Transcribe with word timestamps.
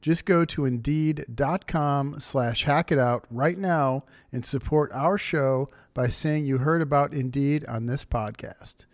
Just 0.00 0.24
go 0.24 0.44
to 0.46 0.64
Indeed.com 0.64 2.20
slash 2.20 2.64
hack 2.64 2.90
it 2.90 2.98
out 2.98 3.26
right 3.30 3.58
now 3.58 4.04
and 4.32 4.46
support 4.46 4.90
our 4.92 5.18
show 5.18 5.68
by 5.92 6.08
saying 6.08 6.46
you 6.46 6.58
heard 6.58 6.80
about 6.80 7.12
Indeed 7.12 7.66
on 7.66 7.86
this 7.86 8.04
podcast. 8.04 8.86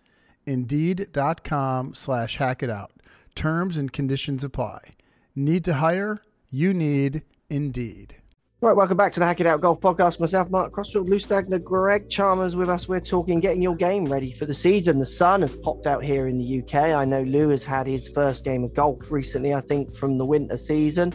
Indeed.com 0.45 1.93
slash 1.93 2.37
hack 2.37 2.61
it 2.61 2.69
out. 2.69 2.91
Terms 3.35 3.77
and 3.77 3.93
conditions 3.93 4.43
apply. 4.43 4.95
Need 5.35 5.63
to 5.65 5.75
hire? 5.75 6.21
You 6.49 6.73
need 6.73 7.23
Indeed. 7.49 8.16
Right, 8.59 8.75
welcome 8.75 8.97
back 8.97 9.13
to 9.13 9.19
the 9.19 9.25
Hack 9.27 9.39
It 9.39 9.45
Out 9.45 9.61
Golf 9.61 9.79
Podcast. 9.79 10.19
Myself, 10.19 10.49
Mark 10.49 10.71
Crossfield, 10.71 11.07
Lou 11.09 11.17
Stagner, 11.17 11.63
Greg 11.63 12.09
Chalmers 12.09 12.55
with 12.55 12.69
us. 12.69 12.89
We're 12.89 12.99
talking 12.99 13.39
getting 13.39 13.61
your 13.61 13.75
game 13.75 14.05
ready 14.05 14.31
for 14.31 14.47
the 14.47 14.53
season. 14.55 14.97
The 14.97 15.05
sun 15.05 15.43
has 15.43 15.55
popped 15.55 15.85
out 15.85 16.03
here 16.03 16.25
in 16.25 16.39
the 16.39 16.63
UK. 16.63 16.73
I 16.73 17.05
know 17.05 17.21
Lou 17.21 17.49
has 17.49 17.63
had 17.63 17.85
his 17.85 18.09
first 18.09 18.43
game 18.43 18.63
of 18.63 18.73
golf 18.73 19.11
recently, 19.11 19.53
I 19.53 19.61
think, 19.61 19.93
from 19.93 20.17
the 20.17 20.25
winter 20.25 20.57
season. 20.57 21.13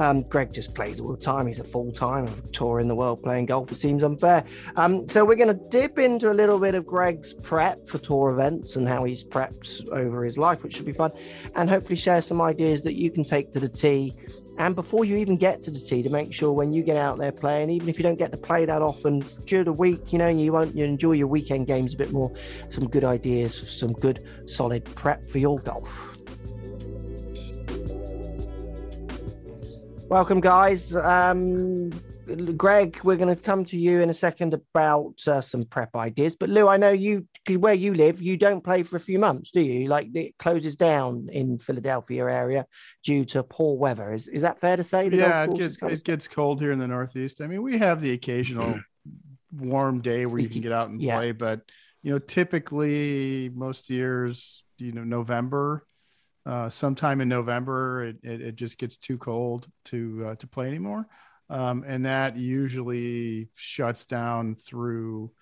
Um, 0.00 0.22
Greg 0.22 0.52
just 0.52 0.74
plays 0.74 0.98
all 0.98 1.12
the 1.12 1.16
time. 1.16 1.46
He's 1.46 1.60
a 1.60 1.64
full 1.64 1.92
time 1.92 2.26
tour 2.50 2.80
in 2.80 2.88
the 2.88 2.96
world 2.96 3.22
playing 3.22 3.46
golf. 3.46 3.70
It 3.70 3.78
seems 3.78 4.02
unfair. 4.02 4.42
Um, 4.74 5.08
so 5.08 5.24
we're 5.24 5.36
going 5.36 5.56
to 5.56 5.68
dip 5.68 5.96
into 5.96 6.32
a 6.32 6.34
little 6.34 6.58
bit 6.58 6.74
of 6.74 6.88
Greg's 6.88 7.34
prep 7.34 7.88
for 7.88 7.98
tour 7.98 8.32
events 8.32 8.74
and 8.74 8.88
how 8.88 9.04
he's 9.04 9.22
prepped 9.22 9.88
over 9.92 10.24
his 10.24 10.36
life, 10.36 10.64
which 10.64 10.74
should 10.74 10.86
be 10.86 10.92
fun, 10.92 11.12
and 11.54 11.70
hopefully 11.70 11.94
share 11.94 12.20
some 12.20 12.40
ideas 12.40 12.82
that 12.82 12.94
you 12.94 13.12
can 13.12 13.22
take 13.22 13.52
to 13.52 13.60
the 13.60 13.68
tee 13.68 14.16
and 14.58 14.74
before 14.74 15.04
you 15.04 15.16
even 15.16 15.36
get 15.36 15.62
to 15.62 15.70
the 15.70 15.78
tee 15.78 16.02
to 16.02 16.10
make 16.10 16.32
sure 16.32 16.52
when 16.52 16.72
you 16.72 16.82
get 16.82 16.96
out 16.96 17.18
there 17.18 17.32
playing 17.32 17.70
even 17.70 17.88
if 17.88 17.98
you 17.98 18.02
don't 18.02 18.18
get 18.18 18.30
to 18.30 18.38
play 18.38 18.64
that 18.64 18.82
often 18.82 19.24
during 19.46 19.64
the 19.64 19.72
week 19.72 20.12
you 20.12 20.18
know 20.18 20.28
you 20.28 20.52
won't 20.52 20.74
you 20.74 20.84
enjoy 20.84 21.12
your 21.12 21.26
weekend 21.26 21.66
games 21.66 21.94
a 21.94 21.96
bit 21.96 22.12
more 22.12 22.32
some 22.68 22.88
good 22.88 23.04
ideas 23.04 23.54
some 23.54 23.92
good 23.92 24.26
solid 24.46 24.84
prep 24.94 25.30
for 25.30 25.38
your 25.38 25.58
golf. 25.60 26.10
Welcome 30.10 30.40
guys. 30.40 30.96
Um 30.96 31.92
Greg, 32.36 33.00
we're 33.02 33.16
going 33.16 33.34
to 33.34 33.40
come 33.40 33.64
to 33.66 33.78
you 33.78 34.00
in 34.00 34.10
a 34.10 34.14
second 34.14 34.54
about 34.54 35.14
uh, 35.26 35.40
some 35.40 35.64
prep 35.64 35.94
ideas. 35.96 36.36
But 36.36 36.48
Lou, 36.48 36.68
I 36.68 36.76
know 36.76 36.90
you 36.90 37.26
where 37.48 37.74
you 37.74 37.94
live, 37.94 38.20
you 38.22 38.36
don't 38.36 38.62
play 38.62 38.82
for 38.82 38.96
a 38.96 39.00
few 39.00 39.18
months, 39.18 39.50
do 39.50 39.60
you? 39.60 39.88
Like 39.88 40.08
it 40.14 40.38
closes 40.38 40.76
down 40.76 41.28
in 41.32 41.58
Philadelphia 41.58 42.24
area 42.24 42.66
due 43.02 43.24
to 43.26 43.42
poor 43.42 43.76
weather. 43.76 44.12
Is 44.12 44.28
is 44.28 44.42
that 44.42 44.60
fair 44.60 44.76
to 44.76 44.84
say? 44.84 45.08
yeah, 45.10 45.44
it 45.44 45.56
gets 45.56 45.78
it 45.82 46.04
gets 46.04 46.28
cold 46.28 46.60
here 46.60 46.72
in 46.72 46.78
the 46.78 46.86
Northeast. 46.86 47.40
I 47.40 47.46
mean, 47.46 47.62
we 47.62 47.78
have 47.78 48.00
the 48.00 48.12
occasional 48.12 48.78
warm 49.52 50.00
day 50.00 50.26
where 50.26 50.40
you 50.40 50.48
can 50.48 50.60
get 50.60 50.72
out 50.72 50.90
and 50.90 51.02
yeah. 51.02 51.16
play, 51.16 51.32
but 51.32 51.62
you 52.02 52.12
know, 52.12 52.18
typically 52.18 53.50
most 53.54 53.90
years, 53.90 54.62
you 54.78 54.92
know, 54.92 55.04
November. 55.04 55.84
Uh, 56.46 56.70
sometime 56.70 57.20
in 57.20 57.28
November, 57.28 58.02
it, 58.06 58.16
it, 58.22 58.40
it 58.40 58.56
just 58.56 58.78
gets 58.78 58.96
too 58.96 59.18
cold 59.18 59.68
to 59.84 60.28
uh, 60.28 60.34
to 60.36 60.46
play 60.46 60.66
anymore 60.66 61.06
um, 61.50 61.84
and 61.84 62.06
that 62.06 62.36
usually 62.36 63.48
shuts 63.56 64.06
down 64.06 64.54
through 64.54 65.32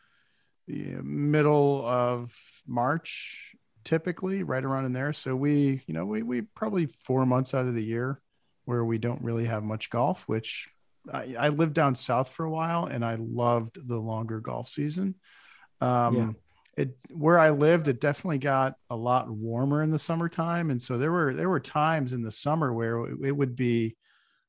the 0.66 0.96
middle 1.02 1.86
of 1.86 2.34
March, 2.66 3.54
typically 3.84 4.42
right 4.42 4.64
around 4.64 4.86
in 4.86 4.94
there. 4.94 5.12
So 5.12 5.36
we, 5.36 5.82
you 5.86 5.92
know, 5.94 6.06
we 6.06 6.22
we 6.22 6.40
probably 6.42 6.86
four 6.86 7.26
months 7.26 7.52
out 7.52 7.66
of 7.66 7.74
the 7.74 7.84
year 7.84 8.20
where 8.64 8.84
we 8.84 8.98
don't 8.98 9.22
really 9.22 9.44
have 9.44 9.62
much 9.62 9.90
golf, 9.90 10.24
which 10.26 10.68
I, 11.12 11.34
I 11.38 11.48
lived 11.50 11.74
down 11.74 11.94
south 11.94 12.30
for 12.30 12.44
a 12.44 12.50
while 12.50 12.86
and 12.86 13.04
I 13.04 13.16
loved 13.18 13.78
the 13.86 13.98
longer 13.98 14.40
golf 14.40 14.68
season. 14.68 15.14
Um, 15.80 16.16
yeah. 16.16 16.32
It 16.84 16.96
where 17.10 17.38
I 17.38 17.50
lived, 17.50 17.88
it 17.88 18.00
definitely 18.00 18.38
got 18.38 18.76
a 18.88 18.96
lot 18.96 19.28
warmer 19.28 19.82
in 19.82 19.90
the 19.90 19.98
summertime, 19.98 20.70
and 20.70 20.80
so 20.80 20.96
there 20.96 21.12
were 21.12 21.34
there 21.34 21.48
were 21.48 21.60
times 21.60 22.14
in 22.14 22.22
the 22.22 22.30
summer 22.30 22.72
where 22.72 23.04
it, 23.04 23.18
it 23.24 23.32
would 23.32 23.56
be 23.56 23.96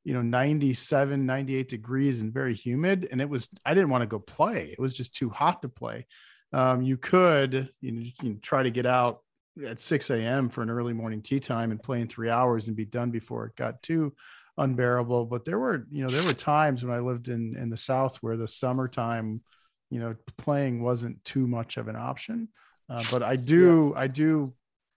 you 0.03 0.13
know 0.13 0.21
97 0.21 1.25
98 1.25 1.69
degrees 1.69 2.19
and 2.19 2.33
very 2.33 2.55
humid 2.55 3.07
and 3.11 3.21
it 3.21 3.29
was 3.29 3.49
i 3.65 3.73
didn't 3.73 3.89
want 3.89 4.01
to 4.01 4.07
go 4.07 4.19
play. 4.19 4.69
It 4.71 4.79
was 4.79 4.95
just 4.95 5.15
too 5.15 5.29
hot 5.29 5.61
to 5.61 5.69
play. 5.69 6.07
Um, 6.51 6.81
you 6.81 6.97
could 6.97 7.69
you 7.81 7.91
know, 7.91 8.09
you 8.21 8.35
try 8.35 8.63
to 8.63 8.71
get 8.71 8.85
out 8.85 9.21
at 9.65 9.79
6 9.79 10.09
a.m 10.09 10.49
for 10.49 10.61
an 10.61 10.69
early 10.69 10.93
morning 10.93 11.21
tee 11.21 11.39
time 11.39 11.71
and 11.71 11.83
play 11.83 12.01
in 12.01 12.07
three 12.07 12.29
hours 12.29 12.67
and 12.67 12.77
be 12.77 12.85
done 12.85 13.11
before 13.11 13.45
it 13.45 13.55
got 13.55 13.81
too 13.83 14.13
unbearable. 14.57 15.25
But 15.25 15.45
there 15.45 15.59
were 15.59 15.85
you 15.91 16.01
know 16.01 16.09
there 16.09 16.25
were 16.25 16.33
times 16.33 16.83
when 16.83 16.95
i 16.95 16.99
lived 16.99 17.27
in 17.27 17.55
in 17.57 17.69
the 17.69 17.77
south 17.77 18.17
where 18.17 18.37
the 18.37 18.47
summertime 18.47 19.41
you 19.89 19.99
know 19.99 20.15
playing 20.37 20.81
wasn't 20.81 21.23
too 21.23 21.47
much 21.47 21.77
of 21.77 21.87
an 21.87 21.95
option. 21.95 22.49
Uh, 22.89 23.03
but 23.11 23.21
i 23.21 23.35
do 23.35 23.93
yeah. 23.93 24.01
i 24.01 24.07
do 24.07 24.53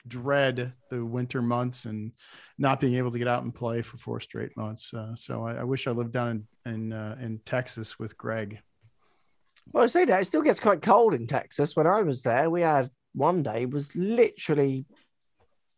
dread 0.06 0.72
the 0.90 1.04
winter 1.04 1.42
months 1.42 1.84
and 1.84 2.12
not 2.58 2.80
being 2.80 2.96
able 2.96 3.12
to 3.12 3.18
get 3.18 3.28
out 3.28 3.42
and 3.42 3.54
play 3.54 3.82
for 3.82 3.96
four 3.96 4.20
straight 4.20 4.56
months. 4.56 4.92
Uh, 4.92 5.14
so 5.14 5.44
I, 5.46 5.54
I, 5.54 5.64
wish 5.64 5.86
I 5.86 5.92
lived 5.92 6.12
down 6.12 6.46
in 6.64 6.72
in, 6.72 6.92
uh, 6.92 7.16
in 7.20 7.40
Texas 7.44 7.98
with 7.98 8.16
Greg. 8.16 8.60
Well, 9.72 9.84
I 9.84 9.86
say 9.86 10.04
that 10.04 10.20
it 10.20 10.24
still 10.24 10.42
gets 10.42 10.60
quite 10.60 10.82
cold 10.82 11.14
in 11.14 11.26
Texas. 11.26 11.76
When 11.76 11.86
I 11.86 12.02
was 12.02 12.22
there, 12.22 12.50
we 12.50 12.62
had 12.62 12.90
one 13.14 13.42
day 13.42 13.66
was 13.66 13.94
literally 13.94 14.86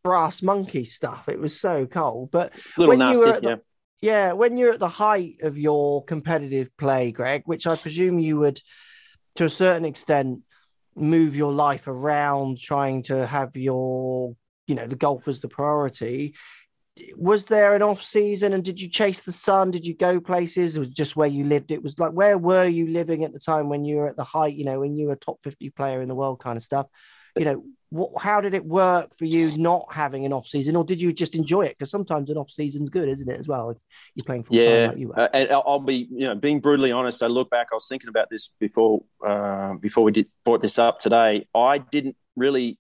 brass 0.03 0.43
monkey 0.43 0.84
stuff. 0.84 1.29
It 1.29 1.39
was 1.39 1.59
so 1.59 1.87
cold. 1.87 2.31
But 2.31 2.53
when 2.77 2.99
nasty, 2.99 3.25
you 3.25 3.33
were 3.33 3.41
the, 3.41 3.49
yeah. 3.49 3.57
yeah, 4.01 4.33
when 4.33 4.57
you're 4.57 4.73
at 4.73 4.79
the 4.79 4.89
height 4.89 5.39
of 5.43 5.59
your 5.59 6.05
competitive 6.05 6.75
play, 6.77 7.13
Greg, 7.13 7.43
which 7.47 7.67
I 7.67 7.77
presume 7.77 8.19
you 8.19 8.39
would, 8.39 8.61
to 9.37 9.45
a 9.45 9.51
certain 9.51 9.84
extent, 9.84 10.41
move 10.97 11.37
your 11.37 11.53
life 11.53 11.88
around 11.88 12.59
trying 12.59 13.03
to 13.05 13.27
have 13.27 13.56
your 13.56 14.34
you 14.66 14.75
know 14.75 14.87
the 14.87 14.97
golf 14.97 15.27
was 15.27 15.41
the 15.41 15.49
priority. 15.49 16.34
Was 17.16 17.47
there 17.47 17.75
an 17.75 17.82
off 17.82 18.03
season 18.03 18.53
and 18.53 18.65
did 18.65 18.81
you 18.81 18.88
chase 18.88 19.22
the 19.22 19.33
sun? 19.33 19.72
Did 19.72 19.84
you 19.84 19.97
go 19.97 20.21
places? 20.21 20.77
It 20.77 20.78
was 20.78 20.88
just 20.88 21.16
where 21.16 21.28
you 21.28 21.44
lived? 21.44 21.72
It 21.72 21.83
was 21.83 21.99
like 21.99 22.12
where 22.12 22.38
were 22.38 22.66
you 22.66 22.87
living 22.87 23.25
at 23.25 23.33
the 23.33 23.41
time 23.41 23.69
when 23.69 23.84
you 23.84 23.97
were 23.97 24.09
at 24.09 24.16
the 24.16 24.25
height 24.25 24.54
you 24.54 24.65
know 24.65 24.81
when 24.81 24.97
you 24.97 25.09
were 25.09 25.15
a 25.15 25.16
top 25.16 25.38
50 25.43 25.71
player 25.71 26.00
in 26.00 26.09
the 26.09 26.15
world 26.15 26.41
kind 26.41 26.56
of 26.56 26.62
stuff? 26.62 26.87
You 27.37 27.44
know 27.44 27.65
what, 27.94 28.10
how 28.21 28.41
did 28.41 28.55
it 28.55 28.65
work 28.65 29.16
for 29.16 29.25
you 29.25 29.49
not 29.56 29.87
having 29.93 30.27
an 30.27 30.32
off 30.32 30.49
season 30.49 30.75
or 30.75 30.82
did 30.82 31.00
you 31.00 31.12
just 31.12 31.37
enjoy 31.37 31.62
it? 31.62 31.78
Because 31.78 31.93
sometimes 31.93 32.28
an 32.28 32.37
off 32.37 32.50
season's 32.50 32.91
good 32.91 33.09
isn't 33.09 33.28
it 33.31 33.38
as 33.38 33.47
well 33.47 33.71
if 33.71 33.78
you're 34.16 34.25
playing 34.25 34.43
full 34.43 34.56
yeah 34.56 34.88
like 34.88 34.99
you 34.99 35.12
uh, 35.12 35.28
and 35.32 35.50
i'll 35.53 35.78
be 35.78 36.09
you 36.10 36.27
know 36.27 36.34
being 36.34 36.59
brutally 36.59 36.91
honest 36.91 37.22
i 37.22 37.27
look 37.27 37.50
back 37.50 37.69
i 37.71 37.75
was 37.75 37.86
thinking 37.89 38.09
about 38.09 38.28
this 38.30 38.51
before 38.59 39.04
uh, 39.24 39.74
before 39.74 40.03
we 40.03 40.10
did 40.10 40.27
brought 40.45 40.60
this 40.60 40.78
up 40.78 40.98
today. 40.98 41.47
I 41.54 41.78
didn't 41.78 42.16
really 42.34 42.78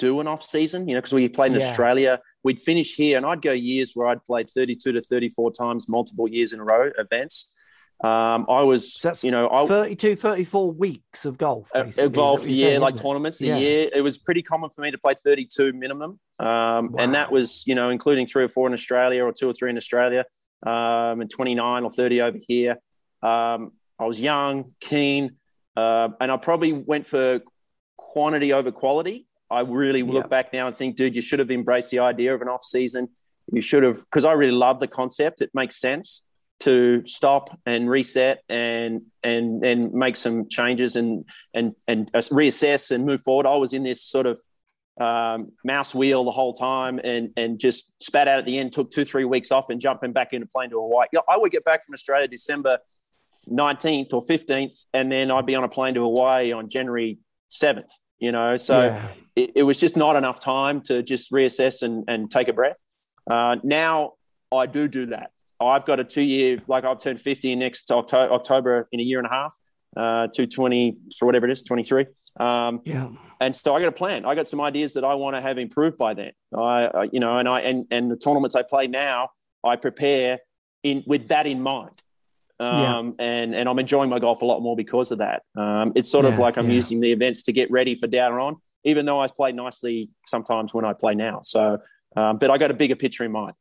do 0.00 0.18
an 0.18 0.26
off 0.26 0.42
season 0.42 0.88
you 0.88 0.94
know 0.94 1.00
because 1.00 1.14
we 1.14 1.28
played 1.28 1.52
in 1.52 1.60
yeah. 1.60 1.68
australia. 1.68 2.20
We'd 2.42 2.58
finish 2.58 2.94
here 2.94 3.16
and 3.16 3.26
i'd 3.26 3.42
go 3.42 3.52
years 3.52 3.92
where 3.94 4.08
i'd 4.08 4.24
played 4.24 4.50
32 4.50 4.92
to 4.92 5.02
34 5.02 5.52
times 5.52 5.88
multiple 5.88 6.28
years 6.28 6.52
in 6.52 6.60
a 6.60 6.64
row 6.64 6.90
events 6.98 7.52
um, 8.00 8.46
I 8.48 8.62
was, 8.62 8.94
so 8.94 9.14
you 9.22 9.32
know, 9.32 9.50
I, 9.50 9.66
32, 9.66 10.14
34 10.14 10.70
weeks 10.72 11.24
of 11.24 11.36
golf. 11.36 11.68
Golf 12.12 12.46
a 12.46 12.52
year, 12.52 12.70
saying, 12.70 12.80
like 12.80 12.96
tournaments 12.96 13.40
yeah. 13.40 13.56
a 13.56 13.60
year. 13.60 13.90
It 13.92 14.02
was 14.02 14.18
pretty 14.18 14.42
common 14.42 14.70
for 14.70 14.82
me 14.82 14.92
to 14.92 14.98
play 14.98 15.14
32 15.14 15.72
minimum. 15.72 16.20
Um, 16.38 16.46
wow. 16.46 16.90
And 16.98 17.14
that 17.14 17.32
was, 17.32 17.64
you 17.66 17.74
know, 17.74 17.90
including 17.90 18.28
three 18.28 18.44
or 18.44 18.48
four 18.48 18.68
in 18.68 18.72
Australia 18.72 19.24
or 19.24 19.32
two 19.32 19.48
or 19.48 19.52
three 19.52 19.70
in 19.70 19.76
Australia 19.76 20.24
um, 20.64 21.20
and 21.20 21.28
29 21.28 21.82
or 21.82 21.90
30 21.90 22.20
over 22.20 22.38
here. 22.40 22.76
Um, 23.20 23.72
I 23.98 24.06
was 24.06 24.20
young, 24.20 24.72
keen, 24.80 25.36
uh, 25.76 26.10
and 26.20 26.30
I 26.30 26.36
probably 26.36 26.72
went 26.72 27.04
for 27.04 27.40
quantity 27.96 28.52
over 28.52 28.70
quality. 28.70 29.26
I 29.50 29.62
really 29.62 30.04
look 30.04 30.24
yeah. 30.24 30.28
back 30.28 30.52
now 30.52 30.68
and 30.68 30.76
think, 30.76 30.94
dude, 30.94 31.16
you 31.16 31.22
should 31.22 31.40
have 31.40 31.50
embraced 31.50 31.90
the 31.90 31.98
idea 31.98 32.32
of 32.32 32.42
an 32.42 32.48
off 32.48 32.62
season. 32.62 33.08
You 33.50 33.60
should 33.60 33.82
have, 33.82 33.98
because 33.98 34.24
I 34.24 34.32
really 34.32 34.52
love 34.52 34.78
the 34.78 34.86
concept. 34.86 35.40
It 35.40 35.50
makes 35.52 35.80
sense. 35.80 36.22
To 36.60 37.06
stop 37.06 37.56
and 37.66 37.88
reset 37.88 38.42
and 38.48 39.02
and 39.22 39.64
and 39.64 39.92
make 39.92 40.16
some 40.16 40.48
changes 40.48 40.96
and 40.96 41.24
and 41.54 41.74
and 41.86 42.10
reassess 42.12 42.90
and 42.90 43.06
move 43.06 43.20
forward. 43.22 43.46
I 43.46 43.56
was 43.56 43.72
in 43.72 43.82
this 43.82 44.02
sort 44.02 44.26
of 44.26 44.40
um, 45.00 45.52
mouse 45.64 45.94
wheel 45.94 46.24
the 46.24 46.30
whole 46.30 46.52
time 46.52 47.00
and 47.04 47.30
and 47.36 47.60
just 47.60 48.02
spat 48.02 48.26
out 48.26 48.38
at 48.38 48.44
the 48.44 48.58
end. 48.58 48.72
Took 48.72 48.90
two 48.90 49.04
three 49.04 49.24
weeks 49.24 49.52
off 49.52 49.70
and 49.70 49.80
jumping 49.80 50.12
back 50.12 50.32
into 50.32 50.46
plane 50.46 50.70
to 50.70 50.76
Hawaii. 50.76 51.06
I 51.28 51.36
would 51.38 51.52
get 51.52 51.64
back 51.64 51.84
from 51.84 51.94
Australia 51.94 52.26
December 52.26 52.78
nineteenth 53.46 54.12
or 54.12 54.22
fifteenth, 54.22 54.74
and 54.92 55.10
then 55.12 55.30
I'd 55.30 55.46
be 55.46 55.54
on 55.54 55.64
a 55.64 55.68
plane 55.68 55.94
to 55.94 56.00
Hawaii 56.00 56.52
on 56.52 56.68
January 56.68 57.18
seventh. 57.48 57.90
You 58.18 58.32
know, 58.32 58.56
so 58.56 58.86
yeah. 58.86 59.08
it, 59.36 59.52
it, 59.54 59.62
was 59.62 59.78
just 59.78 59.96
not 59.96 60.16
enough 60.16 60.40
time 60.40 60.80
to 60.82 61.04
just 61.04 61.30
reassess 61.30 61.84
and 61.84 62.02
and 62.08 62.28
take 62.28 62.48
a 62.48 62.52
breath. 62.52 62.78
Uh, 63.30 63.58
now 63.62 64.14
I 64.50 64.66
do 64.66 64.88
do 64.88 65.06
that. 65.06 65.30
I've 65.60 65.84
got 65.84 66.00
a 66.00 66.04
two 66.04 66.22
year, 66.22 66.62
like 66.68 66.84
I'll 66.84 66.96
turn 66.96 67.16
50 67.16 67.56
next 67.56 67.90
October, 67.90 68.32
October 68.32 68.88
in 68.92 69.00
a 69.00 69.02
year 69.02 69.18
and 69.18 69.26
a 69.26 69.30
half, 69.30 69.54
uh, 69.96 70.28
220 70.28 70.96
for 71.18 71.26
whatever 71.26 71.46
it 71.46 71.52
is, 71.52 71.62
23. 71.62 72.06
Um, 72.38 72.80
yeah. 72.84 73.08
And 73.40 73.54
so 73.54 73.74
I 73.74 73.80
got 73.80 73.88
a 73.88 73.92
plan. 73.92 74.24
I 74.24 74.34
got 74.34 74.48
some 74.48 74.60
ideas 74.60 74.94
that 74.94 75.04
I 75.04 75.14
want 75.14 75.36
to 75.36 75.40
have 75.40 75.58
improved 75.58 75.96
by 75.96 76.14
then. 76.14 76.32
I, 76.56 77.08
you 77.12 77.20
know, 77.20 77.38
and 77.38 77.48
I, 77.48 77.60
and, 77.60 77.86
and 77.90 78.10
the 78.10 78.16
tournaments 78.16 78.54
I 78.54 78.62
play 78.62 78.86
now, 78.86 79.30
I 79.64 79.76
prepare 79.76 80.38
in 80.82 81.02
with 81.06 81.28
that 81.28 81.46
in 81.46 81.60
mind. 81.60 82.02
Um, 82.60 83.14
yeah. 83.18 83.24
and, 83.24 83.54
and 83.54 83.68
I'm 83.68 83.78
enjoying 83.78 84.10
my 84.10 84.18
golf 84.18 84.42
a 84.42 84.44
lot 84.44 84.60
more 84.60 84.74
because 84.74 85.12
of 85.12 85.18
that. 85.18 85.42
Um, 85.56 85.92
it's 85.94 86.10
sort 86.10 86.24
yeah, 86.24 86.32
of 86.32 86.38
like 86.38 86.56
I'm 86.56 86.68
yeah. 86.68 86.74
using 86.74 86.98
the 87.00 87.12
events 87.12 87.44
to 87.44 87.52
get 87.52 87.70
ready 87.70 87.94
for 87.94 88.08
down 88.08 88.32
on, 88.34 88.56
even 88.84 89.06
though 89.06 89.20
I 89.20 89.28
play 89.28 89.52
nicely 89.52 90.10
sometimes 90.26 90.74
when 90.74 90.84
I 90.84 90.92
play 90.92 91.14
now. 91.14 91.40
So, 91.42 91.78
um, 92.16 92.38
but 92.38 92.50
I 92.50 92.58
got 92.58 92.72
a 92.72 92.74
bigger 92.74 92.96
picture 92.96 93.24
in 93.24 93.30
mind. 93.30 93.52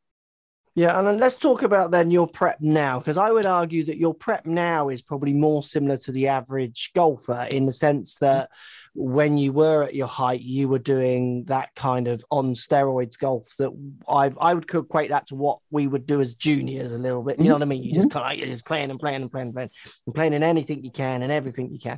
Yeah, 0.77 0.99
and 0.99 1.19
let's 1.19 1.37
talk 1.37 1.63
about 1.63 1.89
then 1.89 2.11
your 2.11 2.27
prep 2.27 2.61
now, 2.61 2.99
because 2.99 3.17
I 3.17 3.31
would 3.31 3.47
argue 3.47 3.83
that 3.85 3.97
your 3.97 4.13
prep 4.13 4.45
now 4.45 4.89
is 4.89 5.01
probably 5.01 5.33
more 5.33 5.63
similar 5.63 5.97
to 5.97 6.11
the 6.11 6.27
average 6.27 6.91
golfer 6.93 7.47
in 7.49 7.63
the 7.63 7.71
sense 7.71 8.17
that 8.17 8.51
when 8.93 9.39
you 9.39 9.53
were 9.53 9.81
at 9.81 9.95
your 9.95 10.05
height, 10.05 10.41
you 10.41 10.67
were 10.69 10.77
doing 10.77 11.45
that 11.45 11.73
kind 11.73 12.07
of 12.07 12.23
on 12.29 12.53
steroids 12.53 13.17
golf 13.17 13.47
that 13.57 13.71
I've 14.07 14.37
I 14.39 14.53
would 14.53 14.71
equate 14.71 15.09
that 15.09 15.25
to 15.29 15.35
what 15.35 15.61
we 15.71 15.87
would 15.87 16.05
do 16.05 16.21
as 16.21 16.35
juniors 16.35 16.93
a 16.93 16.99
little 16.99 17.23
bit. 17.23 17.39
You 17.39 17.45
know 17.45 17.55
what 17.55 17.63
I 17.63 17.65
mean? 17.65 17.81
You 17.81 17.95
just 17.95 18.09
mm-hmm. 18.09 18.19
kind 18.19 18.33
of 18.33 18.37
you're 18.37 18.53
just 18.53 18.65
playing 18.65 18.91
and 18.91 18.99
playing 18.99 19.23
and 19.23 19.31
playing 19.31 19.47
and 19.47 19.55
playing 19.55 19.69
and 20.05 20.13
playing 20.13 20.33
in 20.33 20.43
anything 20.43 20.83
you 20.83 20.91
can 20.91 21.23
and 21.23 21.31
everything 21.31 21.71
you 21.71 21.79
can 21.79 21.97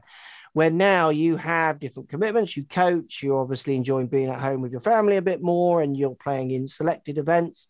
where 0.53 0.69
now 0.69 1.09
you 1.09 1.35
have 1.37 1.79
different 1.79 2.09
commitments. 2.09 2.55
You 2.57 2.63
coach, 2.65 3.21
you're 3.23 3.41
obviously 3.41 3.75
enjoying 3.75 4.07
being 4.07 4.29
at 4.29 4.39
home 4.39 4.61
with 4.61 4.71
your 4.71 4.81
family 4.81 5.17
a 5.17 5.21
bit 5.21 5.41
more, 5.41 5.81
and 5.81 5.95
you're 5.95 6.15
playing 6.15 6.51
in 6.51 6.67
selected 6.67 7.17
events. 7.17 7.67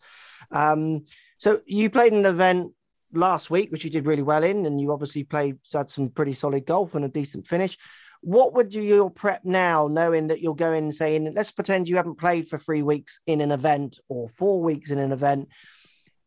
Um, 0.52 1.06
so 1.38 1.62
you 1.66 1.90
played 1.90 2.14
an 2.14 2.26
event 2.26 2.72
last 3.14 3.50
week, 3.50 3.72
which 3.72 3.84
you 3.84 3.90
did 3.90 4.06
really 4.06 4.24
well 4.24 4.44
in, 4.44 4.66
and 4.66 4.80
you 4.80 4.92
obviously 4.92 5.24
played 5.24 5.58
had 5.74 5.90
some 5.90 6.10
pretty 6.10 6.34
solid 6.34 6.66
golf 6.66 6.96
and 6.96 7.06
a 7.06 7.10
decent 7.10 7.48
finish. 7.48 7.78
What 8.22 8.54
would 8.54 8.74
you 8.74 8.82
your 8.82 9.10
prep 9.10 9.46
now, 9.46 9.88
knowing 9.88 10.28
that 10.28 10.42
you're 10.42 10.56
going 10.56 10.92
saying, 10.92 11.34
let's 11.36 11.52
pretend 11.52 11.88
you 11.88 11.96
haven't 11.96 12.20
played 12.20 12.48
for 12.48 12.58
three 12.58 12.84
weeks 12.84 13.22
in 13.26 13.40
an 13.40 13.52
event 13.52 13.98
or 14.10 14.28
four 14.28 14.62
weeks 14.62 14.90
in 14.90 15.00
an 15.00 15.14
event. 15.14 15.48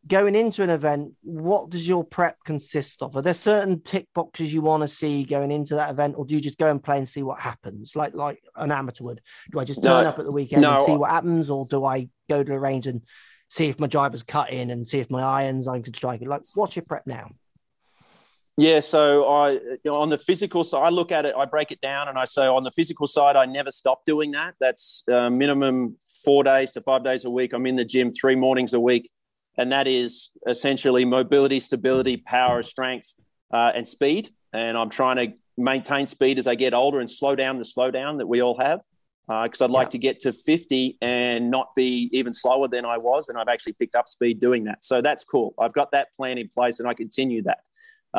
Going 0.08 0.34
into 0.34 0.64
an 0.64 0.70
event, 0.70 1.12
what 1.22 1.70
does 1.70 1.86
your 1.86 2.02
prep 2.02 2.36
consist 2.44 3.02
of? 3.02 3.14
Are 3.16 3.22
there 3.22 3.34
certain 3.34 3.82
tick 3.82 4.08
boxes 4.14 4.52
you 4.52 4.60
want 4.60 4.82
to 4.82 4.88
see 4.88 5.22
going 5.22 5.52
into 5.52 5.76
that 5.76 5.90
event, 5.90 6.16
or 6.18 6.26
do 6.26 6.34
you 6.34 6.40
just 6.40 6.58
go 6.58 6.70
and 6.70 6.82
play 6.82 6.98
and 6.98 7.08
see 7.08 7.22
what 7.22 7.38
happens, 7.38 7.94
like 7.94 8.14
like 8.14 8.42
an 8.56 8.72
amateur 8.72 9.04
would? 9.04 9.20
Do 9.52 9.60
I 9.60 9.64
just 9.64 9.82
turn 9.82 10.02
no, 10.02 10.10
up 10.10 10.18
at 10.18 10.28
the 10.28 10.34
weekend 10.34 10.62
no. 10.62 10.76
and 10.76 10.86
see 10.86 10.96
what 10.96 11.10
happens, 11.10 11.50
or 11.50 11.64
do 11.70 11.84
I 11.84 12.08
go 12.28 12.42
to 12.42 12.52
the 12.52 12.58
range 12.58 12.88
and 12.88 13.02
see 13.52 13.68
if 13.68 13.78
my 13.78 13.86
driver's 13.86 14.22
cut 14.22 14.50
in 14.50 14.70
and 14.70 14.86
see 14.86 14.98
if 14.98 15.10
my 15.10 15.22
irons 15.22 15.68
I 15.68 15.78
can 15.80 15.92
strike 15.92 16.22
it. 16.22 16.28
Like, 16.28 16.42
what's 16.54 16.74
your 16.74 16.84
prep 16.86 17.06
now? 17.06 17.28
Yeah, 18.56 18.80
so 18.80 19.28
I 19.28 19.50
you 19.52 19.78
know, 19.84 19.96
on 19.96 20.08
the 20.08 20.18
physical 20.18 20.64
side, 20.64 20.82
I 20.82 20.88
look 20.90 21.12
at 21.12 21.24
it, 21.26 21.34
I 21.36 21.44
break 21.46 21.70
it 21.70 21.80
down, 21.80 22.08
and 22.08 22.18
I 22.18 22.24
say 22.24 22.46
on 22.46 22.64
the 22.64 22.70
physical 22.70 23.06
side, 23.06 23.36
I 23.36 23.46
never 23.46 23.70
stop 23.70 24.04
doing 24.04 24.32
that. 24.32 24.54
That's 24.60 25.04
uh, 25.10 25.30
minimum 25.30 25.96
four 26.24 26.44
days 26.44 26.72
to 26.72 26.80
five 26.82 27.04
days 27.04 27.24
a 27.24 27.30
week. 27.30 27.52
I'm 27.52 27.66
in 27.66 27.76
the 27.76 27.84
gym 27.84 28.12
three 28.12 28.36
mornings 28.36 28.74
a 28.74 28.80
week, 28.80 29.10
and 29.58 29.72
that 29.72 29.86
is 29.86 30.30
essentially 30.46 31.04
mobility, 31.04 31.60
stability, 31.60 32.16
power, 32.16 32.62
strength, 32.62 33.14
uh, 33.52 33.72
and 33.74 33.86
speed. 33.86 34.30
And 34.52 34.76
I'm 34.76 34.90
trying 34.90 35.16
to 35.16 35.36
maintain 35.56 36.06
speed 36.06 36.38
as 36.38 36.46
I 36.46 36.54
get 36.54 36.74
older 36.74 37.00
and 37.00 37.10
slow 37.10 37.36
down 37.36 37.58
the 37.58 37.64
slowdown 37.64 38.18
that 38.18 38.26
we 38.26 38.40
all 38.40 38.58
have 38.58 38.80
because 39.26 39.60
uh, 39.60 39.64
I'd 39.64 39.70
like 39.70 39.86
yeah. 39.86 39.90
to 39.90 39.98
get 39.98 40.20
to 40.20 40.32
50 40.32 40.98
and 41.00 41.50
not 41.50 41.74
be 41.74 42.10
even 42.12 42.32
slower 42.32 42.68
than 42.68 42.84
I 42.84 42.98
was. 42.98 43.28
And 43.28 43.38
I've 43.38 43.48
actually 43.48 43.74
picked 43.74 43.94
up 43.94 44.08
speed 44.08 44.40
doing 44.40 44.64
that. 44.64 44.84
So 44.84 45.00
that's 45.00 45.24
cool. 45.24 45.54
I've 45.58 45.72
got 45.72 45.92
that 45.92 46.12
plan 46.14 46.38
in 46.38 46.48
place 46.48 46.80
and 46.80 46.88
I 46.88 46.94
continue 46.94 47.42
that. 47.42 47.60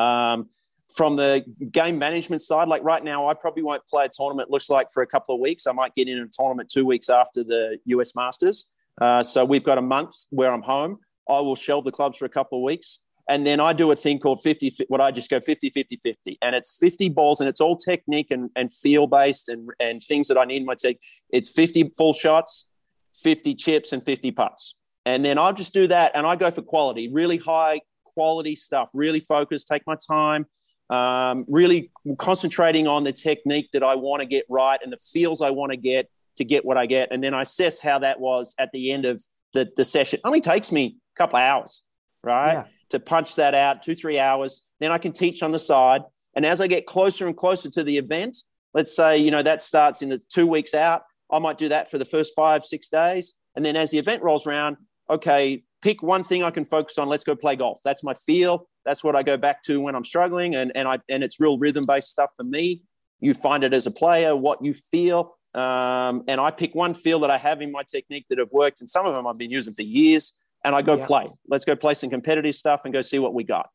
Um, 0.00 0.48
from 0.94 1.16
the 1.16 1.44
game 1.70 1.98
management 1.98 2.42
side, 2.42 2.68
like 2.68 2.84
right 2.84 3.02
now, 3.02 3.26
I 3.28 3.34
probably 3.34 3.62
won't 3.62 3.86
play 3.86 4.04
a 4.04 4.08
tournament, 4.08 4.50
looks 4.50 4.68
like 4.68 4.90
for 4.92 5.02
a 5.02 5.06
couple 5.06 5.34
of 5.34 5.40
weeks. 5.40 5.66
I 5.66 5.72
might 5.72 5.94
get 5.94 6.08
in 6.08 6.18
a 6.18 6.26
tournament 6.28 6.70
two 6.70 6.84
weeks 6.84 7.08
after 7.08 7.42
the 7.42 7.78
US 7.86 8.14
Masters. 8.14 8.70
Uh, 9.00 9.22
so 9.22 9.44
we've 9.44 9.64
got 9.64 9.78
a 9.78 9.82
month 9.82 10.14
where 10.30 10.50
I'm 10.50 10.62
home. 10.62 10.98
I 11.28 11.40
will 11.40 11.56
shelve 11.56 11.84
the 11.84 11.92
clubs 11.92 12.18
for 12.18 12.24
a 12.24 12.30
couple 12.30 12.58
of 12.58 12.62
weeks. 12.62 13.00
And 13.28 13.46
then 13.46 13.58
I 13.58 13.72
do 13.72 13.90
a 13.90 13.96
thing 13.96 14.18
called 14.18 14.42
50, 14.42 14.74
what 14.88 15.00
I 15.00 15.10
just 15.10 15.30
go 15.30 15.40
50, 15.40 15.70
50, 15.70 15.96
50. 15.96 16.38
And 16.42 16.54
it's 16.54 16.76
50 16.76 17.08
balls 17.08 17.40
and 17.40 17.48
it's 17.48 17.60
all 17.60 17.76
technique 17.76 18.30
and, 18.30 18.50
and 18.54 18.70
feel 18.72 19.06
based 19.06 19.48
and, 19.48 19.70
and 19.80 20.02
things 20.02 20.28
that 20.28 20.36
I 20.36 20.44
need 20.44 20.58
in 20.58 20.66
my 20.66 20.74
take. 20.74 21.00
It's 21.30 21.48
50 21.48 21.92
full 21.96 22.12
shots, 22.12 22.68
50 23.14 23.54
chips, 23.54 23.92
and 23.92 24.02
50 24.02 24.30
putts. 24.32 24.74
And 25.06 25.24
then 25.24 25.38
I'll 25.38 25.54
just 25.54 25.72
do 25.72 25.86
that 25.86 26.12
and 26.14 26.26
I 26.26 26.36
go 26.36 26.50
for 26.50 26.62
quality, 26.62 27.10
really 27.12 27.38
high 27.38 27.80
quality 28.14 28.56
stuff, 28.56 28.90
really 28.94 29.20
focus, 29.20 29.64
take 29.64 29.86
my 29.86 29.96
time, 29.96 30.46
um, 30.90 31.44
really 31.48 31.90
concentrating 32.18 32.86
on 32.86 33.04
the 33.04 33.12
technique 33.12 33.70
that 33.72 33.82
I 33.82 33.94
want 33.96 34.20
to 34.20 34.26
get 34.26 34.44
right 34.48 34.78
and 34.82 34.92
the 34.92 34.98
feels 35.12 35.42
I 35.42 35.50
want 35.50 35.72
to 35.72 35.76
get 35.76 36.08
to 36.36 36.44
get 36.44 36.64
what 36.64 36.76
I 36.76 36.86
get. 36.86 37.08
And 37.10 37.22
then 37.22 37.34
I 37.34 37.42
assess 37.42 37.80
how 37.80 37.98
that 38.00 38.20
was 38.20 38.54
at 38.58 38.70
the 38.72 38.92
end 38.92 39.04
of 39.04 39.22
the, 39.52 39.70
the 39.76 39.84
session. 39.84 40.18
It 40.18 40.26
only 40.26 40.40
takes 40.40 40.72
me 40.72 40.96
a 41.14 41.16
couple 41.16 41.38
of 41.38 41.42
hours, 41.42 41.82
right? 42.22 42.52
Yeah 42.52 42.64
to 42.94 43.00
punch 43.00 43.34
that 43.34 43.54
out 43.54 43.82
two, 43.82 43.94
three 43.94 44.18
hours. 44.18 44.62
Then 44.78 44.92
I 44.92 44.98
can 44.98 45.12
teach 45.12 45.42
on 45.42 45.52
the 45.52 45.58
side. 45.58 46.02
And 46.36 46.46
as 46.46 46.60
I 46.60 46.68
get 46.68 46.86
closer 46.86 47.26
and 47.26 47.36
closer 47.36 47.68
to 47.70 47.82
the 47.82 47.98
event, 47.98 48.38
let's 48.72 48.94
say, 48.94 49.18
you 49.18 49.30
know, 49.30 49.42
that 49.42 49.62
starts 49.62 50.00
in 50.00 50.08
the 50.08 50.18
two 50.18 50.46
weeks 50.46 50.74
out, 50.74 51.02
I 51.30 51.40
might 51.40 51.58
do 51.58 51.68
that 51.70 51.90
for 51.90 51.98
the 51.98 52.04
first 52.04 52.34
five, 52.36 52.64
six 52.64 52.88
days. 52.88 53.34
And 53.56 53.64
then 53.64 53.76
as 53.76 53.90
the 53.90 53.98
event 53.98 54.22
rolls 54.22 54.46
around, 54.46 54.76
okay, 55.10 55.64
pick 55.82 56.02
one 56.02 56.22
thing 56.22 56.44
I 56.44 56.50
can 56.50 56.64
focus 56.64 56.96
on. 56.96 57.08
Let's 57.08 57.24
go 57.24 57.34
play 57.34 57.56
golf. 57.56 57.80
That's 57.84 58.04
my 58.04 58.14
feel. 58.14 58.68
That's 58.84 59.02
what 59.02 59.16
I 59.16 59.24
go 59.24 59.36
back 59.36 59.62
to 59.64 59.80
when 59.80 59.94
I'm 59.94 60.04
struggling. 60.04 60.54
And, 60.54 60.72
and 60.76 60.86
I, 60.86 60.98
and 61.08 61.24
it's 61.24 61.40
real 61.40 61.58
rhythm 61.58 61.86
based 61.86 62.10
stuff 62.10 62.30
for 62.36 62.44
me. 62.44 62.82
You 63.20 63.34
find 63.34 63.64
it 63.64 63.72
as 63.72 63.86
a 63.86 63.90
player, 63.90 64.36
what 64.36 64.62
you 64.64 64.74
feel. 64.74 65.36
Um, 65.54 66.24
and 66.26 66.40
I 66.40 66.50
pick 66.50 66.74
one 66.74 66.94
feel 66.94 67.20
that 67.20 67.30
I 67.30 67.38
have 67.38 67.60
in 67.60 67.72
my 67.72 67.84
technique 67.84 68.26
that 68.28 68.38
have 68.38 68.52
worked. 68.52 68.80
And 68.80 68.90
some 68.90 69.06
of 69.06 69.14
them 69.14 69.26
I've 69.26 69.38
been 69.38 69.50
using 69.50 69.72
for 69.72 69.82
years 69.82 70.34
and 70.64 70.74
I 70.74 70.82
go 70.82 70.96
yeah. 70.96 71.06
play. 71.06 71.26
Let's 71.48 71.64
go 71.64 71.76
play 71.76 71.94
some 71.94 72.10
competitive 72.10 72.54
stuff 72.54 72.82
and 72.84 72.92
go 72.92 73.00
see 73.00 73.18
what 73.18 73.34
we 73.34 73.44
got. 73.44 73.68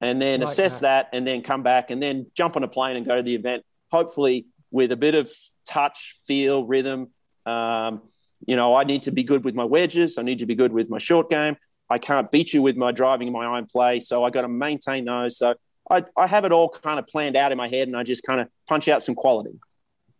And 0.00 0.20
then 0.22 0.42
assess 0.42 0.80
that. 0.80 1.10
that 1.10 1.16
and 1.16 1.26
then 1.26 1.42
come 1.42 1.62
back 1.62 1.90
and 1.90 2.02
then 2.02 2.26
jump 2.34 2.56
on 2.56 2.62
a 2.62 2.68
plane 2.68 2.96
and 2.96 3.04
go 3.04 3.16
to 3.16 3.22
the 3.22 3.34
event, 3.34 3.64
hopefully 3.90 4.46
with 4.70 4.92
a 4.92 4.96
bit 4.96 5.14
of 5.14 5.30
touch, 5.68 6.16
feel, 6.24 6.64
rhythm. 6.64 7.10
Um, 7.44 8.02
you 8.46 8.56
know, 8.56 8.74
I 8.74 8.84
need 8.84 9.02
to 9.02 9.10
be 9.10 9.24
good 9.24 9.44
with 9.44 9.54
my 9.54 9.64
wedges. 9.64 10.16
I 10.16 10.22
need 10.22 10.38
to 10.38 10.46
be 10.46 10.54
good 10.54 10.72
with 10.72 10.88
my 10.88 10.98
short 10.98 11.28
game. 11.28 11.56
I 11.90 11.98
can't 11.98 12.30
beat 12.30 12.54
you 12.54 12.62
with 12.62 12.76
my 12.76 12.92
driving 12.92 13.28
and 13.28 13.34
my 13.34 13.44
iron 13.44 13.66
play. 13.66 14.00
So 14.00 14.24
I 14.24 14.30
got 14.30 14.42
to 14.42 14.48
maintain 14.48 15.04
those. 15.04 15.36
So 15.36 15.54
I, 15.90 16.04
I 16.16 16.26
have 16.28 16.44
it 16.44 16.52
all 16.52 16.68
kind 16.68 16.98
of 16.98 17.06
planned 17.06 17.36
out 17.36 17.52
in 17.52 17.58
my 17.58 17.68
head 17.68 17.88
and 17.88 17.96
I 17.96 18.04
just 18.04 18.22
kind 18.22 18.40
of 18.40 18.48
punch 18.68 18.88
out 18.88 19.02
some 19.02 19.16
quality. 19.16 19.58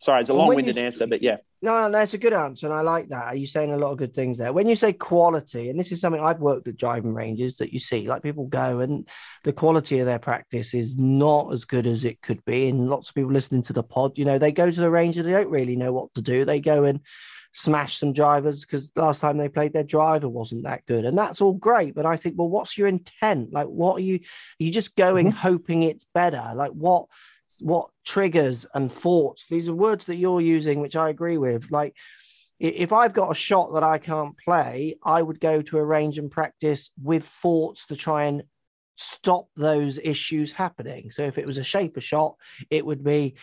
Sorry, 0.01 0.21
it's 0.21 0.31
a 0.31 0.35
long-winded 0.35 0.77
answer, 0.77 1.07
but 1.07 1.23
yeah. 1.23 1.37
No, 1.63 1.87
no, 1.89 1.99
it's 1.99 2.15
a 2.15 2.19
good 2.19 2.33
answer, 2.33 2.67
and 2.67 2.75
I 2.75 2.81
like 2.81 3.11
that. 3.11 3.25
Are 3.27 3.37
you 3.37 3.47
saying 3.47 3.71
a 3.71 3.77
lot 3.77 3.93
of 3.93 3.99
good 3.99 4.15
things 4.15 4.39
there? 4.39 4.51
When 4.51 4.67
you 4.67 4.75
say 4.75 4.95
quality, 4.95 5.69
and 5.69 5.79
this 5.79 5.93
is 5.93 6.01
something 6.01 6.23
I've 6.23 6.41
worked 6.41 6.67
at 6.69 6.79
driving 6.79 7.13
ranges 7.13 7.59
that 7.59 7.71
you 7.71 7.79
see, 7.79 8.09
like 8.09 8.23
people 8.23 8.47
go 8.47 8.81
and 8.81 9.07
the 9.45 9.53
quality 9.53 9.99
of 9.99 10.07
their 10.07 10.19
practice 10.19 10.73
is 10.73 10.97
not 10.97 11.53
as 11.53 11.67
good 11.67 11.87
as 11.87 12.07
it 12.07 12.23
could 12.23 12.43
be. 12.47 12.69
And 12.69 12.89
lots 12.89 13.11
of 13.11 13.15
people 13.15 13.33
listening 13.33 13.61
to 13.63 13.75
the 13.75 13.83
pod, 13.83 14.17
you 14.17 14.25
know, 14.25 14.39
they 14.39 14.53
go 14.53 14.71
to 14.71 14.81
the 14.81 14.91
range 14.91 15.19
and 15.19 15.29
they 15.29 15.33
don't 15.33 15.51
really 15.51 15.77
know 15.77 15.93
what 15.93 16.15
to 16.15 16.23
do. 16.23 16.47
They 16.47 16.61
go 16.61 16.85
and 16.85 17.01
smash 17.53 17.99
some 17.99 18.15
drivers 18.15 18.63
because 18.63 18.91
last 18.97 19.21
time 19.21 19.37
they 19.37 19.49
played 19.49 19.75
their 19.75 19.85
driver 19.85 20.29
wasn't 20.31 20.65
that 20.65 20.87
good, 20.87 21.05
and 21.05 21.19
that's 21.19 21.43
all 21.43 21.53
great. 21.53 21.95
But 21.95 22.07
I 22.07 22.17
think, 22.17 22.37
well, 22.39 22.49
what's 22.49 22.79
your 22.79 22.89
intent? 22.89 23.53
Like, 23.53 23.67
what 23.67 23.97
are 23.97 24.05
you? 24.05 24.17
Are 24.17 24.65
you 24.65 24.73
just 24.73 24.97
going 24.97 25.27
mm-hmm. 25.27 25.37
hoping 25.37 25.83
it's 25.83 26.07
better? 26.15 26.53
Like, 26.55 26.73
what? 26.73 27.05
What 27.61 27.91
triggers 28.05 28.67
and 28.75 28.93
thoughts. 28.93 29.47
These 29.49 29.69
are 29.69 29.75
words 29.75 30.05
that 30.07 30.17
you're 30.17 30.41
using 30.41 30.81
which 30.81 30.97
i 30.97 31.09
agree 31.09 31.39
with. 31.39 31.71
Like 31.71 31.95
if 32.61 32.93
i've 32.93 33.15
got 33.15 33.31
a 33.31 33.35
shot 33.35 33.73
that 33.73 33.83
i 33.83 33.97
can't 33.97 34.37
play 34.37 34.95
i 35.03 35.21
would 35.21 35.41
go 35.41 35.63
to 35.63 35.79
a 35.79 35.85
range 35.85 36.19
and 36.19 36.31
practice 36.31 36.91
with 37.03 37.25
thoughts 37.25 37.87
to 37.87 37.97
try 37.97 38.25
and 38.25 38.43
stop 38.97 39.49
those 39.57 39.99
issues 39.99 40.53
happening. 40.53 41.11
So 41.11 41.23
if 41.23 41.39
it 41.39 41.47
was 41.47 41.57
a 41.57 41.65
shaper 41.65 42.03
shot 42.03 42.37
it 42.69 42.85
would 42.85 43.03
be 43.03 43.37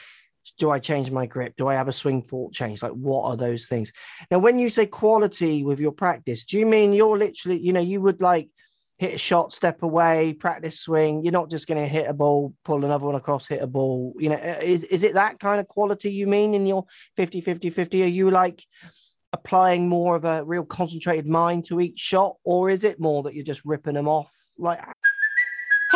do 0.59 0.69
i 0.69 0.79
change 0.79 1.11
my 1.11 1.25
grip? 1.25 1.55
Do 1.57 1.67
i 1.67 1.73
have 1.73 1.87
a 1.87 1.93
swing 1.93 2.21
thought 2.21 2.53
change? 2.53 2.83
Like 2.83 2.91
what 2.91 3.23
are 3.23 3.35
those 3.35 3.65
things? 3.67 3.91
Now 4.29 4.39
when 4.39 4.59
you 4.59 4.69
say 4.69 4.85
quality 4.85 5.63
with 5.63 5.79
your 5.79 5.91
practice 5.91 6.45
do 6.45 6.57
you 6.59 6.65
mean 6.65 6.93
you're 6.93 7.17
literally 7.17 7.59
you 7.59 7.73
know 7.73 7.81
you 7.81 7.99
would 8.01 8.21
like 8.21 8.49
hit 8.97 9.13
a 9.13 9.17
shot, 9.17 9.53
step 9.53 9.83
away, 9.83 10.33
practice 10.33 10.79
swing. 10.79 11.23
You're 11.23 11.31
not 11.31 11.49
just 11.49 11.67
going 11.67 11.79
to 11.81 11.87
hit 11.87 12.09
a 12.09 12.13
ball, 12.13 12.53
pull 12.63 12.83
another 12.83 13.05
one 13.05 13.15
across, 13.15 13.47
hit 13.47 13.61
a 13.61 13.67
ball. 13.67 14.13
You 14.17 14.29
know, 14.29 14.35
uh, 14.35 14.59
is, 14.61 14.83
is 14.85 15.03
it 15.03 15.13
that 15.13 15.39
kind 15.39 15.59
of 15.59 15.67
quality 15.67 16.11
you 16.11 16.27
mean 16.27 16.53
in 16.53 16.65
your 16.65 16.85
50 17.15 17.41
50 17.41 17.69
50? 17.69 18.03
Are 18.03 18.07
you 18.07 18.31
like 18.31 18.63
applying 19.33 19.87
more 19.87 20.15
of 20.15 20.25
a 20.25 20.43
real 20.43 20.65
concentrated 20.65 21.27
mind 21.27 21.65
to 21.65 21.79
each 21.79 21.99
shot, 21.99 22.35
or 22.43 22.69
is 22.69 22.83
it 22.83 22.99
more 22.99 23.23
that 23.23 23.35
you're 23.35 23.43
just 23.43 23.61
ripping 23.65 23.93
them 23.93 24.07
off? 24.07 24.31
Like, 24.57 24.79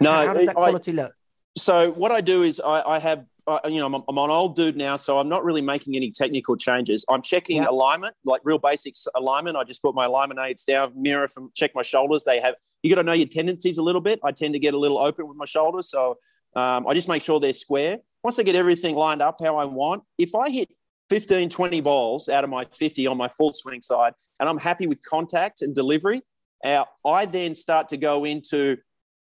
No, 0.00 0.12
how 0.12 0.32
does 0.34 0.46
that 0.46 0.54
quality 0.54 0.92
I, 0.92 0.94
look? 0.94 1.12
So 1.56 1.92
what 1.92 2.12
I 2.12 2.20
do 2.20 2.42
is 2.42 2.60
I, 2.60 2.82
I 2.82 2.98
have, 2.98 3.24
uh, 3.46 3.60
you 3.66 3.78
know, 3.78 3.86
I'm, 3.86 3.94
I'm 3.94 4.18
an 4.18 4.30
old 4.30 4.56
dude 4.56 4.76
now, 4.76 4.96
so 4.96 5.18
I'm 5.18 5.28
not 5.28 5.44
really 5.44 5.62
making 5.62 5.96
any 5.96 6.10
technical 6.10 6.56
changes. 6.56 7.04
I'm 7.08 7.22
checking 7.22 7.58
Yeah. 7.58 7.68
alignment, 7.70 8.14
like 8.24 8.42
real 8.44 8.58
basics 8.58 9.08
alignment. 9.14 9.56
I 9.56 9.64
just 9.64 9.82
put 9.82 9.94
my 9.94 10.04
alignment 10.04 10.40
aids 10.40 10.64
down, 10.64 10.92
mirror 10.94 11.28
from 11.28 11.50
check 11.54 11.72
my 11.74 11.82
shoulders. 11.82 12.24
They 12.24 12.40
have 12.40 12.54
you 12.82 12.90
got 12.94 13.00
to 13.00 13.06
know 13.06 13.14
your 13.14 13.26
tendencies 13.26 13.78
a 13.78 13.82
little 13.82 14.00
bit. 14.00 14.20
I 14.22 14.32
tend 14.32 14.52
to 14.52 14.60
get 14.60 14.74
a 14.74 14.78
little 14.78 14.98
open 14.98 15.26
with 15.26 15.36
my 15.36 15.46
shoulders, 15.46 15.88
so 15.88 16.18
um, 16.54 16.86
I 16.86 16.94
just 16.94 17.08
make 17.08 17.22
sure 17.22 17.40
they're 17.40 17.52
square. 17.52 17.98
Once 18.22 18.38
I 18.38 18.42
get 18.42 18.54
everything 18.54 18.94
lined 18.94 19.22
up 19.22 19.36
how 19.42 19.56
I 19.56 19.64
want, 19.64 20.02
if 20.18 20.34
I 20.34 20.50
hit 20.50 20.68
15, 21.10 21.48
20 21.48 21.80
balls 21.80 22.28
out 22.28 22.44
of 22.44 22.50
my 22.50 22.64
50 22.64 23.06
on 23.06 23.16
my 23.16 23.28
full 23.28 23.52
swing 23.52 23.80
side, 23.80 24.12
and 24.40 24.48
I'm 24.48 24.58
happy 24.58 24.86
with 24.86 25.02
contact 25.02 25.62
and 25.62 25.74
delivery, 25.74 26.22
uh, 26.64 26.84
I 27.04 27.26
then 27.26 27.54
start 27.54 27.88
to 27.88 27.96
go 27.96 28.24
into 28.24 28.76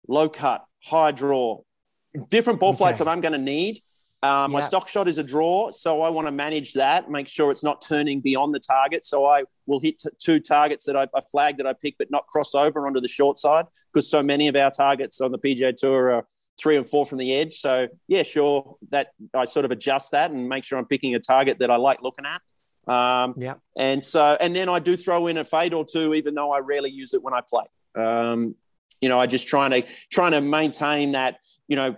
low 0.09 0.29
cut, 0.29 0.65
high 0.85 1.13
draw, 1.13 1.61
different 2.31 2.61
ball 2.61 2.71
Okay. 2.71 2.79
flights 2.79 2.99
that 3.01 3.09
I'm 3.09 3.21
going 3.21 3.33
to 3.33 3.39
need. 3.39 3.81
Um, 4.23 4.51
My 4.53 4.61
stock 4.61 4.89
shot 4.89 5.09
is 5.09 5.19
a 5.19 5.23
draw, 5.23 5.71
so 5.71 6.01
I 6.01 6.09
want 6.09 6.27
to 6.27 6.33
manage 6.33 6.73
that, 6.73 7.11
make 7.11 7.29
sure 7.29 7.51
it's 7.51 7.63
not 7.63 7.83
turning 7.87 8.21
beyond 8.21 8.55
the 8.55 8.59
target. 8.59 9.05
So 9.05 9.27
I 9.27 9.45
will 9.67 9.79
hit 9.79 9.99
t- 9.99 10.09
two 10.19 10.41
targets 10.41 10.87
that 10.87 10.97
I, 10.97 11.07
I 11.15 11.21
flag 11.31 11.59
that 11.59 11.67
I 11.67 11.75
pick, 11.75 11.97
but 11.99 12.11
not 12.11 12.27
cross 12.27 12.55
over 12.55 12.87
onto 12.87 13.01
the 13.01 13.09
short 13.09 13.39
side 13.39 13.67
because 13.93 14.11
so 14.11 14.23
many 14.23 14.49
of 14.49 14.57
our 14.57 14.71
targets 14.71 15.21
on 15.21 15.33
the 15.33 15.39
PGA 15.39 15.75
Tour 15.77 16.11
are 16.13 16.27
three 16.59 16.77
and 16.79 16.87
four 16.87 17.05
from 17.05 17.19
the 17.19 17.35
edge. 17.35 17.55
So 17.55 17.89
yeah, 18.09 18.23
sure, 18.23 18.77
that 18.91 19.09
I 19.35 19.45
sort 19.45 19.67
of 19.67 19.71
adjust 19.71 20.13
that 20.13 20.31
and 20.31 20.49
make 20.49 20.65
sure 20.65 20.79
I'm 20.79 20.87
picking 20.87 21.15
a 21.15 21.21
target 21.21 21.59
that 21.59 21.71
I 21.71 21.77
like 21.77 22.01
looking 22.03 22.25
at. 22.25 22.41
Um, 22.93 23.35
Yeah. 23.37 23.55
and 23.77 24.03
so, 24.03 24.37
and 24.41 24.57
then 24.57 24.69
I 24.71 24.79
do 24.79 24.97
throw 24.97 25.27
in 25.27 25.37
a 25.37 25.45
fade 25.45 25.75
or 25.75 25.85
two, 25.85 26.15
even 26.15 26.35
though 26.35 26.53
I 26.53 26.61
rarely 26.61 26.91
use 26.91 27.13
it 27.15 27.23
when 27.23 27.35
I 27.35 27.41
play. 27.49 27.65
Um, 28.03 28.55
you 29.01 29.09
know, 29.09 29.19
I 29.21 29.27
just 29.27 29.49
trying 29.49 29.71
to 29.71 29.83
trying 30.11 30.33
to 30.33 30.41
maintain 30.41 31.13
that, 31.13 31.39
you 31.69 31.77
know, 31.77 31.97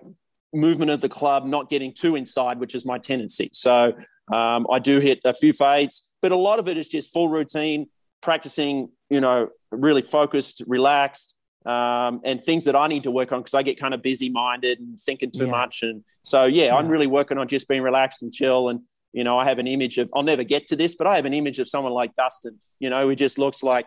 movement 0.52 0.90
of 0.90 1.00
the 1.00 1.08
club, 1.08 1.44
not 1.44 1.68
getting 1.68 1.92
too 1.92 2.16
inside, 2.16 2.58
which 2.58 2.74
is 2.74 2.84
my 2.86 2.98
tendency. 2.98 3.50
So 3.52 3.92
um, 4.32 4.66
I 4.70 4.78
do 4.78 4.98
hit 4.98 5.20
a 5.24 5.34
few 5.34 5.52
fades, 5.52 6.14
but 6.22 6.32
a 6.32 6.36
lot 6.36 6.58
of 6.58 6.68
it 6.68 6.76
is 6.78 6.88
just 6.88 7.12
full 7.12 7.28
routine, 7.28 7.86
practicing, 8.22 8.90
you 9.10 9.20
know, 9.20 9.48
really 9.70 10.02
focused, 10.02 10.62
relaxed, 10.66 11.34
um, 11.66 12.20
and 12.24 12.42
things 12.42 12.64
that 12.64 12.74
I 12.74 12.86
need 12.86 13.02
to 13.02 13.10
work 13.10 13.30
on 13.32 13.40
because 13.40 13.54
I 13.54 13.62
get 13.62 13.78
kind 13.78 13.92
of 13.92 14.00
busy 14.00 14.30
minded 14.30 14.80
and 14.80 14.98
thinking 14.98 15.30
too 15.30 15.44
Yeah. 15.44 15.50
much. 15.50 15.82
And 15.82 16.02
so, 16.22 16.46
yeah, 16.46 16.74
I'm 16.74 16.88
really 16.88 17.06
working 17.06 17.36
on 17.36 17.46
just 17.46 17.68
being 17.68 17.82
relaxed 17.82 18.22
and 18.22 18.32
chill. 18.32 18.70
And, 18.70 18.80
you 19.12 19.24
know, 19.24 19.38
I 19.38 19.44
have 19.44 19.58
an 19.58 19.66
image 19.66 19.98
of, 19.98 20.10
I'll 20.14 20.22
never 20.22 20.44
get 20.44 20.66
to 20.68 20.76
this, 20.76 20.94
but 20.94 21.06
I 21.06 21.16
have 21.16 21.26
an 21.26 21.34
image 21.34 21.58
of 21.58 21.68
someone 21.68 21.92
like 21.92 22.14
Dustin, 22.14 22.58
you 22.80 22.88
know, 22.88 23.06
who 23.06 23.14
just 23.14 23.38
looks 23.38 23.62
like, 23.62 23.86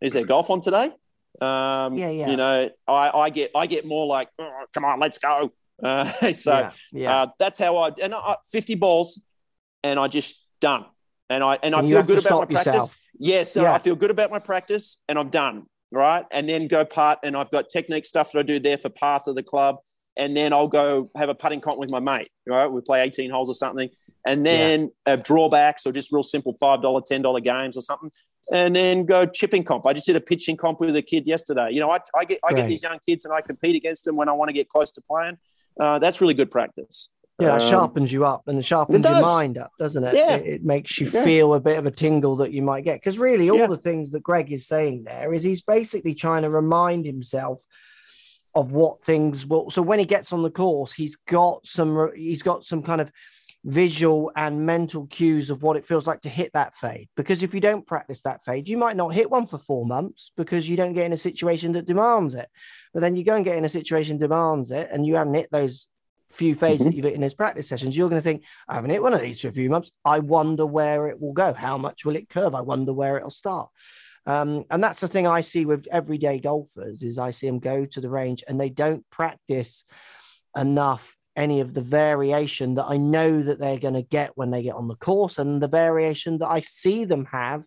is 0.00 0.12
there 0.12 0.24
golf 0.24 0.50
on 0.50 0.60
today? 0.60 0.90
Um, 1.40 1.94
Yeah, 1.94 2.10
yeah. 2.10 2.30
You 2.30 2.36
know, 2.36 2.70
I, 2.88 3.10
I 3.10 3.30
get, 3.30 3.50
I 3.54 3.66
get 3.66 3.86
more 3.86 4.06
like, 4.06 4.28
"Oh, 4.38 4.50
come 4.72 4.84
on, 4.84 5.00
let's 5.00 5.18
go. 5.18 5.52
Uh, 5.82 6.04
so 6.32 6.52
yeah. 6.58 6.70
yeah. 6.92 7.14
uh, 7.22 7.26
that's 7.38 7.58
how 7.58 7.76
I, 7.76 7.90
and 8.02 8.14
I, 8.14 8.36
50 8.50 8.74
balls 8.76 9.20
and 9.82 9.98
I 9.98 10.08
just 10.08 10.36
done. 10.60 10.86
And 11.28 11.42
I, 11.42 11.58
and 11.62 11.74
I 11.74 11.80
And 11.80 11.88
you 11.88 11.96
feel 11.96 12.04
good 12.04 12.24
about 12.26 12.50
my 12.50 12.60
stop 12.60 12.64
practice. 12.64 12.66
yourself. 12.66 13.00
Yes, 13.18 13.52
so 13.52 13.62
Yeah. 13.62 13.72
I 13.72 13.78
feel 13.78 13.96
good 13.96 14.10
about 14.10 14.30
my 14.30 14.38
practice 14.38 14.98
and 15.08 15.18
I'm 15.18 15.28
done. 15.28 15.64
Right. 15.92 16.24
And 16.30 16.48
then 16.48 16.66
go 16.68 16.84
putt. 16.84 17.20
And 17.22 17.36
I've 17.36 17.50
got 17.50 17.68
technique 17.68 18.06
stuff 18.06 18.32
that 18.32 18.38
I 18.40 18.42
do 18.42 18.58
there 18.58 18.76
for 18.78 18.88
path 18.88 19.26
of 19.26 19.34
the 19.34 19.42
club. 19.42 19.76
And 20.16 20.36
then 20.36 20.52
I'll 20.52 20.68
go 20.68 21.10
have 21.16 21.28
a 21.28 21.34
putting 21.34 21.60
comp 21.60 21.78
with 21.78 21.90
my 21.90 22.00
mate. 22.00 22.28
Right. 22.46 22.66
We 22.66 22.80
play 22.80 23.02
18 23.02 23.30
holes 23.30 23.50
or 23.50 23.54
something. 23.54 23.88
And 24.26 24.44
then 24.44 24.90
uh, 25.04 25.16
drawbacks 25.16 25.86
or 25.86 25.92
just 25.92 26.10
real 26.10 26.22
simple 26.22 26.54
$5, 26.60 26.82
$10 26.82 27.44
games 27.44 27.76
or 27.76 27.82
something. 27.82 28.10
And 28.52 28.76
then 28.76 29.04
go 29.04 29.26
chipping 29.26 29.64
comp. 29.64 29.86
I 29.86 29.92
just 29.92 30.06
did 30.06 30.14
a 30.16 30.20
pitching 30.20 30.56
comp 30.56 30.78
with 30.80 30.94
a 30.94 31.02
kid 31.02 31.26
yesterday. 31.26 31.70
You 31.72 31.80
know, 31.80 31.90
I, 31.90 31.98
I 32.16 32.24
get 32.24 32.38
I 32.48 32.52
get 32.52 32.68
these 32.68 32.82
young 32.82 32.98
kids 33.06 33.24
and 33.24 33.34
I 33.34 33.40
compete 33.40 33.74
against 33.74 34.04
them 34.04 34.14
when 34.16 34.28
I 34.28 34.32
want 34.32 34.50
to 34.50 34.52
get 34.52 34.68
close 34.68 34.92
to 34.92 35.00
playing. 35.00 35.38
Uh, 35.80 35.98
that's 35.98 36.20
really 36.20 36.34
good 36.34 36.50
practice. 36.50 37.08
Yeah, 37.40 37.56
it 37.56 37.62
Um, 37.62 37.68
sharpens 37.70 38.12
you 38.12 38.24
up 38.24 38.48
and 38.48 38.58
it 38.58 38.64
sharpens 38.64 39.04
your 39.04 39.20
mind 39.20 39.58
up, 39.58 39.70
doesn't 39.78 40.02
it? 40.04 40.14
Yeah. 40.14 40.36
It, 40.36 40.46
it 40.46 40.64
makes 40.64 40.98
you 40.98 41.10
Yeah. 41.10 41.22
feel 41.24 41.52
a 41.54 41.60
bit 41.60 41.76
of 41.76 41.84
a 41.86 41.90
tingle 41.90 42.36
that 42.36 42.52
you 42.52 42.62
might 42.62 42.84
get. 42.84 42.94
Because 43.00 43.18
really, 43.18 43.50
all 43.50 43.58
Yeah. 43.58 43.66
the 43.66 43.76
things 43.76 44.12
that 44.12 44.22
Greg 44.22 44.50
is 44.52 44.66
saying 44.66 45.04
there 45.04 45.34
is 45.34 45.42
he's 45.42 45.60
basically 45.60 46.14
trying 46.14 46.42
to 46.42 46.48
remind 46.50 47.04
himself 47.04 47.62
of 48.54 48.72
what 48.72 49.04
things 49.04 49.44
will. 49.44 49.68
So 49.70 49.82
when 49.82 49.98
he 49.98 50.06
gets 50.06 50.32
on 50.32 50.42
the 50.42 50.50
course, 50.50 50.94
he's 50.94 51.16
got 51.16 51.66
some 51.66 52.10
he's 52.16 52.42
got 52.42 52.64
some 52.64 52.82
kind 52.82 53.00
of 53.02 53.10
visual 53.66 54.30
and 54.36 54.64
mental 54.64 55.08
cues 55.08 55.50
of 55.50 55.60
what 55.64 55.76
it 55.76 55.84
feels 55.84 56.06
like 56.06 56.20
to 56.20 56.28
hit 56.28 56.52
that 56.52 56.72
fade. 56.72 57.08
Because 57.16 57.42
if 57.42 57.52
you 57.52 57.60
don't 57.60 57.86
practice 57.86 58.22
that 58.22 58.44
fade, 58.44 58.68
you 58.68 58.76
might 58.76 58.96
not 58.96 59.12
hit 59.12 59.28
one 59.28 59.46
for 59.46 59.58
four 59.58 59.84
months 59.84 60.30
because 60.36 60.68
you 60.68 60.76
don't 60.76 60.92
get 60.92 61.04
in 61.04 61.12
a 61.12 61.16
situation 61.16 61.72
that 61.72 61.84
demands 61.84 62.36
it. 62.36 62.48
But 62.94 63.00
then 63.00 63.16
you 63.16 63.24
go 63.24 63.34
and 63.34 63.44
get 63.44 63.58
in 63.58 63.64
a 63.64 63.68
situation 63.68 64.18
demands 64.18 64.70
it, 64.70 64.88
and 64.92 65.04
you 65.04 65.16
haven't 65.16 65.34
hit 65.34 65.50
those 65.50 65.88
few 66.30 66.54
fades 66.54 66.84
that 66.84 66.94
you've 66.94 67.04
hit 67.04 67.14
in 67.14 67.20
those 67.20 67.34
practice 67.34 67.68
sessions. 67.68 67.96
You're 67.96 68.08
going 68.08 68.20
to 68.20 68.24
think, 68.24 68.44
I 68.68 68.76
haven't 68.76 68.90
hit 68.90 69.02
one 69.02 69.14
of 69.14 69.20
these 69.20 69.40
for 69.40 69.48
a 69.48 69.52
few 69.52 69.68
months. 69.68 69.90
I 70.04 70.20
wonder 70.20 70.64
where 70.64 71.08
it 71.08 71.20
will 71.20 71.32
go. 71.32 71.52
How 71.52 71.76
much 71.76 72.04
will 72.04 72.16
it 72.16 72.28
curve? 72.28 72.54
I 72.54 72.60
wonder 72.60 72.92
where 72.92 73.16
it'll 73.16 73.30
start. 73.30 73.70
Um, 74.26 74.64
and 74.70 74.82
that's 74.82 75.00
the 75.00 75.08
thing 75.08 75.26
I 75.26 75.40
see 75.40 75.66
with 75.66 75.88
everyday 75.90 76.38
golfers 76.38 77.02
is 77.02 77.18
I 77.18 77.32
see 77.32 77.46
them 77.46 77.58
go 77.58 77.84
to 77.86 78.00
the 78.00 78.10
range 78.10 78.44
and 78.46 78.60
they 78.60 78.70
don't 78.70 79.08
practice 79.10 79.84
enough 80.56 81.15
any 81.36 81.60
of 81.60 81.74
the 81.74 81.82
variation 81.82 82.74
that 82.74 82.86
I 82.86 82.96
know 82.96 83.42
that 83.42 83.58
they're 83.58 83.78
going 83.78 83.94
to 83.94 84.02
get 84.02 84.32
when 84.36 84.50
they 84.50 84.62
get 84.62 84.74
on 84.74 84.88
the 84.88 84.96
course 84.96 85.38
and 85.38 85.62
the 85.62 85.68
variation 85.68 86.38
that 86.38 86.48
I 86.48 86.62
see 86.62 87.04
them 87.04 87.26
have 87.26 87.66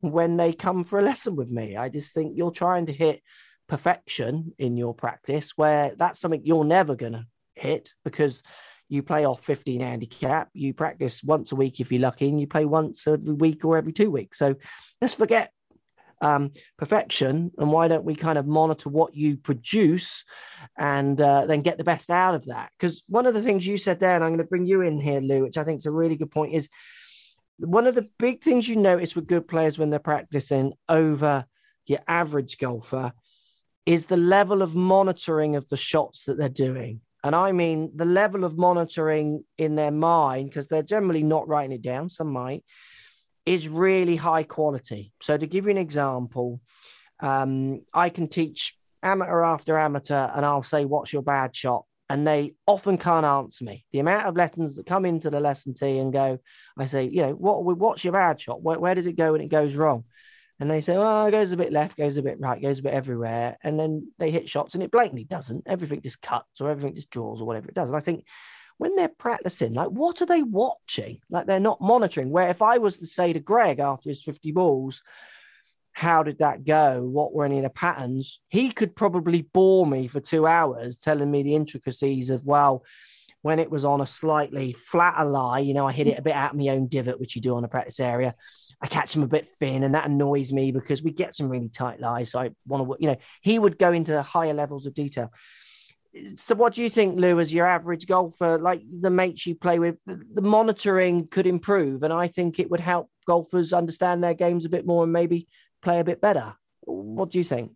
when 0.00 0.36
they 0.36 0.52
come 0.52 0.84
for 0.84 0.98
a 0.98 1.02
lesson 1.02 1.36
with 1.36 1.50
me. 1.50 1.76
I 1.76 1.88
just 1.88 2.12
think 2.12 2.32
you're 2.36 2.50
trying 2.50 2.86
to 2.86 2.92
hit 2.92 3.22
perfection 3.68 4.52
in 4.58 4.76
your 4.76 4.94
practice 4.94 5.52
where 5.56 5.92
that's 5.96 6.20
something 6.20 6.42
you're 6.44 6.64
never 6.64 6.96
going 6.96 7.12
to 7.12 7.26
hit 7.54 7.90
because 8.04 8.42
you 8.88 9.02
play 9.02 9.24
off 9.24 9.42
15 9.42 9.80
handicap, 9.80 10.50
you 10.52 10.74
practice 10.74 11.22
once 11.22 11.52
a 11.52 11.56
week 11.56 11.80
if 11.80 11.90
you're 11.90 12.02
lucky, 12.02 12.28
and 12.28 12.38
you 12.38 12.46
play 12.46 12.66
once 12.66 13.06
every 13.06 13.32
week 13.32 13.64
or 13.64 13.78
every 13.78 13.92
two 13.92 14.10
weeks. 14.10 14.38
So 14.38 14.54
let's 15.00 15.14
forget 15.14 15.50
um, 16.22 16.52
perfection 16.78 17.50
and 17.58 17.70
why 17.70 17.88
don't 17.88 18.04
we 18.04 18.14
kind 18.14 18.38
of 18.38 18.46
monitor 18.46 18.88
what 18.88 19.14
you 19.14 19.36
produce 19.36 20.24
and 20.78 21.20
uh, 21.20 21.44
then 21.44 21.60
get 21.60 21.76
the 21.76 21.84
best 21.84 22.08
out 22.08 22.34
of 22.34 22.46
that? 22.46 22.70
Because 22.78 23.02
one 23.08 23.26
of 23.26 23.34
the 23.34 23.42
things 23.42 23.66
you 23.66 23.76
said 23.76 24.00
there, 24.00 24.14
and 24.14 24.24
I'm 24.24 24.30
going 24.30 24.38
to 24.38 24.44
bring 24.44 24.64
you 24.64 24.80
in 24.80 24.98
here, 24.98 25.20
Lou, 25.20 25.42
which 25.42 25.58
I 25.58 25.64
think 25.64 25.78
is 25.78 25.86
a 25.86 25.90
really 25.90 26.16
good 26.16 26.30
point, 26.30 26.54
is 26.54 26.70
one 27.58 27.86
of 27.86 27.94
the 27.94 28.08
big 28.18 28.42
things 28.42 28.68
you 28.68 28.76
notice 28.76 29.14
with 29.14 29.26
good 29.26 29.46
players 29.46 29.78
when 29.78 29.90
they're 29.90 29.98
practicing 29.98 30.72
over 30.88 31.44
your 31.86 32.00
average 32.06 32.56
golfer 32.58 33.12
is 33.84 34.06
the 34.06 34.16
level 34.16 34.62
of 34.62 34.74
monitoring 34.74 35.56
of 35.56 35.68
the 35.68 35.76
shots 35.76 36.24
that 36.24 36.38
they're 36.38 36.48
doing. 36.48 37.00
And 37.24 37.34
I 37.34 37.52
mean 37.52 37.90
the 37.94 38.04
level 38.04 38.44
of 38.44 38.56
monitoring 38.56 39.44
in 39.58 39.74
their 39.74 39.90
mind, 39.90 40.50
because 40.50 40.68
they're 40.68 40.82
generally 40.82 41.22
not 41.22 41.48
writing 41.48 41.72
it 41.72 41.82
down, 41.82 42.08
some 42.08 42.32
might, 42.32 42.64
is 43.46 43.68
really 43.68 44.16
high 44.16 44.42
quality. 44.42 45.12
So, 45.20 45.36
to 45.36 45.46
give 45.46 45.66
you 45.66 45.70
an 45.70 45.78
example, 45.78 46.60
um, 47.20 47.82
I 47.92 48.08
can 48.08 48.28
teach 48.28 48.76
amateur 49.02 49.42
after 49.42 49.76
amateur, 49.76 50.30
and 50.34 50.44
I'll 50.44 50.62
say, 50.62 50.84
What's 50.84 51.12
your 51.12 51.22
bad 51.22 51.54
shot? 51.54 51.84
And 52.08 52.26
they 52.26 52.54
often 52.66 52.98
can't 52.98 53.24
answer 53.24 53.64
me. 53.64 53.86
The 53.92 54.00
amount 54.00 54.26
of 54.26 54.36
lessons 54.36 54.76
that 54.76 54.86
come 54.86 55.06
into 55.06 55.30
the 55.30 55.40
lesson 55.40 55.72
tee 55.72 55.98
and 55.98 56.12
go, 56.12 56.38
I 56.78 56.86
say, 56.86 57.04
You 57.04 57.22
know, 57.22 57.32
what, 57.32 57.64
what's 57.64 58.04
your 58.04 58.12
bad 58.12 58.40
shot? 58.40 58.62
Where, 58.62 58.78
where 58.78 58.94
does 58.94 59.06
it 59.06 59.16
go 59.16 59.32
when 59.32 59.40
it 59.40 59.48
goes 59.48 59.74
wrong? 59.74 60.04
And 60.62 60.70
they 60.70 60.80
say, 60.80 60.94
oh, 60.96 61.26
it 61.26 61.32
goes 61.32 61.50
a 61.50 61.56
bit 61.56 61.72
left, 61.72 61.96
goes 61.96 62.18
a 62.18 62.22
bit 62.22 62.38
right, 62.38 62.62
goes 62.62 62.78
a 62.78 62.82
bit 62.84 62.94
everywhere. 62.94 63.58
And 63.64 63.80
then 63.80 64.12
they 64.18 64.30
hit 64.30 64.48
shots 64.48 64.74
and 64.74 64.82
it 64.84 64.92
blatantly 64.92 65.24
doesn't. 65.24 65.64
Everything 65.66 66.02
just 66.02 66.22
cuts 66.22 66.60
or 66.60 66.70
everything 66.70 66.94
just 66.94 67.10
draws 67.10 67.40
or 67.40 67.48
whatever 67.48 67.68
it 67.68 67.74
does. 67.74 67.88
And 67.88 67.96
I 67.96 68.00
think 68.00 68.24
when 68.78 68.96
they're 68.96 69.08
practicing, 69.08 69.74
like, 69.74 69.88
what 69.88 70.22
are 70.22 70.26
they 70.26 70.42
watching? 70.42 71.20
Like, 71.30 71.46
they're 71.46 71.60
not 71.60 71.80
monitoring. 71.80 72.30
Where 72.30 72.48
if 72.48 72.62
I 72.62 72.78
was 72.78 72.98
to 72.98 73.06
say 73.06 73.32
to 73.32 73.40
Greg 73.40 73.78
after 73.78 74.08
his 74.08 74.22
50 74.22 74.52
balls, 74.52 75.02
how 75.92 76.22
did 76.22 76.38
that 76.38 76.64
go? 76.64 77.02
What 77.02 77.34
were 77.34 77.44
any 77.44 77.58
of 77.58 77.64
the 77.64 77.70
patterns? 77.70 78.40
He 78.48 78.70
could 78.70 78.96
probably 78.96 79.42
bore 79.42 79.86
me 79.86 80.06
for 80.06 80.20
two 80.20 80.46
hours 80.46 80.96
telling 80.96 81.30
me 81.30 81.42
the 81.42 81.54
intricacies 81.54 82.30
of, 82.30 82.44
well, 82.44 82.82
when 83.42 83.58
it 83.58 83.70
was 83.70 83.84
on 83.84 84.00
a 84.00 84.06
slightly 84.06 84.72
flatter 84.72 85.24
lie, 85.24 85.58
you 85.58 85.74
know, 85.74 85.86
I 85.86 85.92
hit 85.92 86.06
it 86.06 86.18
a 86.18 86.22
bit 86.22 86.34
out 86.34 86.52
of 86.52 86.58
my 86.58 86.68
own 86.68 86.86
divot, 86.86 87.20
which 87.20 87.36
you 87.36 87.42
do 87.42 87.56
on 87.56 87.64
a 87.64 87.68
practice 87.68 88.00
area. 88.00 88.34
I 88.80 88.86
catch 88.86 89.14
him 89.14 89.22
a 89.22 89.28
bit 89.28 89.48
thin, 89.58 89.82
and 89.82 89.94
that 89.94 90.06
annoys 90.06 90.52
me 90.52 90.72
because 90.72 91.02
we 91.02 91.10
get 91.10 91.34
some 91.34 91.48
really 91.48 91.68
tight 91.68 92.00
lies. 92.00 92.30
So 92.30 92.38
I 92.38 92.50
want 92.66 92.88
to, 92.88 92.96
you 93.00 93.08
know, 93.08 93.16
he 93.40 93.58
would 93.58 93.78
go 93.78 93.92
into 93.92 94.22
higher 94.22 94.54
levels 94.54 94.86
of 94.86 94.94
detail. 94.94 95.30
So, 96.36 96.54
what 96.54 96.74
do 96.74 96.82
you 96.82 96.90
think, 96.90 97.18
Lou, 97.18 97.40
as 97.40 97.54
your 97.54 97.66
average 97.66 98.06
golfer, 98.06 98.58
like 98.58 98.82
the 99.00 99.10
mates 99.10 99.46
you 99.46 99.54
play 99.54 99.78
with, 99.78 99.96
the 100.06 100.42
monitoring 100.42 101.26
could 101.28 101.46
improve, 101.46 102.02
and 102.02 102.12
I 102.12 102.28
think 102.28 102.58
it 102.58 102.70
would 102.70 102.80
help 102.80 103.08
golfers 103.26 103.72
understand 103.72 104.22
their 104.22 104.34
games 104.34 104.64
a 104.64 104.68
bit 104.68 104.86
more 104.86 105.04
and 105.04 105.12
maybe 105.12 105.48
play 105.82 106.00
a 106.00 106.04
bit 106.04 106.20
better. 106.20 106.54
What 106.82 107.30
do 107.30 107.38
you 107.38 107.44
think? 107.44 107.72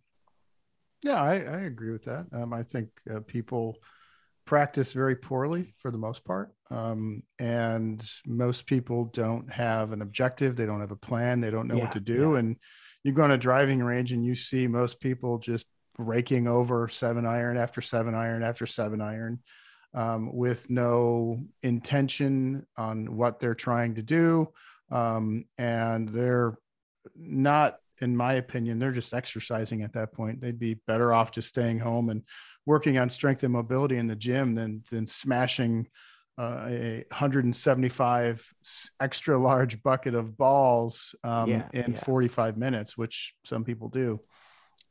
Yeah, 1.03 1.21
I, 1.21 1.33
I 1.35 1.59
agree 1.61 1.91
with 1.91 2.03
that. 2.03 2.27
Um, 2.31 2.53
I 2.53 2.63
think 2.63 2.89
uh, 3.11 3.21
people 3.21 3.77
practice 4.45 4.93
very 4.93 5.15
poorly 5.15 5.73
for 5.77 5.91
the 5.91 5.97
most 5.97 6.25
part. 6.25 6.51
Um, 6.71 7.21
and 7.37 8.03
most 8.25 8.65
people 8.65 9.05
don't 9.05 9.51
have 9.51 9.91
an 9.91 10.01
objective, 10.01 10.55
they 10.55 10.65
don't 10.65 10.79
have 10.79 10.91
a 10.91 10.95
plan, 10.95 11.41
they 11.41 11.51
don't 11.51 11.67
know 11.67 11.75
yeah, 11.75 11.83
what 11.83 11.91
to 11.93 11.99
do. 11.99 12.31
Yeah. 12.31 12.39
And 12.39 12.57
you 13.03 13.11
go 13.11 13.23
on 13.23 13.31
a 13.31 13.37
driving 13.37 13.83
range 13.83 14.11
and 14.11 14.25
you 14.25 14.35
see 14.35 14.67
most 14.67 14.99
people 14.99 15.37
just 15.37 15.67
raking 15.97 16.47
over 16.47 16.87
seven 16.87 17.25
iron 17.25 17.57
after 17.57 17.81
seven 17.81 18.13
iron 18.13 18.43
after 18.43 18.65
seven 18.65 19.01
iron 19.01 19.39
um, 19.93 20.33
with 20.35 20.69
no 20.69 21.43
intention 21.63 22.65
on 22.77 23.15
what 23.15 23.39
they're 23.39 23.55
trying 23.55 23.95
to 23.95 24.03
do. 24.03 24.47
Um, 24.91 25.45
and 25.57 26.07
they're 26.09 26.57
not, 27.15 27.77
in 27.99 28.15
my 28.15 28.33
opinion, 28.33 28.79
they're 28.79 28.91
just 28.91 29.13
exercising 29.13 29.81
at 29.81 29.93
that 29.93 30.13
point. 30.13 30.39
They'd 30.39 30.59
be 30.59 30.75
better 30.87 31.13
off 31.13 31.31
just 31.31 31.49
staying 31.49 31.79
home 31.79 32.09
and 32.09 32.23
working 32.65 32.97
on 32.97 33.09
strength 33.09 33.43
and 33.43 33.53
mobility 33.53 33.97
in 33.97 34.07
the 34.07 34.15
gym 34.15 34.53
than 34.53 34.83
than 34.91 35.07
smashing 35.07 35.87
uh, 36.37 36.65
a 36.67 37.05
175 37.09 38.53
extra 38.99 39.39
large 39.39 39.81
bucket 39.81 40.13
of 40.13 40.37
balls 40.37 41.15
um, 41.23 41.49
yeah, 41.49 41.67
in 41.73 41.93
yeah. 41.93 41.97
45 41.97 42.57
minutes, 42.57 42.95
which 42.95 43.33
some 43.43 43.63
people 43.63 43.89
do. 43.89 44.19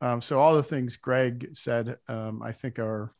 Um, 0.01 0.21
so 0.21 0.39
all 0.39 0.55
the 0.55 0.63
things 0.63 0.97
Greg 0.97 1.49
said, 1.53 1.97
um, 2.07 2.41
I 2.43 2.51
think 2.51 2.79
are 2.79 3.13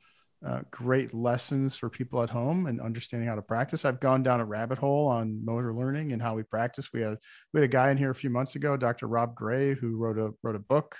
uh, 0.46 0.62
great 0.70 1.14
lessons 1.14 1.76
for 1.76 1.90
people 1.90 2.22
at 2.22 2.30
home 2.30 2.68
and 2.68 2.80
understanding 2.80 3.28
how 3.28 3.36
to 3.36 3.42
practice. 3.42 3.86
I've 3.86 4.00
gone 4.00 4.22
down 4.22 4.40
a 4.40 4.46
rabbit 4.46 4.78
hole 4.78 5.08
on 5.08 5.44
motor 5.44 5.74
learning 5.74 6.12
and 6.12 6.22
how 6.22 6.36
we 6.36 6.44
practice. 6.44 6.94
We 6.94 7.02
had 7.02 7.18
we 7.54 7.62
had 7.62 7.70
a 7.70 7.72
guy 7.72 7.90
in 7.90 7.98
here 7.98 8.12
a 8.12 8.16
few 8.16 8.30
months 8.30 8.56
ago, 8.56 8.78
Dr. 8.78 9.08
Rob 9.08 9.34
Gray, 9.34 9.74
who 9.74 9.98
wrote 9.98 10.20
a 10.20 10.32
wrote 10.44 10.56
a 10.56 10.60
book 10.60 10.96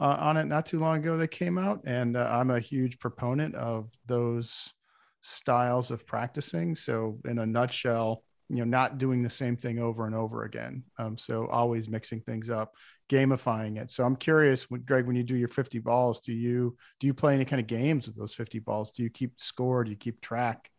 uh, 0.00 0.16
on 0.18 0.36
it 0.36 0.46
not 0.46 0.66
too 0.66 0.80
long 0.80 0.98
ago 0.98 1.16
that 1.16 1.28
came 1.28 1.58
out, 1.58 1.82
and 1.86 2.16
uh, 2.16 2.28
I'm 2.30 2.50
a 2.50 2.58
huge 2.58 2.98
proponent 2.98 3.54
of 3.54 3.90
those 4.06 4.72
styles 5.20 5.92
of 5.92 6.04
practicing. 6.06 6.74
So, 6.74 7.18
in 7.24 7.38
a 7.38 7.46
nutshell, 7.46 8.24
you 8.48 8.56
know, 8.56 8.64
not 8.64 8.98
doing 8.98 9.22
the 9.22 9.30
same 9.30 9.56
thing 9.56 9.78
over 9.78 10.06
and 10.06 10.14
over 10.14 10.42
again. 10.42 10.82
Um, 10.98 11.16
so, 11.16 11.46
always 11.46 11.88
mixing 11.88 12.20
things 12.20 12.50
up, 12.50 12.74
gamifying 13.12 13.80
it. 13.80 13.90
So, 13.90 14.04
I'm 14.04 14.16
curious, 14.16 14.66
Greg, 14.66 15.06
when 15.06 15.16
you 15.16 15.22
do 15.22 15.36
your 15.36 15.48
50 15.48 15.78
balls, 15.80 16.20
do 16.20 16.32
you 16.32 16.76
do 17.00 17.06
you 17.06 17.14
play 17.14 17.34
any 17.34 17.44
kind 17.44 17.60
of 17.60 17.66
games 17.66 18.06
with 18.06 18.16
those 18.16 18.34
50 18.34 18.58
balls? 18.60 18.90
Do 18.90 19.02
you 19.02 19.10
keep 19.10 19.40
score? 19.40 19.84
Do 19.84 19.90
you 19.90 19.96
keep 19.96 20.20
track? 20.20 20.70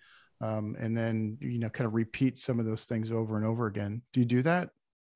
Um, 0.41 0.75
and 0.79 0.97
then 0.97 1.37
you 1.39 1.59
know, 1.59 1.69
kind 1.69 1.87
of 1.87 1.93
repeat 1.93 2.37
some 2.37 2.59
of 2.59 2.65
those 2.65 2.85
things 2.85 3.11
over 3.11 3.37
and 3.37 3.45
over 3.45 3.67
again. 3.67 4.01
Do 4.11 4.19
you 4.19 4.25
do 4.25 4.41
that? 4.43 4.69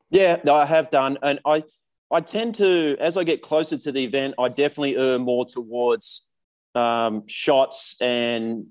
Yeah, 0.09 0.37
I 0.49 0.65
have 0.65 0.89
done, 0.89 1.17
and 1.21 1.39
I 1.45 1.63
I 2.09 2.21
tend 2.21 2.55
to, 2.55 2.95
as 2.99 3.17
I 3.17 3.23
get 3.23 3.41
closer 3.41 3.77
to 3.77 3.91
the 3.91 4.03
event, 4.03 4.35
I 4.39 4.47
definitely 4.47 4.95
err 4.95 5.19
more 5.19 5.45
towards 5.45 6.25
um, 6.73 7.23
shots 7.27 7.95
and, 7.99 8.67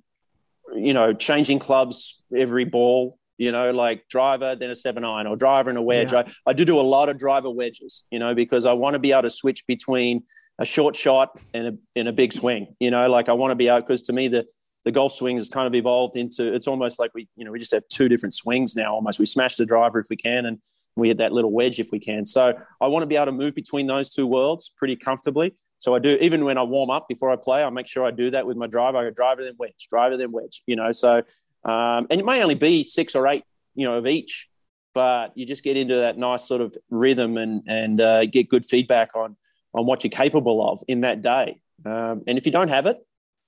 you 0.74 0.94
know, 0.94 1.12
changing 1.12 1.58
clubs 1.58 2.22
every 2.34 2.64
ball, 2.64 3.18
you 3.38 3.52
know, 3.52 3.70
like 3.70 4.08
driver, 4.08 4.56
then 4.56 4.70
a 4.70 4.74
seven 4.74 5.04
iron 5.04 5.26
or 5.26 5.36
driver 5.36 5.68
and 5.68 5.78
a 5.78 5.82
wedge. 5.82 6.12
Yeah. 6.12 6.24
I, 6.46 6.50
I 6.50 6.52
do 6.52 6.64
do 6.64 6.80
a 6.80 6.82
lot 6.82 7.08
of 7.08 7.18
driver 7.18 7.50
wedges, 7.50 8.04
you 8.10 8.18
know, 8.18 8.34
because 8.34 8.66
I 8.66 8.72
want 8.72 8.94
to 8.94 8.98
be 8.98 9.12
able 9.12 9.22
to 9.22 9.30
switch 9.30 9.66
between 9.66 10.22
a 10.58 10.64
short 10.64 10.96
shot 10.96 11.38
and 11.52 11.66
a, 11.66 11.72
and 11.96 12.08
a 12.08 12.12
big 12.12 12.32
swing, 12.32 12.74
you 12.80 12.90
know, 12.90 13.08
like 13.08 13.28
I 13.28 13.32
want 13.32 13.50
to 13.50 13.56
be 13.56 13.68
out 13.68 13.86
because 13.86 14.02
to 14.02 14.12
me, 14.12 14.28
the, 14.28 14.46
the 14.86 14.92
golf 14.92 15.12
swing 15.12 15.36
has 15.36 15.48
kind 15.50 15.66
of 15.66 15.74
evolved 15.74 16.16
into 16.16 16.54
it's 16.54 16.68
almost 16.68 16.98
like 16.98 17.10
we 17.12 17.28
you 17.36 17.44
know 17.44 17.50
we 17.50 17.58
just 17.58 17.74
have 17.74 17.82
two 17.88 18.08
different 18.08 18.32
swings 18.32 18.76
now 18.76 18.94
almost 18.94 19.18
we 19.18 19.26
smash 19.26 19.56
the 19.56 19.66
driver 19.66 19.98
if 19.98 20.06
we 20.08 20.16
can 20.16 20.46
and 20.46 20.58
we 20.94 21.08
hit 21.08 21.18
that 21.18 21.32
little 21.32 21.50
wedge 21.50 21.80
if 21.80 21.88
we 21.90 21.98
can 21.98 22.24
so 22.24 22.54
i 22.80 22.86
want 22.86 23.02
to 23.02 23.06
be 23.06 23.16
able 23.16 23.26
to 23.26 23.32
move 23.32 23.52
between 23.54 23.88
those 23.88 24.14
two 24.14 24.28
worlds 24.28 24.72
pretty 24.78 24.94
comfortably 24.94 25.52
so 25.76 25.94
i 25.94 25.98
do 25.98 26.16
even 26.20 26.44
when 26.44 26.56
i 26.56 26.62
warm 26.62 26.88
up 26.88 27.08
before 27.08 27.32
i 27.32 27.36
play 27.36 27.64
i 27.64 27.68
make 27.68 27.88
sure 27.88 28.06
i 28.06 28.12
do 28.12 28.30
that 28.30 28.46
with 28.46 28.56
my 28.56 28.68
driver 28.68 28.96
i 28.96 29.02
go 29.02 29.10
driver 29.10 29.42
then 29.42 29.54
wedge 29.58 29.88
driver 29.90 30.16
then 30.16 30.30
wedge 30.30 30.62
you 30.66 30.76
know 30.76 30.92
so 30.92 31.20
um, 31.64 32.06
and 32.10 32.20
it 32.20 32.24
may 32.24 32.42
only 32.42 32.54
be 32.54 32.82
six 32.82 33.14
or 33.14 33.26
eight 33.28 33.44
you 33.74 33.84
know 33.84 33.98
of 33.98 34.06
each 34.06 34.48
but 34.94 35.36
you 35.36 35.44
just 35.44 35.62
get 35.62 35.76
into 35.76 35.96
that 35.96 36.16
nice 36.16 36.46
sort 36.46 36.60
of 36.60 36.76
rhythm 36.90 37.36
and 37.36 37.62
and 37.66 38.00
uh, 38.00 38.24
get 38.26 38.48
good 38.48 38.64
feedback 38.64 39.14
on 39.14 39.36
on 39.74 39.86
what 39.86 40.02
you're 40.04 40.10
capable 40.10 40.66
of 40.68 40.80
in 40.88 41.02
that 41.02 41.22
day 41.22 41.60
um, 41.84 42.22
and 42.26 42.38
if 42.38 42.46
you 42.46 42.52
don't 42.52 42.68
have 42.68 42.86
it 42.86 42.98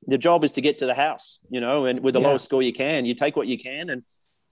the 0.06 0.18
job 0.18 0.44
is 0.44 0.52
to 0.52 0.60
get 0.60 0.78
to 0.78 0.86
the 0.86 0.94
house, 0.94 1.38
you 1.50 1.60
know, 1.60 1.86
and 1.86 2.00
with 2.00 2.14
the 2.14 2.20
yeah. 2.20 2.28
lowest 2.28 2.44
score 2.44 2.62
you 2.62 2.72
can, 2.72 3.04
you 3.04 3.14
take 3.14 3.36
what 3.36 3.46
you 3.46 3.58
can 3.58 3.90
and, 3.90 4.02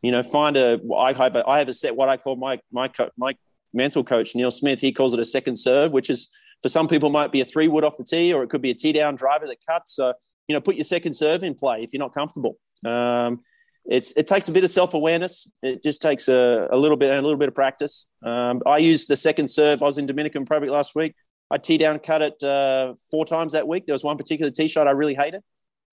you 0.02 0.10
know, 0.10 0.22
find 0.22 0.56
a, 0.56 0.80
I 0.94 1.12
have 1.12 1.36
a, 1.36 1.48
I 1.48 1.58
have 1.58 1.68
a 1.68 1.72
set, 1.72 1.94
what 1.94 2.08
I 2.08 2.16
call 2.16 2.36
my, 2.36 2.60
my, 2.72 2.90
my 3.16 3.34
mental 3.72 4.02
coach, 4.02 4.34
Neil 4.34 4.50
Smith, 4.50 4.80
he 4.80 4.92
calls 4.92 5.14
it 5.14 5.20
a 5.20 5.24
second 5.24 5.56
serve, 5.56 5.92
which 5.92 6.10
is 6.10 6.28
for 6.62 6.68
some 6.68 6.88
people 6.88 7.10
might 7.10 7.32
be 7.32 7.40
a 7.40 7.44
three 7.44 7.68
wood 7.68 7.84
off 7.84 7.96
the 7.96 8.04
tee, 8.04 8.32
or 8.32 8.42
it 8.42 8.50
could 8.50 8.62
be 8.62 8.70
a 8.70 8.74
tee 8.74 8.92
down 8.92 9.14
driver 9.14 9.46
that 9.46 9.58
cuts. 9.66 9.94
So, 9.94 10.12
you 10.48 10.54
know, 10.54 10.60
put 10.60 10.76
your 10.76 10.84
second 10.84 11.14
serve 11.14 11.42
in 11.42 11.54
play 11.54 11.82
if 11.82 11.92
you're 11.92 12.00
not 12.00 12.14
comfortable. 12.14 12.58
Um, 12.84 13.40
it's, 13.84 14.12
it 14.16 14.26
takes 14.26 14.48
a 14.48 14.52
bit 14.52 14.64
of 14.64 14.70
self-awareness. 14.70 15.48
It 15.62 15.82
just 15.82 16.02
takes 16.02 16.28
a, 16.28 16.66
a 16.70 16.76
little 16.76 16.96
bit, 16.96 17.10
and 17.10 17.18
a 17.18 17.22
little 17.22 17.38
bit 17.38 17.48
of 17.48 17.54
practice. 17.54 18.08
Um, 18.24 18.62
I 18.66 18.78
used 18.78 19.08
the 19.08 19.16
second 19.16 19.48
serve. 19.48 19.82
I 19.82 19.86
was 19.86 19.98
in 19.98 20.06
Dominican 20.06 20.42
Republic 20.42 20.70
last 20.70 20.94
week. 20.94 21.14
I 21.50 21.58
tee 21.58 21.78
down 21.78 22.00
cut 22.00 22.22
it 22.22 22.42
uh, 22.42 22.94
four 23.10 23.24
times 23.24 23.52
that 23.52 23.68
week. 23.68 23.86
There 23.86 23.92
was 23.92 24.02
one 24.02 24.16
particular 24.16 24.50
tee 24.50 24.66
shot 24.66 24.88
I 24.88 24.90
really 24.90 25.14
hated. 25.14 25.42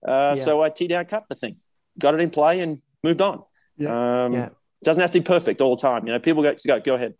Uh, 0.06 0.34
yeah. 0.36 0.42
So 0.42 0.62
I 0.62 0.70
tee 0.70 0.88
down 0.88 1.04
cut 1.04 1.24
the 1.28 1.36
thing, 1.36 1.56
got 1.98 2.14
it 2.14 2.20
in 2.20 2.30
play 2.30 2.60
and 2.60 2.82
moved 3.04 3.20
on. 3.20 3.44
Yeah. 3.76 4.24
Um, 4.24 4.32
yeah. 4.32 4.46
It 4.46 4.84
doesn't 4.84 5.00
have 5.00 5.12
to 5.12 5.20
be 5.20 5.24
perfect 5.24 5.60
all 5.60 5.76
the 5.76 5.82
time. 5.82 6.06
You 6.06 6.12
know, 6.12 6.18
people 6.18 6.42
go, 6.42 6.54
go, 6.66 6.80
go 6.80 6.94
ahead. 6.94 7.14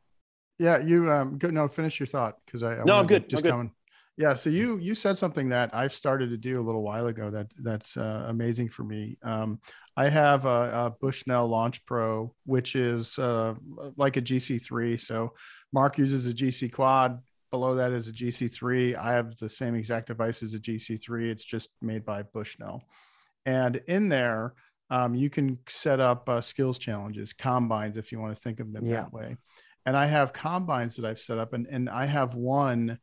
Yeah. 0.58 0.78
You, 0.78 1.10
um, 1.10 1.38
go, 1.38 1.50
no, 1.50 1.68
finish 1.68 2.00
your 2.00 2.08
thought. 2.08 2.36
Cause 2.50 2.62
I, 2.62 2.74
I 2.74 2.84
no, 2.84 2.98
I'm 2.98 3.06
good. 3.06 3.28
Just 3.28 3.40
I'm 3.40 3.42
good. 3.44 3.50
coming. 3.50 3.70
Yeah. 4.16 4.34
So 4.34 4.48
you, 4.48 4.78
you 4.78 4.94
said 4.94 5.18
something 5.18 5.48
that 5.48 5.70
I've 5.74 5.92
started 5.92 6.30
to 6.30 6.36
do 6.36 6.60
a 6.60 6.62
little 6.62 6.82
while 6.82 7.08
ago 7.08 7.30
that 7.30 7.48
that's 7.58 7.96
uh, 7.96 8.26
amazing 8.28 8.68
for 8.68 8.84
me. 8.84 9.18
Um, 9.22 9.60
I 9.96 10.08
have 10.08 10.44
a, 10.44 10.48
a 10.86 10.94
Bushnell 11.00 11.48
Launch 11.48 11.84
Pro, 11.84 12.32
which 12.46 12.76
is 12.76 13.18
uh, 13.18 13.54
like 13.96 14.16
a 14.16 14.22
GC3. 14.22 15.00
So 15.00 15.32
Mark 15.72 15.98
uses 15.98 16.26
a 16.26 16.32
GC 16.32 16.72
Quad 16.72 17.20
below 17.50 17.76
that 17.76 17.92
is 17.92 18.08
a 18.08 18.12
GC3. 18.12 18.96
I 18.96 19.12
have 19.12 19.36
the 19.36 19.48
same 19.48 19.74
exact 19.74 20.08
device 20.08 20.42
as 20.42 20.54
a 20.54 20.58
GC3. 20.58 21.30
It's 21.30 21.44
just 21.44 21.70
made 21.80 22.04
by 22.04 22.22
Bushnell. 22.22 22.82
And 23.46 23.76
in 23.86 24.08
there, 24.08 24.54
um, 24.90 25.14
you 25.14 25.30
can 25.30 25.58
set 25.68 26.00
up 26.00 26.28
uh, 26.28 26.40
skills 26.40 26.78
challenges, 26.78 27.32
combines, 27.32 27.96
if 27.96 28.10
you 28.10 28.18
want 28.18 28.36
to 28.36 28.42
think 28.42 28.60
of 28.60 28.72
them 28.72 28.86
yeah. 28.86 28.96
that 28.96 29.12
way. 29.12 29.36
And 29.86 29.96
I 29.96 30.06
have 30.06 30.32
combines 30.32 30.96
that 30.96 31.04
I've 31.04 31.20
set 31.20 31.38
up, 31.38 31.52
and, 31.52 31.66
and 31.70 31.88
I 31.88 32.06
have 32.06 32.34
one 32.34 32.98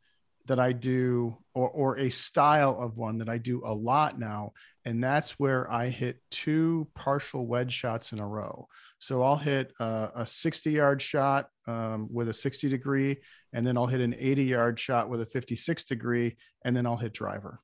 that 0.46 0.58
I 0.58 0.72
do, 0.72 1.36
or, 1.54 1.68
or 1.68 1.98
a 1.98 2.10
style 2.10 2.76
of 2.80 2.96
one 2.96 3.18
that 3.18 3.28
I 3.28 3.38
do 3.38 3.62
a 3.64 3.72
lot 3.72 4.18
now. 4.18 4.52
And 4.84 5.02
that's 5.02 5.38
where 5.38 5.70
I 5.70 5.88
hit 5.88 6.18
two 6.30 6.88
partial 6.94 7.46
wedge 7.46 7.72
shots 7.72 8.12
in 8.12 8.18
a 8.18 8.26
row. 8.26 8.66
So 8.98 9.22
I'll 9.22 9.36
hit 9.36 9.72
a, 9.78 10.10
a 10.16 10.26
60 10.26 10.70
yard 10.70 11.00
shot 11.00 11.48
um, 11.66 12.08
with 12.12 12.28
a 12.28 12.34
60 12.34 12.68
degree, 12.68 13.18
and 13.52 13.66
then 13.66 13.76
I'll 13.76 13.86
hit 13.86 14.00
an 14.00 14.14
80 14.18 14.44
yard 14.44 14.80
shot 14.80 15.08
with 15.08 15.20
a 15.20 15.26
56 15.26 15.84
degree, 15.84 16.36
and 16.64 16.76
then 16.76 16.86
I'll 16.86 16.96
hit 16.96 17.12
driver. 17.12 17.60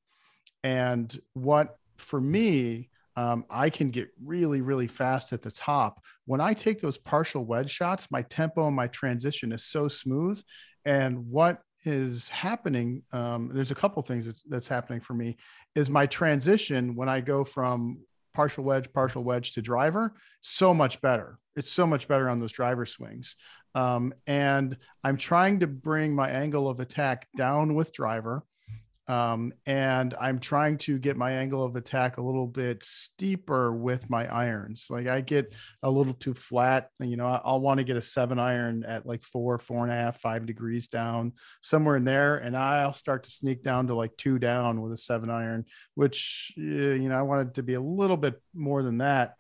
And 0.63 1.17
what 1.35 1.77
for 1.97 2.21
me, 2.21 2.91
um, 3.17 3.45
I 3.51 3.69
can 3.69 3.91
get 3.91 4.11
really, 4.25 4.61
really 4.61 4.87
fast 4.87 5.33
at 5.33 5.43
the 5.43 5.51
top. 5.51 6.01
When 6.27 6.41
I 6.41 6.55
take 6.55 6.79
those 6.81 6.99
partial 6.99 7.45
wedge 7.45 7.71
shots, 7.71 8.13
my 8.13 8.23
tempo 8.23 8.69
and 8.69 8.77
my 8.77 8.87
transition 8.87 9.51
is 9.51 9.65
so 9.65 9.89
smooth. 9.89 10.41
And 10.85 11.29
what 11.29 11.61
is 11.85 12.29
happening 12.29 13.03
um, 13.13 13.51
there's 13.53 13.71
a 13.71 13.75
couple 13.75 14.03
things 14.03 14.27
that's, 14.27 14.43
that's 14.49 14.69
happening 14.69 15.01
for 15.01 15.15
me 15.15 15.37
is 15.75 15.89
my 15.89 16.07
transition 16.07 16.95
when 16.95 17.09
i 17.09 17.21
go 17.21 17.45
from 17.45 17.99
partial 18.39 18.63
wedge 18.63 18.93
partial 18.93 19.25
wedge 19.25 19.53
to 19.53 19.61
driver 19.61 20.15
so 20.41 20.73
much 20.73 21.01
better. 21.01 21.41
It's 21.57 21.73
so 21.73 21.89
much 21.89 22.07
better 22.07 22.29
on 22.29 22.39
those 22.39 22.53
driver 22.53 22.87
swings. 22.87 23.35
Um, 23.75 24.15
and 24.27 24.77
i'm 25.03 25.17
trying 25.17 25.61
to 25.61 25.67
bring 25.67 26.15
my 26.15 26.31
angle 26.31 26.69
of 26.69 26.79
attack 26.81 27.27
down 27.37 27.75
with 27.75 27.93
driver 27.93 28.45
Um, 29.09 29.55
and 29.65 30.15
I'm 30.21 30.39
trying 30.39 30.77
to 30.79 30.99
get 30.99 31.17
my 31.17 31.33
angle 31.33 31.65
of 31.65 31.77
attack 31.77 32.19
a 32.19 32.23
little 32.23 32.47
bit 32.47 32.85
steeper 32.85 33.73
with 33.73 34.11
my 34.11 34.27
irons. 34.27 34.89
Like 34.91 35.07
I 35.07 35.23
get 35.23 35.55
a 35.83 35.91
little 35.91 36.13
too 36.13 36.35
flat. 36.35 36.91
You 37.01 37.17
know, 37.17 37.27
I'll 37.43 37.61
want 37.61 37.79
to 37.79 37.85
get 37.85 37.97
a 37.97 38.03
seven 38.03 38.39
iron 38.39 38.85
at 38.85 39.07
like 39.07 39.23
four, 39.23 39.59
four 39.59 39.83
and 39.83 39.91
a 39.91 39.97
half, 39.97 40.21
five 40.21 40.45
degrees 40.45 40.89
down, 40.89 41.33
somewhere 41.63 41.97
in 41.97 42.05
there, 42.05 42.37
and 42.37 42.55
I'll 42.55 42.93
start 42.93 43.25
to 43.25 43.31
sneak 43.31 43.63
down 43.65 43.87
to 43.87 43.95
like 43.95 44.15
two 44.19 44.39
down 44.39 44.83
with 44.83 44.93
a 44.93 44.99
seven 44.99 45.31
iron, 45.31 45.65
which 45.95 46.53
you 46.57 47.09
know 47.09 47.19
I 47.19 47.23
wanted 47.23 47.55
to 47.55 47.63
be 47.63 47.75
a 47.75 47.81
little 47.81 48.19
bit 48.19 48.35
more 48.55 48.83
than 48.83 48.99
that. 48.99 49.37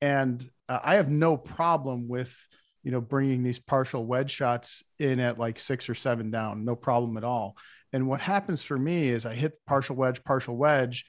And 0.00 0.48
uh, 0.66 0.80
I 0.82 0.94
have 0.94 1.10
no 1.10 1.36
problem 1.36 2.08
with 2.08 2.34
you 2.82 2.90
know 2.90 3.02
bringing 3.02 3.42
these 3.42 3.60
partial 3.60 4.06
wedge 4.06 4.30
shots 4.30 4.82
in 4.98 5.20
at 5.20 5.38
like 5.38 5.58
six 5.58 5.90
or 5.90 5.94
seven 5.94 6.30
down, 6.30 6.64
no 6.64 6.74
problem 6.74 7.18
at 7.18 7.24
all 7.24 7.54
and 7.92 8.06
what 8.06 8.20
happens 8.20 8.62
for 8.62 8.78
me 8.78 9.08
is 9.08 9.26
I 9.26 9.34
hit 9.34 9.64
partial 9.66 9.96
wedge, 9.96 10.22
partial 10.24 10.56
wedge, 10.56 11.04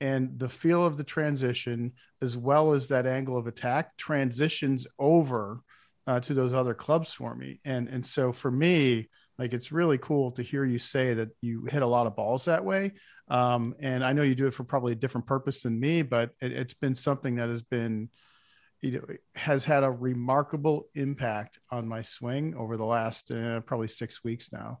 and 0.00 0.38
the 0.38 0.48
feel 0.48 0.84
of 0.84 0.96
the 0.96 1.04
transition, 1.04 1.92
as 2.20 2.36
well 2.36 2.72
as 2.72 2.88
that 2.88 3.06
angle 3.06 3.36
of 3.36 3.46
attack, 3.46 3.96
transitions 3.96 4.86
over 4.98 5.60
uh, 6.06 6.20
to 6.20 6.34
those 6.34 6.52
other 6.52 6.74
clubs 6.74 7.12
for 7.12 7.34
me. 7.34 7.60
And 7.64 7.88
and 7.88 8.04
so 8.04 8.32
for 8.32 8.50
me, 8.50 9.08
like 9.38 9.52
it's 9.52 9.72
really 9.72 9.98
cool 9.98 10.32
to 10.32 10.42
hear 10.42 10.64
you 10.64 10.78
say 10.78 11.14
that 11.14 11.28
you 11.40 11.64
hit 11.64 11.82
a 11.82 11.86
lot 11.86 12.06
of 12.06 12.16
balls 12.16 12.44
that 12.44 12.64
way. 12.64 12.92
Um, 13.28 13.74
and 13.80 14.04
I 14.04 14.12
know 14.12 14.22
you 14.22 14.34
do 14.34 14.46
it 14.46 14.54
for 14.54 14.64
probably 14.64 14.92
a 14.92 14.96
different 14.96 15.26
purpose 15.26 15.62
than 15.62 15.80
me, 15.80 16.02
but 16.02 16.30
it, 16.40 16.52
has 16.52 16.74
been 16.74 16.94
something 16.94 17.36
that 17.36 17.48
has 17.48 17.62
been, 17.62 18.08
you 18.80 18.92
know, 18.92 19.04
has 19.34 19.64
had 19.64 19.82
a 19.82 19.90
remarkable 19.90 20.88
impact 20.94 21.58
on 21.70 21.88
my 21.88 22.02
swing 22.02 22.54
over 22.54 22.76
the 22.76 22.84
last 22.84 23.30
uh, 23.32 23.60
probably 23.62 23.88
six 23.88 24.22
weeks 24.22 24.52
now 24.52 24.80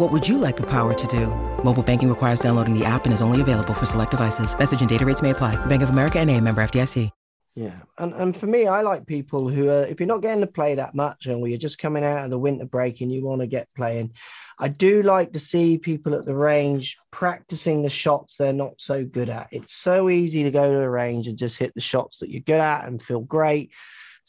What 0.00 0.12
would 0.12 0.26
you 0.26 0.38
like 0.38 0.56
the 0.56 0.66
power 0.66 0.94
to 0.94 1.06
do? 1.06 1.26
Mobile 1.62 1.82
banking 1.82 2.08
requires 2.08 2.40
downloading 2.40 2.72
the 2.72 2.86
app 2.86 3.04
and 3.04 3.12
is 3.12 3.20
only 3.20 3.42
available 3.42 3.74
for 3.74 3.84
select 3.84 4.12
devices. 4.12 4.58
Message 4.58 4.80
and 4.80 4.88
data 4.88 5.04
rates 5.04 5.20
may 5.20 5.28
apply. 5.28 5.62
Bank 5.66 5.82
of 5.82 5.90
America 5.90 6.18
and 6.18 6.30
a 6.30 6.40
member 6.40 6.62
FDIC. 6.62 7.10
Yeah. 7.54 7.80
And, 7.98 8.14
and 8.14 8.34
for 8.34 8.46
me, 8.46 8.66
I 8.66 8.80
like 8.80 9.06
people 9.06 9.50
who 9.50 9.68
are, 9.68 9.84
if 9.84 10.00
you're 10.00 10.06
not 10.06 10.22
getting 10.22 10.40
to 10.40 10.46
play 10.46 10.76
that 10.76 10.94
much 10.94 11.26
and 11.26 11.46
you're 11.46 11.58
just 11.58 11.78
coming 11.78 12.02
out 12.02 12.24
of 12.24 12.30
the 12.30 12.38
winter 12.38 12.64
break 12.64 13.02
and 13.02 13.12
you 13.12 13.22
want 13.22 13.42
to 13.42 13.46
get 13.46 13.68
playing, 13.76 14.14
I 14.58 14.68
do 14.68 15.02
like 15.02 15.34
to 15.34 15.38
see 15.38 15.76
people 15.76 16.14
at 16.14 16.24
the 16.24 16.34
range 16.34 16.96
practicing 17.10 17.82
the 17.82 17.90
shots 17.90 18.36
they're 18.36 18.54
not 18.54 18.74
so 18.78 19.04
good 19.04 19.28
at. 19.28 19.48
It's 19.50 19.74
so 19.74 20.08
easy 20.08 20.44
to 20.44 20.50
go 20.50 20.72
to 20.72 20.78
the 20.78 20.88
range 20.88 21.26
and 21.26 21.36
just 21.36 21.58
hit 21.58 21.74
the 21.74 21.82
shots 21.82 22.20
that 22.20 22.30
you're 22.30 22.40
good 22.40 22.60
at 22.60 22.86
and 22.86 23.02
feel 23.02 23.20
great 23.20 23.70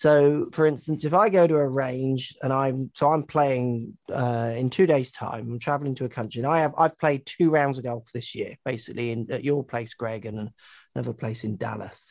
so, 0.02 0.48
for 0.52 0.66
instance, 0.66 1.04
if 1.04 1.14
I 1.14 1.30
go 1.30 1.46
to 1.46 1.58
a 1.58 1.68
range 1.68 2.36
and 2.42 2.52
I'm 2.52 2.90
so 2.96 3.14
I'm 3.14 3.22
playing 3.22 4.00
uh, 4.12 4.52
in 4.56 4.72
two 4.72 4.88
days' 4.88 5.12
time, 5.12 5.52
I'm 5.52 5.60
traveling 5.60 5.94
to 5.94 6.06
a 6.06 6.10
country, 6.10 6.40
and 6.40 6.48
I 6.48 6.62
have 6.62 6.74
I've 6.76 6.98
played 6.98 7.24
two 7.28 7.52
rounds 7.52 7.78
of 7.78 7.84
golf 7.84 8.10
this 8.12 8.34
year, 8.34 8.56
basically 8.66 9.12
in 9.12 9.32
at 9.32 9.44
your 9.44 9.64
place, 9.64 9.94
Greg, 9.94 10.26
and 10.26 10.50
another 10.96 11.14
place 11.14 11.44
in 11.44 11.56
Dallas. 11.56 12.04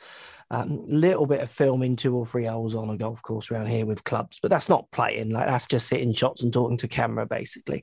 Um, 0.52 0.84
little 0.86 1.26
bit 1.26 1.40
of 1.40 1.50
filming 1.50 1.96
two 1.96 2.14
or 2.14 2.24
three 2.24 2.44
holes 2.44 2.76
on 2.76 2.90
a 2.90 2.96
golf 2.96 3.22
course 3.22 3.50
around 3.50 3.66
here 3.66 3.84
with 3.84 4.04
clubs, 4.04 4.38
but 4.40 4.52
that's 4.52 4.68
not 4.68 4.88
playing. 4.92 5.30
Like 5.30 5.48
that's 5.48 5.66
just 5.66 5.90
hitting 5.90 6.12
shots 6.12 6.44
and 6.44 6.52
talking 6.52 6.76
to 6.76 6.86
camera, 6.86 7.26
basically. 7.26 7.82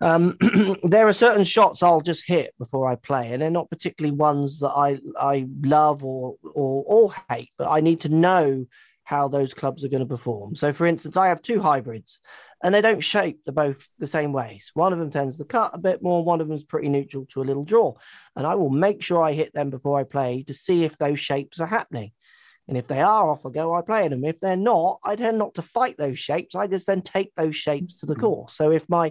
Um, 0.00 0.38
there 0.82 1.06
are 1.06 1.12
certain 1.12 1.44
shots 1.44 1.84
I'll 1.84 2.00
just 2.00 2.26
hit 2.26 2.52
before 2.58 2.90
I 2.90 2.96
play, 2.96 3.32
and 3.32 3.40
they're 3.40 3.48
not 3.48 3.70
particularly 3.70 4.16
ones 4.16 4.58
that 4.58 4.70
I 4.70 4.98
I 5.16 5.46
love 5.62 6.02
or 6.02 6.34
or 6.42 6.82
or 6.84 7.14
hate, 7.30 7.50
but 7.56 7.70
I 7.70 7.78
need 7.78 8.00
to 8.00 8.08
know 8.08 8.66
how 9.10 9.26
those 9.26 9.52
clubs 9.52 9.84
are 9.84 9.88
going 9.88 10.06
to 10.06 10.06
perform. 10.06 10.54
So, 10.54 10.72
for 10.72 10.86
instance, 10.86 11.16
I 11.16 11.28
have 11.28 11.42
two 11.42 11.60
hybrids 11.60 12.20
and 12.62 12.72
they 12.72 12.80
don't 12.80 13.00
shape 13.00 13.40
the 13.44 13.50
both 13.50 13.88
the 13.98 14.06
same 14.06 14.32
ways. 14.32 14.70
One 14.74 14.92
of 14.92 15.00
them 15.00 15.10
tends 15.10 15.36
to 15.38 15.44
cut 15.44 15.72
a 15.74 15.78
bit 15.78 16.00
more, 16.00 16.24
one 16.24 16.40
of 16.40 16.46
them 16.46 16.56
is 16.56 16.62
pretty 16.62 16.88
neutral 16.88 17.26
to 17.30 17.42
a 17.42 17.48
little 17.48 17.64
draw. 17.64 17.94
And 18.36 18.46
I 18.46 18.54
will 18.54 18.70
make 18.70 19.02
sure 19.02 19.20
I 19.20 19.32
hit 19.32 19.52
them 19.52 19.68
before 19.68 19.98
I 19.98 20.04
play 20.04 20.44
to 20.44 20.54
see 20.54 20.84
if 20.84 20.96
those 20.96 21.18
shapes 21.18 21.58
are 21.58 21.66
happening. 21.66 22.12
And 22.68 22.78
if 22.78 22.86
they 22.86 23.00
are 23.00 23.28
off 23.28 23.44
I 23.44 23.50
go, 23.50 23.74
I 23.74 23.82
play 23.82 24.06
them. 24.06 24.24
If 24.24 24.38
they're 24.38 24.54
not, 24.54 25.00
I 25.02 25.16
tend 25.16 25.38
not 25.38 25.56
to 25.56 25.62
fight 25.62 25.96
those 25.98 26.20
shapes. 26.20 26.54
I 26.54 26.68
just 26.68 26.86
then 26.86 27.02
take 27.02 27.34
those 27.34 27.56
shapes 27.56 27.96
to 27.96 28.06
the 28.06 28.14
hmm. 28.14 28.20
course. 28.20 28.54
So 28.54 28.70
if 28.70 28.88
my 28.88 29.10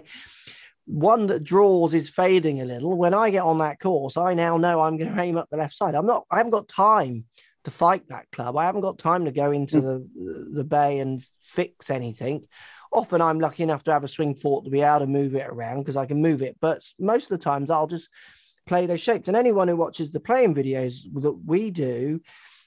one 0.86 1.26
that 1.26 1.44
draws 1.44 1.92
is 1.92 2.08
fading 2.08 2.62
a 2.62 2.64
little, 2.64 2.96
when 2.96 3.12
I 3.12 3.28
get 3.28 3.44
on 3.44 3.58
that 3.58 3.80
course, 3.80 4.16
I 4.16 4.32
now 4.32 4.56
know 4.56 4.80
I'm 4.80 4.96
going 4.96 5.14
to 5.14 5.20
aim 5.20 5.36
up 5.36 5.48
the 5.50 5.58
left 5.58 5.74
side. 5.74 5.94
I'm 5.94 6.06
not, 6.06 6.24
I 6.30 6.38
haven't 6.38 6.52
got 6.52 6.68
time 6.68 7.26
to 7.64 7.70
fight 7.70 8.08
that 8.08 8.30
club. 8.32 8.56
I 8.56 8.64
haven't 8.64 8.80
got 8.80 8.98
time 8.98 9.24
to 9.26 9.32
go 9.32 9.50
into 9.52 9.76
mm. 9.76 9.82
the 9.82 10.50
the 10.52 10.64
bay 10.64 10.98
and 10.98 11.24
fix 11.52 11.90
anything. 11.90 12.46
Often 12.92 13.22
I'm 13.22 13.38
lucky 13.38 13.62
enough 13.62 13.84
to 13.84 13.92
have 13.92 14.04
a 14.04 14.08
swing 14.08 14.34
fork 14.34 14.64
to 14.64 14.70
be 14.70 14.80
able 14.80 15.00
to 15.00 15.06
move 15.06 15.34
it 15.34 15.46
around 15.46 15.80
because 15.80 15.96
I 15.96 16.06
can 16.06 16.20
move 16.22 16.42
it. 16.42 16.56
But 16.60 16.82
most 16.98 17.24
of 17.30 17.38
the 17.38 17.44
times 17.44 17.70
I'll 17.70 17.86
just 17.86 18.08
play 18.66 18.86
those 18.86 19.00
shapes. 19.00 19.28
And 19.28 19.36
anyone 19.36 19.68
who 19.68 19.76
watches 19.76 20.10
the 20.10 20.20
playing 20.20 20.54
videos 20.54 21.02
that 21.22 21.38
we 21.46 21.70
do, 21.70 22.20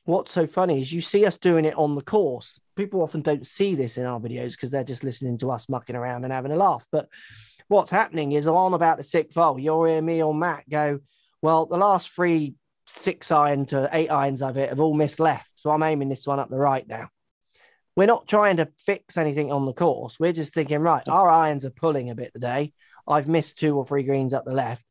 what's 0.05 0.31
so 0.31 0.47
funny 0.47 0.81
is 0.81 0.93
you 0.93 1.01
see 1.01 1.25
us 1.25 1.37
doing 1.37 1.65
it 1.65 1.75
on 1.75 1.95
the 1.95 2.01
course. 2.01 2.59
People 2.75 3.01
often 3.01 3.21
don't 3.21 3.45
see 3.45 3.75
this 3.75 3.97
in 3.97 4.05
our 4.05 4.19
videos 4.19 4.51
because 4.51 4.71
they're 4.71 4.83
just 4.83 5.03
listening 5.03 5.37
to 5.39 5.51
us 5.51 5.67
mucking 5.67 5.95
around 5.95 6.23
and 6.23 6.33
having 6.33 6.51
a 6.51 6.55
laugh. 6.55 6.87
But 6.91 7.09
what's 7.67 7.91
happening 7.91 8.31
is 8.31 8.47
on 8.47 8.73
about 8.73 8.97
the 8.97 9.03
sixth 9.03 9.35
hole, 9.35 9.59
you'll 9.59 9.85
hear 9.85 10.01
me 10.01 10.23
or 10.23 10.33
Matt 10.33 10.69
go, 10.69 10.99
well, 11.41 11.65
the 11.65 11.77
last 11.77 12.09
three 12.11 12.55
six 12.95 13.31
iron 13.31 13.65
to 13.67 13.89
eight 13.91 14.09
irons 14.09 14.41
of 14.41 14.57
it 14.57 14.69
have 14.69 14.79
all 14.79 14.93
missed 14.93 15.19
left. 15.19 15.51
So 15.55 15.69
I'm 15.69 15.83
aiming 15.83 16.09
this 16.09 16.27
one 16.27 16.39
up 16.39 16.49
the 16.49 16.57
right 16.57 16.87
now. 16.87 17.09
We're 17.95 18.07
not 18.07 18.27
trying 18.27 18.57
to 18.57 18.69
fix 18.79 19.17
anything 19.17 19.51
on 19.51 19.65
the 19.65 19.73
course. 19.73 20.19
We're 20.19 20.33
just 20.33 20.53
thinking, 20.53 20.79
right, 20.79 21.07
our 21.07 21.29
irons 21.29 21.65
are 21.65 21.69
pulling 21.69 22.09
a 22.09 22.15
bit 22.15 22.33
today. 22.33 22.73
I've 23.07 23.27
missed 23.27 23.59
two 23.59 23.77
or 23.77 23.85
three 23.85 24.03
greens 24.03 24.33
up 24.33 24.45
the 24.45 24.51
left. 24.51 24.83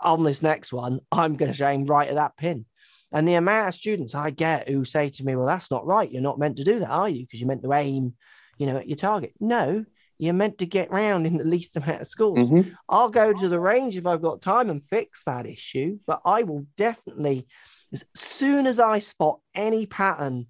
On 0.00 0.24
this 0.24 0.42
next 0.42 0.72
one, 0.72 1.00
I'm 1.10 1.36
going 1.36 1.52
to 1.52 1.66
aim 1.66 1.86
right 1.86 2.08
at 2.08 2.16
that 2.16 2.36
pin. 2.36 2.66
And 3.12 3.26
the 3.26 3.34
amount 3.34 3.68
of 3.68 3.74
students 3.74 4.14
I 4.14 4.30
get 4.30 4.68
who 4.68 4.84
say 4.84 5.08
to 5.08 5.24
me, 5.24 5.36
well, 5.36 5.46
that's 5.46 5.70
not 5.70 5.86
right. 5.86 6.10
You're 6.10 6.20
not 6.20 6.38
meant 6.38 6.56
to 6.56 6.64
do 6.64 6.80
that, 6.80 6.90
are 6.90 7.08
you? 7.08 7.22
Because 7.22 7.40
you're 7.40 7.48
meant 7.48 7.62
to 7.62 7.72
aim, 7.72 8.14
you 8.58 8.66
know, 8.66 8.76
at 8.76 8.88
your 8.88 8.96
target. 8.96 9.32
No, 9.40 9.84
you're 10.24 10.34
meant 10.34 10.58
to 10.58 10.66
get 10.66 10.90
round 10.90 11.26
in 11.26 11.36
the 11.36 11.44
least 11.44 11.76
amount 11.76 12.00
of 12.00 12.08
schools. 12.08 12.50
Mm-hmm. 12.50 12.70
I'll 12.88 13.10
go 13.10 13.32
to 13.32 13.48
the 13.48 13.60
range 13.60 13.96
if 13.96 14.06
I've 14.06 14.22
got 14.22 14.42
time 14.42 14.70
and 14.70 14.82
fix 14.82 15.24
that 15.24 15.46
issue, 15.46 15.98
but 16.06 16.20
I 16.24 16.42
will 16.42 16.66
definitely, 16.76 17.46
as 17.92 18.04
soon 18.14 18.66
as 18.66 18.80
I 18.80 18.98
spot 18.98 19.40
any 19.54 19.86
pattern 19.86 20.46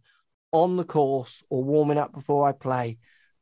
on 0.52 0.76
the 0.76 0.84
course 0.84 1.42
or 1.50 1.62
warming 1.62 1.98
up 1.98 2.12
before 2.12 2.48
I 2.48 2.52
play, 2.52 2.98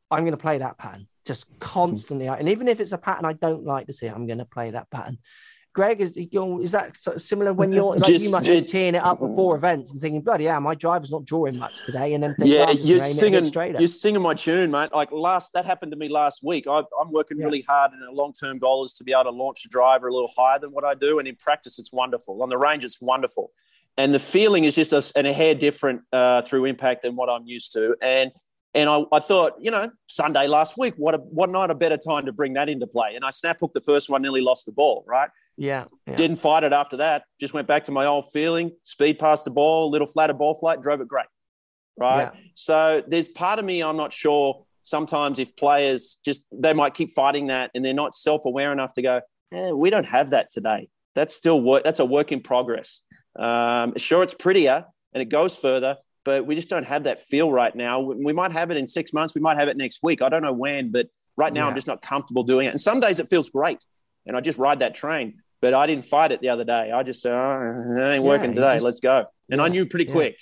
I'm 0.09 0.23
going 0.23 0.31
to 0.31 0.37
play 0.37 0.57
that 0.57 0.77
pattern 0.77 1.07
just 1.25 1.45
constantly. 1.59 2.27
And 2.27 2.49
even 2.49 2.67
if 2.67 2.79
it's 2.79 2.91
a 2.91 2.97
pattern 2.97 3.25
I 3.25 3.33
don't 3.33 3.65
like 3.65 3.87
to 3.87 3.93
see, 3.93 4.07
I'm 4.07 4.27
going 4.27 4.39
to 4.39 4.45
play 4.45 4.71
that 4.71 4.89
pattern. 4.89 5.19
Greg, 5.73 6.01
is 6.01 6.11
is 6.15 6.71
that 6.71 6.95
similar 7.19 7.51
when 7.51 7.71
you're 7.71 7.93
like 7.93 8.03
just, 8.03 8.25
you 8.25 8.29
must 8.29 8.45
be 8.45 8.61
teeing 8.61 8.93
it 8.93 9.03
up 9.03 9.19
before 9.19 9.55
events 9.55 9.91
and 9.91 9.99
thinking, 9.99 10.21
bloody 10.21 10.43
yeah, 10.43 10.59
my 10.59 10.75
driver's 10.75 11.09
not 11.09 11.25
drawing 11.25 11.57
much 11.57 11.83
today, 11.83 12.13
and 12.13 12.23
then 12.23 12.35
yeah, 12.39 12.69
you're 12.69 13.03
singing, 13.03 13.51
you're 13.51 13.87
singing 13.87 14.21
my 14.21 14.35
tune, 14.35 14.69
mate. 14.69 14.91
Like 14.93 15.11
last, 15.11 15.51
that 15.53 15.65
happened 15.65 15.91
to 15.91 15.97
me 15.97 16.09
last 16.09 16.43
week. 16.43 16.67
I, 16.67 16.79
am 16.79 17.11
working 17.11 17.39
yeah. 17.39 17.45
really 17.45 17.63
hard, 17.67 17.91
and 17.91 18.03
a 18.03 18.11
long 18.11 18.33
term 18.33 18.59
goal 18.59 18.85
is 18.85 18.93
to 18.93 19.03
be 19.03 19.13
able 19.13 19.23
to 19.23 19.29
launch 19.31 19.65
a 19.65 19.67
driver 19.67 20.07
a 20.07 20.13
little 20.13 20.31
higher 20.37 20.59
than 20.59 20.69
what 20.69 20.83
I 20.83 20.93
do, 20.93 21.17
and 21.17 21.27
in 21.27 21.35
practice, 21.37 21.79
it's 21.79 21.91
wonderful. 21.91 22.43
On 22.43 22.49
the 22.49 22.57
range, 22.57 22.85
it's 22.85 23.01
wonderful, 23.01 23.49
and 23.97 24.13
the 24.13 24.19
feeling 24.19 24.65
is 24.65 24.75
just 24.75 24.93
a, 24.93 25.03
and 25.17 25.25
a 25.25 25.33
hair 25.33 25.55
different 25.55 26.01
uh, 26.13 26.43
through 26.43 26.65
impact 26.65 27.01
than 27.01 27.15
what 27.15 27.29
I'm 27.29 27.47
used 27.47 27.73
to, 27.73 27.95
and. 28.01 28.31
And 28.75 28.89
I, 28.89 29.03
I, 29.11 29.19
thought, 29.19 29.53
you 29.59 29.69
know, 29.69 29.91
Sunday 30.07 30.47
last 30.47 30.79
week, 30.79 30.95
what 30.97 31.13
a, 31.13 31.19
what 31.19 31.51
not 31.51 31.69
a 31.69 31.75
better 31.75 31.95
time 31.95 32.25
to 32.25 32.31
bring 32.31 32.53
that 32.53 32.69
into 32.69 32.87
play. 32.87 33.15
And 33.15 33.23
I 33.23 33.29
snap 33.29 33.57
hooked 33.59 33.75
the 33.75 33.81
first 33.81 34.09
one, 34.09 34.23
nearly 34.23 34.41
lost 34.41 34.65
the 34.65 34.71
ball, 34.71 35.05
right? 35.07 35.29
Yeah, 35.57 35.85
yeah, 36.07 36.15
Didn't 36.15 36.37
fight 36.37 36.63
it 36.63 36.73
after 36.73 36.97
that. 36.97 37.23
Just 37.39 37.53
went 37.53 37.67
back 37.67 37.83
to 37.85 37.91
my 37.91 38.05
old 38.05 38.25
feeling. 38.31 38.71
Speed 38.83 39.19
past 39.19 39.45
the 39.45 39.51
ball, 39.51 39.89
little 39.91 40.07
flatter 40.07 40.33
ball 40.33 40.55
flight, 40.55 40.81
drove 40.81 41.01
it 41.01 41.07
great. 41.07 41.27
Right. 41.97 42.31
Yeah. 42.33 42.39
So 42.55 43.03
there's 43.07 43.29
part 43.29 43.59
of 43.59 43.65
me 43.65 43.83
I'm 43.83 43.97
not 43.97 44.11
sure 44.11 44.65
sometimes 44.81 45.39
if 45.39 45.55
players 45.55 46.19
just 46.25 46.43
they 46.51 46.73
might 46.73 46.93
keep 46.93 47.13
fighting 47.13 47.47
that 47.47 47.71
and 47.73 47.83
they're 47.83 47.93
not 47.93 48.13
self-aware 48.15 48.71
enough 48.71 48.93
to 48.93 49.01
go, 49.01 49.21
eh, 49.53 49.71
we 49.71 49.89
don't 49.89 50.05
have 50.05 50.31
that 50.31 50.51
today. 50.51 50.89
That's 51.15 51.35
still 51.35 51.61
work. 51.61 51.83
That's 51.83 51.99
a 51.99 52.05
work 52.05 52.31
in 52.31 52.41
progress. 52.41 53.01
Um, 53.37 53.93
sure, 53.97 54.23
it's 54.23 54.33
prettier 54.33 54.85
and 55.13 55.21
it 55.21 55.29
goes 55.29 55.57
further, 55.57 55.97
but 56.25 56.45
we 56.45 56.55
just 56.55 56.69
don't 56.69 56.85
have 56.85 57.03
that 57.03 57.19
feel 57.19 57.51
right 57.51 57.75
now. 57.75 57.99
We 57.99 58.33
might 58.33 58.51
have 58.51 58.71
it 58.71 58.77
in 58.77 58.87
six 58.87 59.13
months. 59.13 59.35
We 59.35 59.41
might 59.41 59.57
have 59.57 59.67
it 59.67 59.77
next 59.77 59.99
week. 60.03 60.21
I 60.21 60.29
don't 60.29 60.41
know 60.41 60.53
when, 60.53 60.91
but 60.91 61.07
right 61.37 61.53
now 61.53 61.65
yeah. 61.65 61.69
I'm 61.69 61.75
just 61.75 61.87
not 61.87 62.01
comfortable 62.01 62.43
doing 62.43 62.67
it. 62.67 62.69
And 62.69 62.81
some 62.81 62.99
days 62.99 63.19
it 63.19 63.27
feels 63.29 63.49
great, 63.49 63.79
and 64.25 64.35
I 64.35 64.41
just 64.41 64.57
ride 64.57 64.79
that 64.79 64.95
train. 64.95 65.41
But 65.61 65.73
I 65.73 65.87
didn't 65.87 66.03
fight 66.03 66.33
it 66.33 66.41
the 66.41 66.49
other 66.49 66.65
day. 66.65 66.91
I 66.91 67.03
just 67.03 67.21
said, 67.21 67.31
oh, 67.31 67.75
it 67.77 68.15
ain't 68.15 68.23
working 68.23 68.53
today. 68.53 68.73
Just, 68.73 68.83
Let's 68.83 68.99
go. 68.99 69.25
And 69.49 69.59
yeah, 69.59 69.65
I 69.65 69.69
knew 69.69 69.85
pretty 69.85 70.11
quick. 70.11 70.37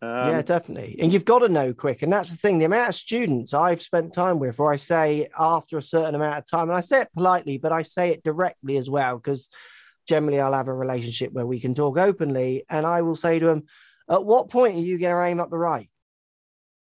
Um, 0.00 0.28
yeah, 0.28 0.42
definitely. 0.42 0.96
And 1.00 1.12
you've 1.12 1.24
got 1.24 1.40
to 1.40 1.48
know 1.48 1.74
quick. 1.74 2.02
And 2.02 2.12
that's 2.12 2.30
the 2.30 2.36
thing. 2.36 2.58
The 2.58 2.66
amount 2.66 2.88
of 2.88 2.94
students 2.94 3.52
I've 3.52 3.82
spent 3.82 4.12
time 4.12 4.38
with, 4.38 4.60
or 4.60 4.72
I 4.72 4.76
say 4.76 5.28
after 5.36 5.76
a 5.76 5.82
certain 5.82 6.14
amount 6.14 6.38
of 6.38 6.46
time, 6.46 6.68
and 6.68 6.78
I 6.78 6.80
say 6.80 7.02
it 7.02 7.12
politely, 7.12 7.58
but 7.58 7.72
I 7.72 7.82
say 7.82 8.10
it 8.10 8.22
directly 8.22 8.76
as 8.76 8.88
well, 8.88 9.16
because 9.16 9.48
generally 10.06 10.40
I'll 10.40 10.52
have 10.52 10.68
a 10.68 10.74
relationship 10.74 11.32
where 11.32 11.46
we 11.46 11.58
can 11.60 11.74
talk 11.74 11.98
openly. 11.98 12.64
And 12.68 12.86
I 12.86 13.02
will 13.02 13.16
say 13.16 13.40
to 13.40 13.46
them, 13.46 13.64
at 14.08 14.24
what 14.24 14.50
point 14.50 14.76
are 14.76 14.80
you 14.80 14.98
going 14.98 15.12
to 15.12 15.22
aim 15.22 15.40
up 15.40 15.50
the 15.50 15.58
right? 15.58 15.90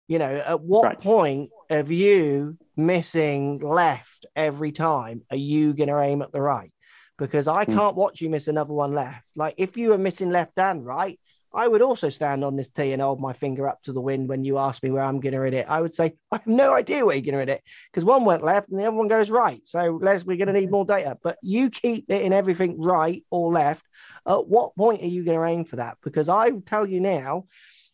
You 0.08 0.20
know, 0.20 0.44
at 0.46 0.62
what 0.62 0.86
right. 0.86 1.00
point 1.00 1.50
of 1.70 1.92
you 1.92 2.58
missing 2.86 3.60
left 3.60 4.26
every 4.36 4.72
time 4.72 5.22
are 5.30 5.38
you 5.38 5.74
going 5.74 5.89
to 5.89 6.00
aim 6.00 6.22
at 6.22 6.32
the 6.32 6.42
right? 6.42 6.72
Because 7.18 7.48
I 7.48 7.65
hmm. 7.65 7.74
can't 7.74 7.96
watch 7.96 8.22
you 8.22 8.30
miss 8.30 8.48
another 8.48 8.74
one 8.74 8.94
left. 8.94 9.30
Like 9.36 9.56
if 9.58 9.78
you 9.78 9.89
were 9.89 9.98
missing 9.98 10.32
left 10.32 10.58
and 10.58 10.86
right, 10.86 11.20
I 11.52 11.68
would 11.68 11.82
also 11.82 12.10
stand 12.10 12.44
on 12.44 12.56
this 12.56 12.70
tee 12.70 12.94
and 12.94 13.02
hold 13.02 13.20
my 13.20 13.34
finger 13.34 13.68
up 13.68 13.82
to 13.84 13.94
the 13.94 14.02
wind 14.02 14.30
when 14.30 14.44
you 14.44 14.60
ask 14.60 14.84
me 14.84 14.92
where 14.92 15.02
I'm 15.02 15.20
going 15.20 15.34
to 15.34 15.42
hit 15.42 15.56
it. 15.56 15.65
I 15.68 15.82
would 15.82 15.96
say, 15.96 16.13
I 16.32 16.38
have 16.38 16.48
no 16.48 16.74
idea 16.74 17.04
where 17.04 17.15
you're 17.15 17.24
going 17.24 17.34
to 17.34 17.52
hit 17.52 17.60
it 17.60 17.63
because 17.92 18.06
one 18.06 18.24
went 18.24 18.44
left 18.44 18.70
and 18.70 18.80
the 18.80 18.86
other 18.86 18.96
one 18.96 19.08
goes 19.08 19.32
right. 19.32 19.62
So 19.65 20.00
Les, 20.02 20.24
we're 20.24 20.38
going 20.38 20.54
to 20.54 20.60
need 20.60 20.70
more 20.70 20.86
data. 20.86 21.18
But 21.24 21.38
you 21.42 21.72
keep 21.72 22.06
hitting 22.08 22.34
everything 22.34 22.80
right 22.80 23.24
or 23.32 23.52
left. 23.52 23.84
At 24.28 24.48
what 24.48 24.76
point 24.76 25.02
are 25.02 25.08
you 25.08 25.26
going 25.26 25.39
to 25.39 25.46
aim 25.46 25.65
for 25.65 25.78
that? 25.78 25.98
Because 26.04 26.30
I 26.30 26.52
tell 26.52 26.86
you 26.86 27.00
now, 27.00 27.46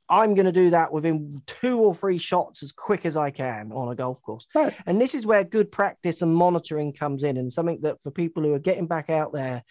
I'm 0.08 0.36
going 0.36 0.46
to 0.46 0.52
do 0.52 0.70
that 0.70 0.92
within 0.92 1.42
two 1.48 1.80
or 1.80 1.96
three 1.96 2.18
shots 2.18 2.62
as 2.62 2.72
quick 2.72 3.06
as 3.06 3.18
I 3.18 3.32
can 3.32 3.72
on 3.72 3.92
a 3.92 3.96
golf 3.96 4.22
course. 4.22 4.48
Right. 4.54 4.74
And 4.86 5.02
this 5.02 5.16
is 5.16 5.26
where 5.26 5.44
good 5.44 5.72
practice 5.72 6.22
and 6.22 6.34
monitoring 6.34 6.94
comes 6.94 7.24
in, 7.24 7.38
and 7.38 7.52
something 7.52 7.82
that 7.82 8.02
for 8.02 8.12
people 8.12 8.44
who 8.44 8.54
are 8.54 8.60
getting 8.60 8.88
back 8.88 9.10
out 9.10 9.34
there, 9.34 9.64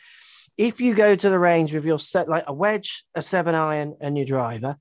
if 0.57 0.81
you 0.81 0.94
go 0.94 1.14
to 1.14 1.31
the 1.31 1.38
range 1.38 1.75
with 1.75 1.85
your 1.85 1.99
set 1.99 2.29
like 2.29 2.44
a 2.47 2.53
wedge, 2.53 3.05
a 3.14 3.23
seven 3.23 3.55
iron, 3.55 3.97
and 4.01 4.16
your 4.16 4.27
driver, 4.27 4.77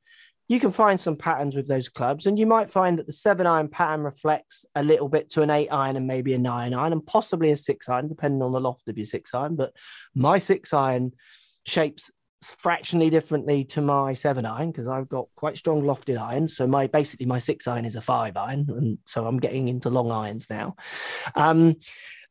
you 0.49 0.59
can 0.59 0.71
find 0.71 0.99
some 0.99 1.15
patterns 1.15 1.55
with 1.55 1.67
those 1.67 1.87
clubs, 1.87 2.25
and 2.25 2.37
you 2.37 2.45
might 2.45 2.69
find 2.69 2.99
that 2.99 3.07
the 3.07 3.13
seven 3.13 3.47
iron 3.47 3.69
pattern 3.69 4.03
reflects 4.03 4.65
a 4.75 4.83
little 4.83 5.07
bit 5.07 5.31
to 5.31 5.41
an 5.41 5.49
eight 5.49 5.69
iron 5.69 5.95
and 5.95 6.05
maybe 6.05 6.33
a 6.33 6.37
nine 6.37 6.73
iron, 6.73 6.93
and 6.93 7.05
possibly 7.05 7.51
a 7.51 7.57
six 7.57 7.87
iron, 7.89 8.07
depending 8.07 8.41
on 8.41 8.51
the 8.51 8.59
loft 8.59 8.87
of 8.87 8.97
your 8.97 9.05
six 9.05 9.33
iron. 9.33 9.55
But 9.55 9.73
my 10.13 10.39
six 10.39 10.73
iron 10.73 11.13
shapes 11.65 12.11
fractionally 12.51 13.09
differently 13.09 13.63
to 13.65 13.81
my 13.81 14.13
seven 14.13 14.45
iron 14.45 14.71
because 14.71 14.87
I've 14.87 15.09
got 15.09 15.27
quite 15.35 15.55
strong 15.55 15.83
lofted 15.83 16.19
irons. 16.19 16.55
So 16.55 16.67
my 16.67 16.87
basically 16.87 17.25
my 17.25 17.39
six 17.39 17.67
iron 17.67 17.85
is 17.85 17.95
a 17.95 18.01
five 18.01 18.35
iron, 18.35 18.65
and 18.69 18.97
so 19.05 19.25
I'm 19.25 19.39
getting 19.39 19.67
into 19.67 19.89
long 19.89 20.11
irons 20.11 20.49
now. 20.49 20.75
Um, 21.35 21.75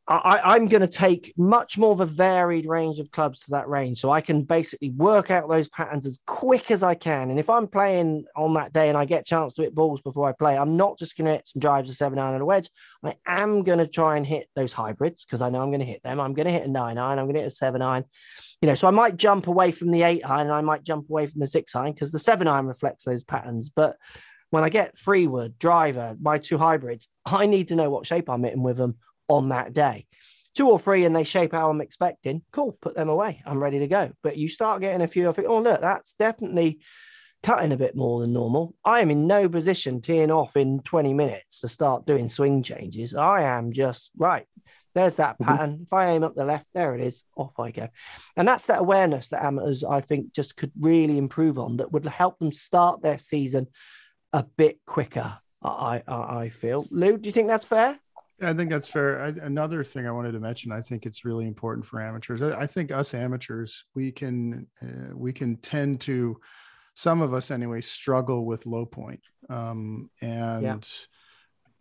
I, 0.05 0.57
am 0.57 0.67
going 0.67 0.81
to 0.81 0.87
take 0.87 1.33
much 1.37 1.77
more 1.77 1.93
of 1.93 2.01
a 2.01 2.05
varied 2.05 2.65
range 2.65 2.99
of 2.99 3.09
clubs 3.11 3.39
to 3.41 3.51
that 3.51 3.69
range. 3.69 3.99
So 3.99 4.11
I 4.11 4.19
can 4.19 4.43
basically 4.43 4.89
work 4.89 5.31
out 5.31 5.47
those 5.47 5.69
patterns 5.69 6.05
as 6.05 6.19
quick 6.27 6.71
as 6.71 6.83
I 6.83 6.93
can. 6.93 7.29
And 7.29 7.39
if 7.39 7.49
I'm 7.49 7.67
playing 7.67 8.25
on 8.35 8.53
that 8.55 8.73
day 8.73 8.89
and 8.89 8.97
I 8.97 9.05
get 9.05 9.25
chance 9.25 9.53
to 9.53 9.61
hit 9.61 9.73
balls 9.73 10.01
before 10.01 10.27
I 10.27 10.33
play, 10.33 10.57
I'm 10.57 10.75
not 10.75 10.99
just 10.99 11.15
going 11.15 11.27
to 11.27 11.33
hit 11.33 11.47
some 11.47 11.61
drives, 11.61 11.89
a 11.89 11.93
seven 11.93 12.19
iron, 12.19 12.33
and 12.33 12.41
a 12.41 12.45
wedge. 12.45 12.69
I 13.01 13.15
am 13.25 13.63
going 13.63 13.79
to 13.79 13.87
try 13.87 14.17
and 14.17 14.25
hit 14.25 14.49
those 14.55 14.73
hybrids 14.73 15.23
because 15.23 15.41
I 15.41 15.49
know 15.49 15.61
I'm 15.61 15.69
going 15.69 15.79
to 15.79 15.85
hit 15.85 16.03
them. 16.03 16.19
I'm 16.19 16.33
going 16.33 16.47
to 16.47 16.51
hit 16.51 16.67
a 16.67 16.71
nine 16.71 16.97
iron, 16.97 17.17
I'm 17.17 17.25
going 17.25 17.35
to 17.35 17.41
hit 17.41 17.47
a 17.47 17.55
seven 17.55 17.81
iron. 17.81 18.03
You 18.61 18.67
know, 18.67 18.75
so 18.75 18.89
I 18.89 18.91
might 18.91 19.15
jump 19.15 19.47
away 19.47 19.71
from 19.71 19.91
the 19.91 20.03
eight 20.03 20.23
iron 20.25 20.47
and 20.47 20.55
I 20.55 20.61
might 20.61 20.83
jump 20.83 21.09
away 21.09 21.27
from 21.27 21.39
the 21.39 21.47
six 21.47 21.75
iron 21.77 21.93
because 21.93 22.11
the 22.11 22.19
seven 22.19 22.47
iron 22.49 22.65
reflects 22.65 23.05
those 23.05 23.23
patterns. 23.23 23.69
But 23.73 23.95
when 24.49 24.65
I 24.65 24.69
get 24.69 24.99
three 24.99 25.27
wood, 25.27 25.57
driver, 25.57 26.17
my 26.21 26.39
two 26.39 26.57
hybrids, 26.57 27.07
I 27.25 27.45
need 27.45 27.69
to 27.69 27.75
know 27.75 27.89
what 27.89 28.05
shape 28.05 28.29
I'm 28.29 28.43
hitting 28.43 28.63
with 28.63 28.77
them 28.77 28.97
on 29.27 29.49
that 29.49 29.73
day. 29.73 30.05
Two 30.55 30.69
or 30.69 30.79
three, 30.79 31.05
and 31.05 31.15
they 31.15 31.23
shape 31.23 31.53
how 31.53 31.69
I'm 31.69 31.81
expecting. 31.81 32.43
Cool, 32.51 32.77
put 32.79 32.95
them 32.95 33.09
away. 33.09 33.41
I'm 33.45 33.61
ready 33.61 33.79
to 33.79 33.87
go. 33.87 34.11
But 34.21 34.37
you 34.37 34.47
start 34.47 34.81
getting 34.81 35.01
a 35.01 35.07
few. 35.07 35.27
I 35.27 35.31
think, 35.31 35.47
oh 35.47 35.59
look, 35.59 35.81
that's 35.81 36.13
definitely 36.13 36.79
cutting 37.41 37.71
a 37.71 37.77
bit 37.77 37.95
more 37.95 38.21
than 38.21 38.33
normal. 38.33 38.73
I 38.85 39.01
am 39.01 39.11
in 39.11 39.27
no 39.27 39.49
position 39.49 39.99
teeing 39.99 40.31
off 40.31 40.55
in 40.55 40.79
20 40.79 41.13
minutes 41.13 41.59
to 41.59 41.67
start 41.67 42.05
doing 42.05 42.29
swing 42.29 42.63
changes. 42.63 43.13
I 43.13 43.41
am 43.43 43.71
just 43.71 44.11
right. 44.17 44.45
There's 44.95 45.17
that 45.17 45.35
mm-hmm. 45.35 45.43
pattern. 45.43 45.71
Mm-hmm. 45.73 45.83
If 45.83 45.93
I 45.93 46.11
aim 46.11 46.23
up 46.23 46.35
the 46.35 46.45
left, 46.45 46.67
there 46.73 46.95
it 46.95 47.01
is. 47.01 47.23
Off 47.35 47.59
I 47.59 47.71
go. 47.71 47.89
And 48.37 48.47
that's 48.47 48.67
that 48.67 48.79
awareness 48.79 49.29
that 49.29 49.43
amateurs, 49.43 49.83
I 49.83 50.01
think, 50.01 50.33
just 50.33 50.55
could 50.55 50.71
really 50.79 51.17
improve 51.17 51.59
on 51.59 51.77
that 51.77 51.91
would 51.91 52.05
help 52.05 52.39
them 52.39 52.51
start 52.51 53.01
their 53.01 53.17
season 53.17 53.67
a 54.31 54.43
bit 54.43 54.79
quicker. 54.85 55.37
I, 55.61 56.03
I, 56.07 56.41
I 56.41 56.49
feel. 56.49 56.85
Lou, 56.91 57.17
do 57.17 57.27
you 57.27 57.33
think 57.33 57.47
that's 57.47 57.65
fair? 57.65 57.99
I 58.45 58.53
think 58.53 58.69
that's 58.69 58.87
fair. 58.87 59.21
I, 59.21 59.27
another 59.45 59.83
thing 59.83 60.07
I 60.07 60.11
wanted 60.11 60.33
to 60.33 60.39
mention, 60.39 60.71
I 60.71 60.81
think 60.81 61.05
it's 61.05 61.25
really 61.25 61.47
important 61.47 61.85
for 61.85 62.01
amateurs. 62.01 62.41
I, 62.41 62.61
I 62.61 62.67
think 62.67 62.91
us 62.91 63.13
amateurs, 63.13 63.85
we 63.95 64.11
can 64.11 64.67
uh, 64.81 65.15
we 65.15 65.33
can 65.33 65.57
tend 65.57 66.01
to, 66.01 66.39
some 66.95 67.21
of 67.21 67.33
us 67.33 67.51
anyway, 67.51 67.81
struggle 67.81 68.45
with 68.45 68.65
low 68.65 68.85
point. 68.85 69.21
Um, 69.49 70.09
and 70.21 70.63
yeah. 70.63 70.77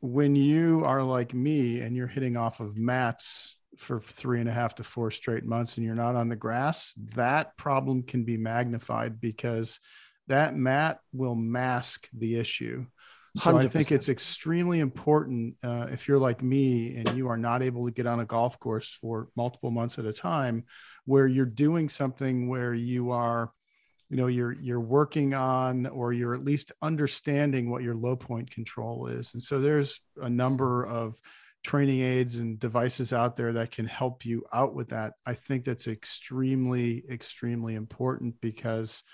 when 0.01 0.35
you 0.35 0.85
are 0.85 1.03
like 1.03 1.35
me 1.35 1.81
and 1.81 1.95
you're 1.95 2.07
hitting 2.07 2.37
off 2.37 2.61
of 2.61 2.77
mats 2.77 3.59
for 3.77 4.01
three 4.01 4.41
and 4.41 4.49
a 4.49 4.53
half 4.53 4.75
to 4.77 4.85
four 4.85 5.11
straight 5.11 5.45
months 5.45 5.77
and 5.77 5.87
you're 5.87 5.95
not 5.95 6.17
on 6.17 6.29
the 6.29 6.37
grass, 6.37 6.95
that 7.15 7.57
problem 7.57 8.03
can 8.03 8.25
be 8.25 8.37
magnified 8.37 9.21
because 9.21 9.81
that 10.29 10.55
mat 10.55 11.01
will 11.13 11.35
mask 11.35 12.09
the 12.17 12.37
issue. 12.37 12.87
So 13.37 13.53
100%. 13.53 13.61
I 13.61 13.69
think 13.69 13.93
it's 13.93 14.11
extremely 14.11 14.81
important 14.81 15.57
uh, 15.63 15.87
if 15.91 16.07
you're 16.07 16.19
like 16.19 16.43
me 16.43 16.97
and 16.97 17.17
you 17.17 17.29
are 17.29 17.39
not 17.39 17.63
able 17.63 17.87
to 17.87 17.91
get 17.91 18.07
on 18.07 18.21
a 18.21 18.27
golf 18.27 18.59
course 18.61 18.91
for 19.01 19.29
multiple 19.37 19.71
months 19.71 19.99
at 19.99 20.05
a 20.05 20.13
time, 20.13 20.65
where 21.07 21.27
you're 21.27 21.47
doing 21.47 21.89
something 21.89 22.49
where 22.49 22.75
you 22.75 23.11
are, 23.11 23.51
you 24.11 24.19
know, 24.19 24.27
you're 24.27 24.53
you're 24.53 24.81
working 24.81 25.33
on 25.33 25.87
or 25.87 26.13
you're 26.13 26.35
at 26.35 26.45
least 26.45 26.73
understanding 26.83 27.71
what 27.71 27.83
your 27.83 27.95
low 27.95 28.17
point 28.17 28.51
control 28.51 29.07
is. 29.07 29.33
And 29.33 29.43
so 29.43 29.61
there's 29.61 29.99
a 30.21 30.29
number 30.29 30.85
of 30.85 31.19
training 31.65 32.01
aids 32.01 32.37
and 32.37 32.59
devices 32.59 33.15
out 33.15 33.37
there 33.37 33.55
that 33.55 33.71
can 33.71 33.87
help 33.87 34.27
you 34.27 34.45
out 34.53 34.75
with 34.75 34.91
that. 34.91 35.15
I 35.25 35.33
think 35.33 35.65
that's 35.65 35.87
extremely 35.87 37.05
extremely 37.11 37.77
important 37.77 38.43
because 38.43 39.05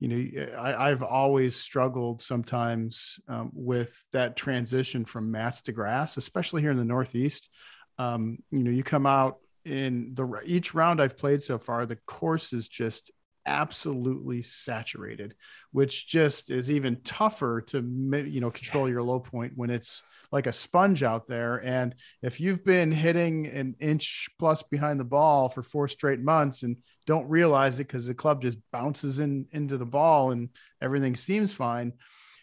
you 0.00 0.08
know 0.08 0.42
eh, 0.42 0.56
I, 0.56 0.88
have 0.88 1.02
always 1.02 1.56
struggled 1.56 2.22
sometimes 2.22 3.18
um, 3.28 3.50
with 3.52 4.04
that 4.12 4.36
transition 4.36 5.04
from 5.04 5.30
mats 5.30 5.62
to 5.62 5.72
grass 5.72 6.16
especially 6.16 6.62
here 6.62 6.70
in 6.70 6.76
the 6.76 6.84
northeast. 6.84 7.50
Um, 7.98 8.38
you 8.50 8.62
know 8.62 8.70
you 8.70 8.84
come 8.84 9.06
out 9.06 9.38
in 9.64 10.14
the 10.14 10.40
each 10.46 10.72
round 10.72 11.02
i've 11.02 11.18
played 11.18 11.42
so 11.42 11.58
far 11.58 11.84
the 11.84 11.98
course 12.06 12.52
is 12.52 12.68
just 12.68 13.10
absolutely 13.48 14.42
saturated 14.42 15.34
which 15.72 16.06
just 16.06 16.50
is 16.50 16.70
even 16.70 17.00
tougher 17.02 17.60
to 17.60 17.78
you 17.78 18.40
know 18.40 18.50
control 18.50 18.88
your 18.88 19.02
low 19.02 19.18
point 19.18 19.52
when 19.56 19.70
it's 19.70 20.02
like 20.30 20.46
a 20.46 20.52
sponge 20.52 21.02
out 21.02 21.26
there. 21.26 21.64
And 21.64 21.94
if 22.22 22.40
you've 22.40 22.64
been 22.64 22.92
hitting 22.92 23.46
an 23.46 23.76
inch 23.78 24.28
plus 24.38 24.62
behind 24.62 25.00
the 25.00 25.04
ball 25.04 25.48
for 25.48 25.62
four 25.62 25.88
straight 25.88 26.20
months 26.20 26.62
and 26.62 26.76
don't 27.06 27.28
realize 27.28 27.80
it 27.80 27.86
because 27.86 28.06
the 28.06 28.14
club 28.14 28.42
just 28.42 28.58
bounces 28.72 29.20
in 29.20 29.46
into 29.52 29.78
the 29.78 29.86
ball 29.86 30.30
and 30.30 30.50
everything 30.82 31.16
seems 31.16 31.52
fine 31.52 31.92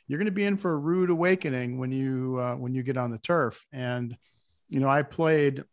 you're 0.08 0.20
going 0.20 0.26
to 0.26 0.32
be 0.32 0.46
in 0.46 0.56
for 0.56 0.72
a 0.72 0.78
rude 0.78 1.10
awakening 1.10 1.80
when 1.80 1.92
you 1.92 2.40
uh, 2.40 2.56
when 2.56 2.76
you 2.76 2.84
get 2.84 2.98
on 2.98 3.10
the 3.10 3.18
turf. 3.18 3.66
And 3.72 4.16
you 4.70 4.80
know 4.80 4.90
i 4.90 5.04
played 5.04 5.64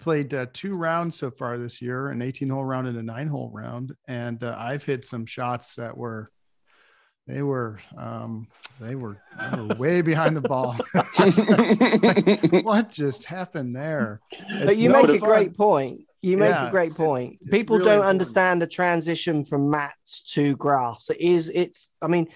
played 0.00 0.32
uh, 0.34 0.46
two 0.52 0.76
rounds 0.76 1.16
so 1.16 1.30
far 1.30 1.58
this 1.58 1.80
year 1.82 2.08
an 2.08 2.22
18 2.22 2.48
hole 2.48 2.64
round 2.64 2.86
and 2.86 2.98
a 2.98 3.02
nine 3.02 3.28
hole 3.28 3.50
round 3.52 3.94
and 4.08 4.42
uh, 4.42 4.54
i've 4.58 4.84
hit 4.84 5.04
some 5.04 5.26
shots 5.26 5.76
that 5.76 5.96
were 5.96 6.28
they 7.26 7.42
were 7.42 7.78
um, 7.96 8.48
they 8.80 8.96
were, 8.96 9.22
they 9.38 9.60
were 9.60 9.74
way 9.76 10.02
behind 10.02 10.36
the 10.36 10.40
ball. 10.40 10.74
what 12.62 12.90
just 12.90 13.24
happened 13.24 13.76
there? 13.76 14.20
It's 14.32 14.66
but 14.66 14.76
you 14.76 14.90
make 14.90 15.08
a 15.08 15.18
great 15.18 15.56
point. 15.56 16.00
You 16.20 16.36
make 16.36 16.50
yeah, 16.50 16.68
a 16.68 16.70
great 16.70 16.94
point. 16.94 17.34
It's, 17.34 17.42
it's 17.42 17.50
People 17.50 17.76
really 17.76 17.90
don't 17.90 17.94
important. 17.98 18.10
understand 18.10 18.62
the 18.62 18.66
transition 18.66 19.44
from 19.44 19.70
mats 19.70 20.22
to 20.34 20.56
grass. 20.56 21.10
It 21.10 21.20
is. 21.20 21.50
It's. 21.54 21.92
I 22.02 22.08
mean, 22.08 22.26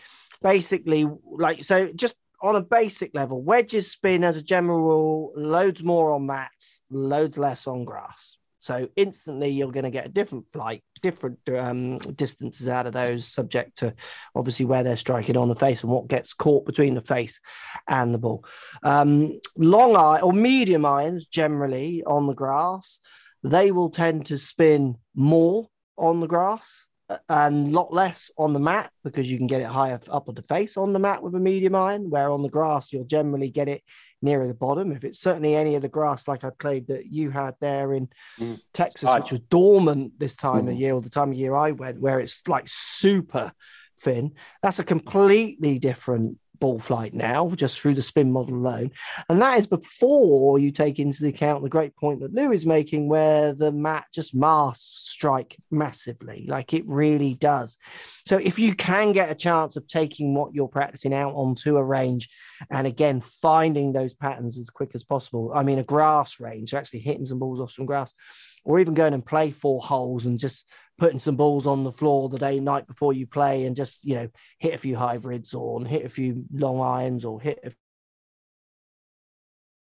basically, 0.41 1.09
like 1.25 1.65
so. 1.65 1.91
Just 1.93 2.15
on 2.43 2.57
a 2.57 2.61
basic 2.61 3.13
level, 3.15 3.43
wedges 3.43 3.91
spin 3.91 4.25
as 4.25 4.37
a 4.37 4.43
general 4.43 4.81
rule, 4.81 5.33
loads 5.37 5.83
more 5.83 6.13
on 6.13 6.27
mats, 6.27 6.83
loads 6.91 7.39
less 7.39 7.67
on 7.67 7.85
grass. 7.85 8.37
So 8.61 8.89
instantly, 8.97 9.51
you're 9.51 9.71
going 9.71 9.85
to 9.85 9.91
get 9.91 10.07
a 10.07 10.09
different 10.09 10.49
flight, 10.51 10.83
different 11.01 11.39
um, 11.57 11.99
distances 11.99 12.69
out 12.69 12.87
of 12.87 12.93
those, 12.93 13.29
subject 13.29 13.79
to 13.79 13.95
obviously 14.35 14.67
where 14.67 14.83
they're 14.83 14.97
striking 14.97 15.37
on 15.37 15.49
the 15.49 15.55
face 15.55 15.83
and 15.83 15.93
what 15.93 16.09
gets 16.09 16.35
caught 16.35 16.67
between 16.67 16.95
the 16.95 17.01
face 17.01 17.41
and 17.87 18.13
the 18.13 18.19
ball. 18.19 18.45
Um, 18.83 19.39
long 19.57 19.95
eye 19.97 20.21
or 20.21 20.33
medium 20.33 20.85
irons, 20.85 21.29
generally 21.29 22.03
on 22.05 22.27
the 22.27 22.35
grass, 22.35 22.99
they 23.45 23.71
will 23.71 23.91
tend 23.91 24.27
to 24.27 24.39
spin 24.39 24.97
more 25.15 25.69
on 25.97 26.19
the 26.19 26.27
grass 26.27 26.86
and 27.29 27.69
a 27.69 27.71
lot 27.71 27.93
less 27.93 28.31
on 28.37 28.53
the 28.53 28.61
mat 28.61 28.91
because 29.05 29.31
you 29.31 29.39
can 29.39 29.47
get 29.47 29.61
it 29.61 29.67
higher 29.67 30.01
up 30.11 30.29
on 30.29 30.35
the 30.35 30.43
face 30.43 30.77
on 30.77 30.93
the 30.93 30.99
mat 30.99 31.23
with 31.23 31.35
a 31.35 31.41
medium 31.41 31.75
iron, 31.75 32.11
where 32.11 32.31
on 32.31 32.43
the 32.43 32.49
grass 32.49 32.93
you'll 32.93 33.05
generally 33.05 33.49
get 33.49 33.69
it 33.69 33.83
nearer 34.23 34.49
the 34.49 34.55
bottom. 34.55 34.93
If 34.93 35.05
it's 35.05 35.21
certainly 35.21 35.55
any 35.55 35.77
of 35.77 35.83
the 35.83 35.89
grass 35.89 36.27
like 36.27 36.43
I 36.43 36.51
played 36.51 36.89
that 36.89 37.07
you 37.07 37.31
had 37.31 37.55
there 37.61 37.93
in 37.93 38.09
mm. 38.39 38.59
Texas, 38.73 39.09
which 39.15 39.31
was 39.31 39.41
dormant 39.41 40.19
this 40.19 40.35
time 40.35 40.67
mm. 40.67 40.73
of 40.73 40.77
year 40.77 40.95
or 40.95 41.01
the 41.01 41.11
time 41.11 41.31
of 41.31 41.39
year 41.39 41.55
I 41.55 41.71
went, 41.73 42.01
where 42.01 42.19
it's 42.19 42.47
like 42.49 42.65
super 42.67 43.53
thin, 44.01 44.33
That's 44.63 44.79
a 44.79 44.85
completely 44.85 45.79
different 45.79 46.39
ball 46.59 46.79
flight 46.79 47.15
now, 47.15 47.49
just 47.51 47.81
through 47.81 47.95
the 47.95 48.03
spin 48.03 48.33
model 48.33 48.57
alone. 48.57 48.91
And 49.29 49.41
that 49.43 49.59
is 49.59 49.67
before 49.67 50.59
you 50.59 50.71
take 50.71 50.99
into 50.99 51.27
account 51.27 51.63
the 51.63 51.69
great 51.69 51.97
point 51.97 52.21
that 52.21 52.35
Lou 52.35 52.53
is 52.53 52.67
making, 52.67 53.09
where 53.09 53.53
the 53.53 53.73
mat 53.73 54.07
just 54.13 54.35
masks 54.35 55.07
strike 55.17 55.57
massively, 55.71 56.47
like 56.49 56.75
it 56.75 56.85
really 56.87 57.35
does. 57.35 57.79
So 58.27 58.37
if 58.37 58.59
you 58.59 58.75
can 58.75 59.13
get 59.13 59.31
a 59.31 59.35
chance 59.35 59.77
of 59.77 59.87
taking 59.89 60.35
what 60.35 60.55
you're 60.55 60.69
practicing 60.69 61.15
out 61.15 61.35
onto 61.35 61.77
a 61.77 61.85
range 61.85 62.29
and 62.71 62.87
again 62.87 63.21
finding 63.21 63.93
those 63.93 64.15
patterns 64.15 64.59
as 64.59 64.69
quick 64.69 64.91
as 64.95 65.05
possible, 65.05 65.53
I 65.55 65.63
mean, 65.63 65.79
a 65.79 65.85
grass 65.85 66.39
range, 66.41 66.71
so 66.71 66.79
actually 66.79 67.01
hitting 67.01 67.25
some 67.25 67.39
balls 67.39 67.61
off 67.61 67.73
some 67.73 67.87
grass, 67.87 68.13
or 68.67 68.81
even 68.81 68.95
going 68.95 69.15
and 69.15 69.25
play 69.25 69.53
four 69.53 69.81
holes 69.81 70.27
and 70.27 70.41
just 70.41 70.69
putting 70.99 71.21
some 71.21 71.37
balls 71.37 71.67
on 71.67 71.85
the 71.85 71.93
floor 71.93 72.29
the 72.29 72.39
day 72.39 72.59
night 72.59 72.87
before 72.87 73.13
you 73.13 73.27
play 73.27 73.65
and 73.65 73.77
just 73.77 74.05
you 74.05 74.17
know 74.17 74.29
hit 74.59 74.75
a 74.75 74.79
few 74.79 74.97
hybrids 74.97 75.55
or 75.55 75.83
hit 75.85 76.05
a 76.05 76.09
few 76.09 76.45
long 76.53 76.81
irons 76.81 77.25
or 77.25 77.41
hit 77.41 77.61
a 77.65 77.73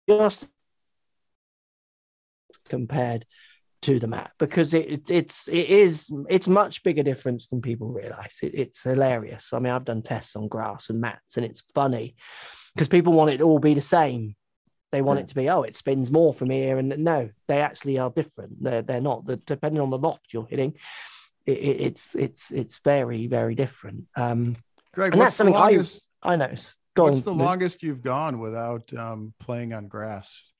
just 0.07 0.49
compared 2.69 3.25
to 3.81 3.99
the 3.99 4.07
mat 4.07 4.31
because 4.37 4.73
it, 4.73 5.09
it's 5.09 5.47
it 5.47 5.69
is 5.69 6.11
it's 6.29 6.47
much 6.47 6.83
bigger 6.83 7.03
difference 7.03 7.47
than 7.47 7.61
people 7.61 7.89
realize. 7.89 8.37
It, 8.41 8.53
it's 8.53 8.83
hilarious. 8.83 9.49
I 9.53 9.59
mean 9.59 9.73
i've 9.73 9.85
done 9.85 10.01
tests 10.03 10.35
on 10.35 10.47
grass 10.47 10.89
and 10.89 11.01
mats 11.01 11.37
and 11.37 11.45
it's 11.45 11.63
funny 11.73 12.15
because 12.73 12.87
people 12.87 13.13
want 13.13 13.31
it 13.31 13.37
to 13.37 13.43
all 13.43 13.59
be 13.59 13.73
the 13.73 13.81
same 13.81 14.35
they 14.91 15.01
want 15.01 15.19
it 15.19 15.27
to 15.27 15.35
be 15.35 15.49
oh 15.49 15.63
it 15.63 15.75
spins 15.75 16.11
more 16.11 16.33
from 16.33 16.49
here 16.49 16.77
and 16.77 16.97
no 16.97 17.29
they 17.47 17.61
actually 17.61 17.97
are 17.97 18.09
different 18.09 18.61
they're, 18.63 18.81
they're 18.81 19.01
not 19.01 19.25
the, 19.25 19.37
depending 19.37 19.81
on 19.81 19.89
the 19.89 19.97
loft 19.97 20.33
you're 20.33 20.47
hitting 20.47 20.73
it, 21.45 21.51
it's 21.51 22.15
it's 22.15 22.51
it's 22.51 22.79
very 22.79 23.27
very 23.27 23.55
different 23.55 24.05
um 24.15 24.55
Greg, 24.93 25.13
and 25.13 25.21
that's 25.21 25.35
something 25.35 25.53
longest, 25.53 26.07
I, 26.23 26.33
I 26.33 26.35
know 26.35 26.53
Go 26.95 27.03
what's 27.03 27.19
on, 27.19 27.23
the 27.37 27.43
longest 27.43 27.83
you've 27.83 28.01
gone 28.01 28.39
without 28.39 28.91
um, 28.95 29.31
playing 29.39 29.71
on 29.71 29.87
grass 29.87 30.51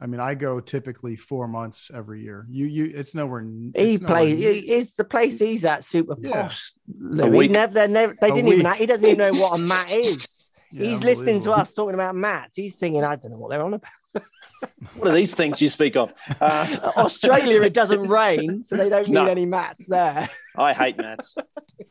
I 0.00 0.06
mean, 0.06 0.20
I 0.20 0.34
go 0.34 0.60
typically 0.60 1.16
four 1.16 1.48
months 1.48 1.90
every 1.92 2.22
year. 2.22 2.46
You, 2.50 2.66
you, 2.66 2.92
it's 2.94 3.14
nowhere. 3.14 3.42
It's 3.74 3.90
he 3.90 3.98
plays. 3.98 4.38
It's 4.38 4.94
the 4.96 5.04
place 5.04 5.38
he's 5.38 5.64
at. 5.64 5.84
Super 5.84 6.14
yeah. 6.20 6.42
posh. 6.42 6.72
Louis. 6.98 7.48
Never, 7.48 7.86
never. 7.88 8.14
They 8.20 8.30
didn't 8.30 8.52
even. 8.52 8.72
He 8.74 8.86
doesn't 8.86 9.06
even 9.06 9.18
know 9.18 9.32
what 9.32 9.60
a 9.60 9.64
mat 9.64 9.90
is. 9.92 10.33
Yeah, 10.74 10.88
He's 10.88 11.04
listening 11.04 11.40
to 11.42 11.52
us 11.52 11.72
talking 11.72 11.94
about 11.94 12.16
mats. 12.16 12.56
He's 12.56 12.74
thinking, 12.74 13.04
I 13.04 13.14
don't 13.14 13.30
know 13.30 13.38
what 13.38 13.50
they're 13.50 13.62
on 13.62 13.74
about. 13.74 13.92
what 14.96 15.10
are 15.10 15.14
these 15.14 15.32
things 15.32 15.62
you 15.62 15.68
speak 15.68 15.94
of? 15.94 16.12
Uh, 16.40 16.90
Australia, 16.96 17.62
it 17.62 17.72
doesn't 17.72 18.08
rain, 18.08 18.64
so 18.64 18.76
they 18.76 18.88
don't 18.88 19.06
need 19.06 19.14
no. 19.14 19.26
any 19.26 19.46
mats 19.46 19.86
there. 19.86 20.28
I 20.56 20.72
hate 20.72 20.98
mats. 20.98 21.36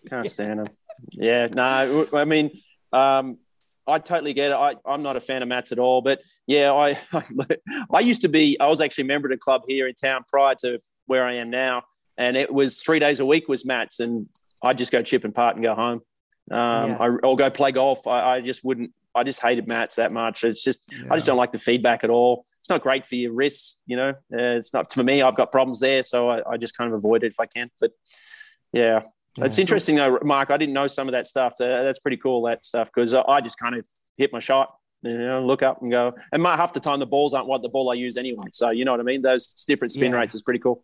Can't 0.10 0.30
stand 0.30 0.60
them. 0.60 0.68
Yeah, 1.12 1.48
no, 1.48 2.08
I 2.12 2.26
mean, 2.26 2.52
um, 2.92 3.38
I 3.88 4.00
totally 4.00 4.34
get 4.34 4.52
it. 4.52 4.56
I, 4.56 4.76
I'm 4.86 5.02
not 5.02 5.16
a 5.16 5.22
fan 5.22 5.42
of 5.42 5.48
mats 5.48 5.72
at 5.72 5.80
all, 5.80 6.02
but 6.02 6.22
yeah, 6.46 6.74
I, 6.74 6.98
I, 7.14 7.24
I 7.94 8.00
used 8.02 8.24
to 8.24 8.28
be. 8.28 8.60
I 8.60 8.68
was 8.68 8.82
actually 8.82 9.06
a 9.06 9.08
member 9.08 9.30
of 9.30 9.32
a 9.32 9.38
club 9.38 9.62
here 9.66 9.88
in 9.88 9.96
town 9.96 10.26
prior 10.30 10.56
to 10.56 10.80
where 11.06 11.26
I 11.26 11.36
am 11.36 11.50
now, 11.50 11.84
and 12.18 12.36
it 12.36 12.54
was 12.54 12.82
three 12.82 13.00
days 13.00 13.22
a 13.22 13.26
week 13.26 13.48
was 13.48 13.64
mats, 13.64 14.02
and 14.02 14.28
I'd 14.62 14.78
just 14.78 14.92
go 14.92 15.02
chip 15.02 15.24
and 15.24 15.34
part 15.34 15.56
and 15.56 15.64
go 15.64 15.74
home. 15.74 16.02
Um, 16.52 16.92
yeah. 16.92 16.98
I, 17.00 17.10
will 17.10 17.36
go 17.36 17.50
play 17.50 17.72
golf. 17.72 18.06
I, 18.06 18.36
I, 18.36 18.42
just 18.42 18.64
wouldn't. 18.64 18.96
I 19.16 19.24
just 19.24 19.40
hated 19.40 19.68
mats 19.68 19.96
that 19.96 20.12
much. 20.12 20.44
It's 20.44 20.64
just 20.64 20.86
yeah. 20.92 21.06
I 21.10 21.16
just 21.16 21.26
don't 21.26 21.38
like 21.38 21.52
the 21.52 21.60
feedback 21.60 22.04
at 22.04 22.10
all. 22.10 22.46
It's 22.60 22.70
not 22.70 22.82
great 22.82 23.06
for 23.06 23.16
your 23.16 23.34
wrists. 23.34 23.78
You 23.86 23.98
know, 23.98 24.10
uh, 24.10 24.58
it's 24.58 24.74
not 24.74 24.92
for 24.94 25.04
me. 25.04 25.22
I've 25.22 25.36
got 25.36 25.52
problems 25.52 25.80
there, 25.80 26.04
so 26.04 26.30
I, 26.30 26.54
I, 26.54 26.58
just 26.58 26.78
kind 26.78 26.92
of 26.92 26.98
avoid 26.98 27.24
it 27.24 27.32
if 27.32 27.40
I 27.40 27.46
can. 27.46 27.70
But 27.80 27.92
yeah, 28.72 29.02
yeah. 29.38 29.46
it's 29.46 29.58
interesting 29.58 29.96
though, 29.96 30.20
Mark. 30.24 30.52
I 30.52 30.58
didn't 30.58 30.74
know 30.74 30.88
some 30.88 31.08
of 31.08 31.14
that 31.14 31.28
stuff. 31.28 31.54
That's 31.60 32.00
pretty 32.00 32.18
cool 32.18 32.44
that 32.44 32.64
stuff 32.66 32.90
because 32.94 33.14
I 33.14 33.42
just 33.42 33.58
kind 33.58 33.76
of 33.76 33.88
hit 34.18 34.34
my 34.34 34.40
shot. 34.40 34.76
You 35.02 35.18
know, 35.18 35.46
look 35.46 35.64
up 35.64 35.82
and 35.82 35.92
go. 35.92 36.14
And 36.32 36.42
my, 36.42 36.56
half 36.56 36.74
the 36.74 36.80
time 36.80 37.00
the 37.00 37.06
balls 37.06 37.34
aren't 37.34 37.48
what 37.48 37.62
the 37.62 37.68
ball 37.68 37.92
I 37.92 37.96
use 37.96 38.16
anyway. 38.16 38.46
So 38.52 38.70
you 38.70 38.86
know 38.86 38.92
what 38.92 39.02
I 39.02 39.04
mean. 39.04 39.22
Those 39.22 39.54
different 39.68 39.92
spin 39.92 40.14
rates 40.14 40.34
is 40.34 40.42
pretty 40.42 40.60
cool. 40.60 40.84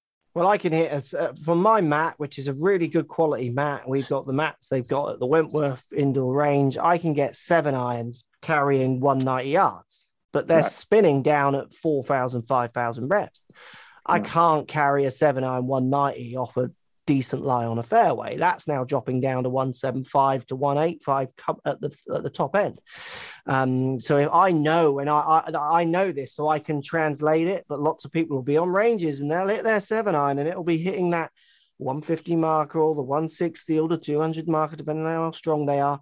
Well, 0.33 0.47
I 0.47 0.57
can 0.57 0.71
hit 0.71 1.13
uh, 1.13 1.33
from 1.43 1.61
my 1.61 1.81
mat, 1.81 2.15
which 2.17 2.39
is 2.39 2.47
a 2.47 2.53
really 2.53 2.87
good 2.87 3.07
quality 3.07 3.49
mat. 3.49 3.87
We've 3.87 4.07
got 4.07 4.25
the 4.25 4.33
mats 4.33 4.67
they've 4.67 4.87
got 4.87 5.11
at 5.11 5.19
the 5.19 5.25
Wentworth 5.25 5.83
indoor 5.91 6.33
range. 6.33 6.77
I 6.77 6.97
can 6.97 7.13
get 7.13 7.35
seven 7.35 7.75
irons 7.75 8.25
carrying 8.41 9.01
190 9.01 9.49
yards, 9.49 10.11
but 10.31 10.47
they're 10.47 10.61
right. 10.61 10.71
spinning 10.71 11.21
down 11.21 11.55
at 11.55 11.73
4,000, 11.73 12.43
5,000 12.43 13.07
reps. 13.09 13.43
I 14.05 14.19
can't 14.19 14.67
carry 14.67 15.05
a 15.05 15.11
seven 15.11 15.43
iron 15.43 15.67
190 15.67 16.37
off 16.37 16.57
a 16.57 16.71
decent 17.05 17.43
lie 17.43 17.65
on 17.65 17.79
a 17.79 17.83
fairway. 17.83 18.37
That's 18.37 18.67
now 18.67 18.83
dropping 18.83 19.21
down 19.21 19.43
to 19.43 19.49
175 19.49 20.45
to 20.47 20.55
185 20.55 21.29
at 21.65 21.81
the 21.81 21.95
at 22.13 22.23
the 22.23 22.29
top 22.29 22.55
end. 22.55 22.77
Um, 23.45 23.99
so 23.99 24.17
if 24.17 24.29
I 24.31 24.51
know, 24.51 24.99
and 24.99 25.09
I, 25.09 25.43
I, 25.53 25.81
I 25.81 25.83
know 25.83 26.11
this, 26.11 26.35
so 26.35 26.47
I 26.47 26.59
can 26.59 26.81
translate 26.81 27.47
it. 27.47 27.65
But 27.67 27.79
lots 27.79 28.05
of 28.05 28.11
people 28.11 28.37
will 28.37 28.43
be 28.43 28.57
on 28.57 28.69
ranges 28.69 29.21
and 29.21 29.31
they'll 29.31 29.47
hit 29.47 29.63
their 29.63 29.79
seven 29.79 30.15
iron, 30.15 30.39
and 30.39 30.47
it'll 30.47 30.63
be 30.63 30.77
hitting 30.77 31.11
that 31.11 31.31
150 31.77 32.35
marker 32.35 32.79
or 32.79 32.95
the 32.95 33.01
160 33.01 33.79
or 33.79 33.87
the 33.87 33.97
200 33.97 34.47
marker, 34.47 34.75
depending 34.75 35.05
on 35.05 35.11
how 35.11 35.31
strong 35.31 35.65
they 35.65 35.79
are. 35.79 35.99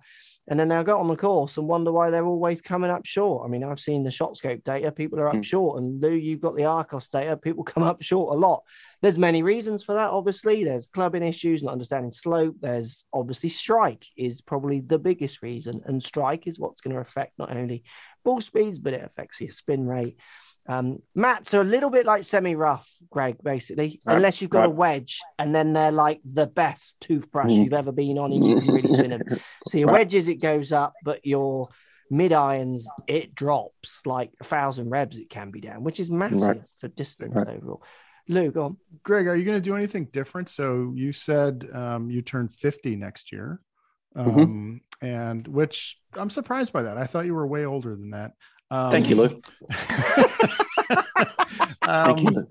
And 0.49 0.59
then 0.59 0.67
they'll 0.67 0.83
go 0.83 0.99
on 0.99 1.07
the 1.07 1.15
course 1.15 1.57
and 1.57 1.67
wonder 1.67 1.91
why 1.91 2.09
they're 2.09 2.25
always 2.25 2.59
coming 2.59 2.89
up 2.89 3.05
short. 3.05 3.45
I 3.45 3.49
mean, 3.49 3.63
I've 3.63 3.79
seen 3.79 4.03
the 4.03 4.09
shot 4.09 4.35
scope 4.35 4.63
data, 4.63 4.91
people 4.91 5.19
are 5.19 5.27
up 5.27 5.35
mm. 5.35 5.43
short. 5.43 5.81
And 5.81 6.01
Lou, 6.01 6.09
you've 6.09 6.41
got 6.41 6.55
the 6.55 6.63
Arccos 6.63 7.07
data, 7.09 7.37
people 7.37 7.63
come 7.65 7.83
up 7.83 8.01
short 8.01 8.35
a 8.35 8.39
lot. 8.39 8.63
There's 9.01 9.17
many 9.17 9.43
reasons 9.43 9.83
for 9.83 9.93
that, 9.93 10.09
obviously. 10.09 10.63
There's 10.63 10.87
clubbing 10.87 11.23
issues, 11.23 11.61
not 11.61 11.73
understanding 11.73 12.11
slope. 12.11 12.55
There's 12.59 13.05
obviously 13.13 13.49
strike 13.49 14.05
is 14.17 14.41
probably 14.41 14.79
the 14.79 14.99
biggest 14.99 15.43
reason. 15.43 15.81
And 15.85 16.01
strike 16.01 16.47
is 16.47 16.59
what's 16.59 16.81
going 16.81 16.95
to 16.95 17.01
affect 17.01 17.37
not 17.37 17.55
only 17.55 17.83
ball 18.25 18.41
speeds, 18.41 18.79
but 18.79 18.93
it 18.93 19.05
affects 19.05 19.39
your 19.39 19.51
spin 19.51 19.85
rate. 19.85 20.17
Um, 20.69 20.99
mats 21.15 21.55
are 21.55 21.61
a 21.61 21.65
little 21.65 21.89
bit 21.89 22.05
like 22.05 22.23
semi 22.25 22.53
rough, 22.53 22.87
Greg, 23.09 23.37
basically, 23.43 23.99
right. 24.05 24.15
unless 24.15 24.39
you've 24.39 24.51
got 24.51 24.59
right. 24.59 24.67
a 24.67 24.69
wedge, 24.69 25.19
and 25.39 25.53
then 25.53 25.73
they're 25.73 25.91
like 25.91 26.21
the 26.23 26.45
best 26.45 27.01
toothbrush 27.01 27.47
mm. 27.47 27.63
you've 27.63 27.73
ever 27.73 27.91
been 27.91 28.19
on, 28.19 28.31
and 28.31 28.45
you 28.45 28.61
can 28.61 28.75
really 28.75 28.87
spin 28.87 29.09
them. 29.09 29.21
So 29.65 29.79
your 29.79 29.87
right. 29.87 30.01
wedges, 30.01 30.27
it 30.27 30.39
goes 30.39 30.71
up, 30.71 30.93
but 31.03 31.25
your 31.25 31.69
mid 32.11 32.33
irons, 32.33 32.87
it 33.07 33.33
drops 33.33 34.01
like 34.05 34.31
a 34.39 34.43
thousand 34.43 34.91
revs. 34.91 35.17
It 35.17 35.31
can 35.31 35.49
be 35.49 35.59
down, 35.59 35.83
which 35.83 35.99
is 35.99 36.11
massive 36.11 36.63
for 36.79 36.87
distance 36.87 37.35
overall. 37.35 37.81
Lou, 38.27 38.51
go 38.51 38.65
on. 38.65 38.77
Greg, 39.01 39.25
are 39.25 39.35
you 39.35 39.45
going 39.45 39.57
to 39.57 39.61
do 39.61 39.75
anything 39.75 40.05
different? 40.13 40.49
So 40.49 40.93
you 40.95 41.13
said 41.13 41.67
um, 41.73 42.11
you 42.11 42.21
turn 42.21 42.47
50 42.47 42.95
next 42.95 43.31
year, 43.31 43.59
mm-hmm. 44.15 44.29
um, 44.29 44.35
mm-hmm. 44.35 45.05
and 45.05 45.47
which 45.47 45.99
I'm 46.13 46.29
surprised 46.29 46.71
by 46.71 46.83
that. 46.83 46.99
I 46.99 47.07
thought 47.07 47.25
you 47.25 47.33
were 47.33 47.47
way 47.47 47.65
older 47.65 47.95
than 47.95 48.11
that. 48.11 48.33
Um, 48.71 48.91
Thank 48.91 49.09
you, 49.09 49.15
Lou. 49.15 49.41
Thank 51.83 52.21
you. 52.21 52.47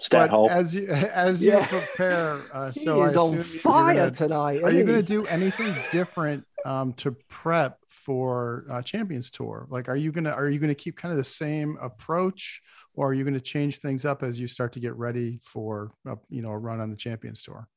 Stat 0.00 0.30
hole. 0.30 0.48
As 0.48 0.74
you 0.74 0.88
as 0.88 1.42
you 1.42 1.50
yeah. 1.50 1.66
prepare, 1.66 2.40
uh, 2.54 2.70
so 2.72 3.02
he 3.02 3.08
is 3.08 3.16
on 3.16 3.40
fire 3.40 3.94
gonna, 3.94 4.10
tonight. 4.12 4.62
Are 4.62 4.72
you 4.72 4.84
going 4.84 5.00
to 5.00 5.06
do 5.06 5.26
anything 5.26 5.74
different 5.90 6.44
um, 6.64 6.92
to 6.94 7.16
prep 7.28 7.78
for 7.88 8.64
uh, 8.70 8.80
Champions 8.80 9.30
Tour? 9.30 9.66
Like, 9.70 9.88
are 9.88 9.96
you 9.96 10.12
gonna 10.12 10.30
are 10.30 10.48
you 10.48 10.60
gonna 10.60 10.74
keep 10.74 10.96
kind 10.96 11.10
of 11.10 11.18
the 11.18 11.24
same 11.24 11.76
approach, 11.80 12.62
or 12.94 13.10
are 13.10 13.14
you 13.14 13.24
going 13.24 13.34
to 13.34 13.40
change 13.40 13.78
things 13.78 14.04
up 14.04 14.22
as 14.22 14.38
you 14.38 14.46
start 14.46 14.72
to 14.72 14.80
get 14.80 14.94
ready 14.96 15.38
for 15.42 15.92
a, 16.06 16.16
you 16.28 16.42
know 16.42 16.50
a 16.50 16.58
run 16.58 16.80
on 16.80 16.90
the 16.90 16.96
Champions 16.96 17.42
Tour? 17.42 17.68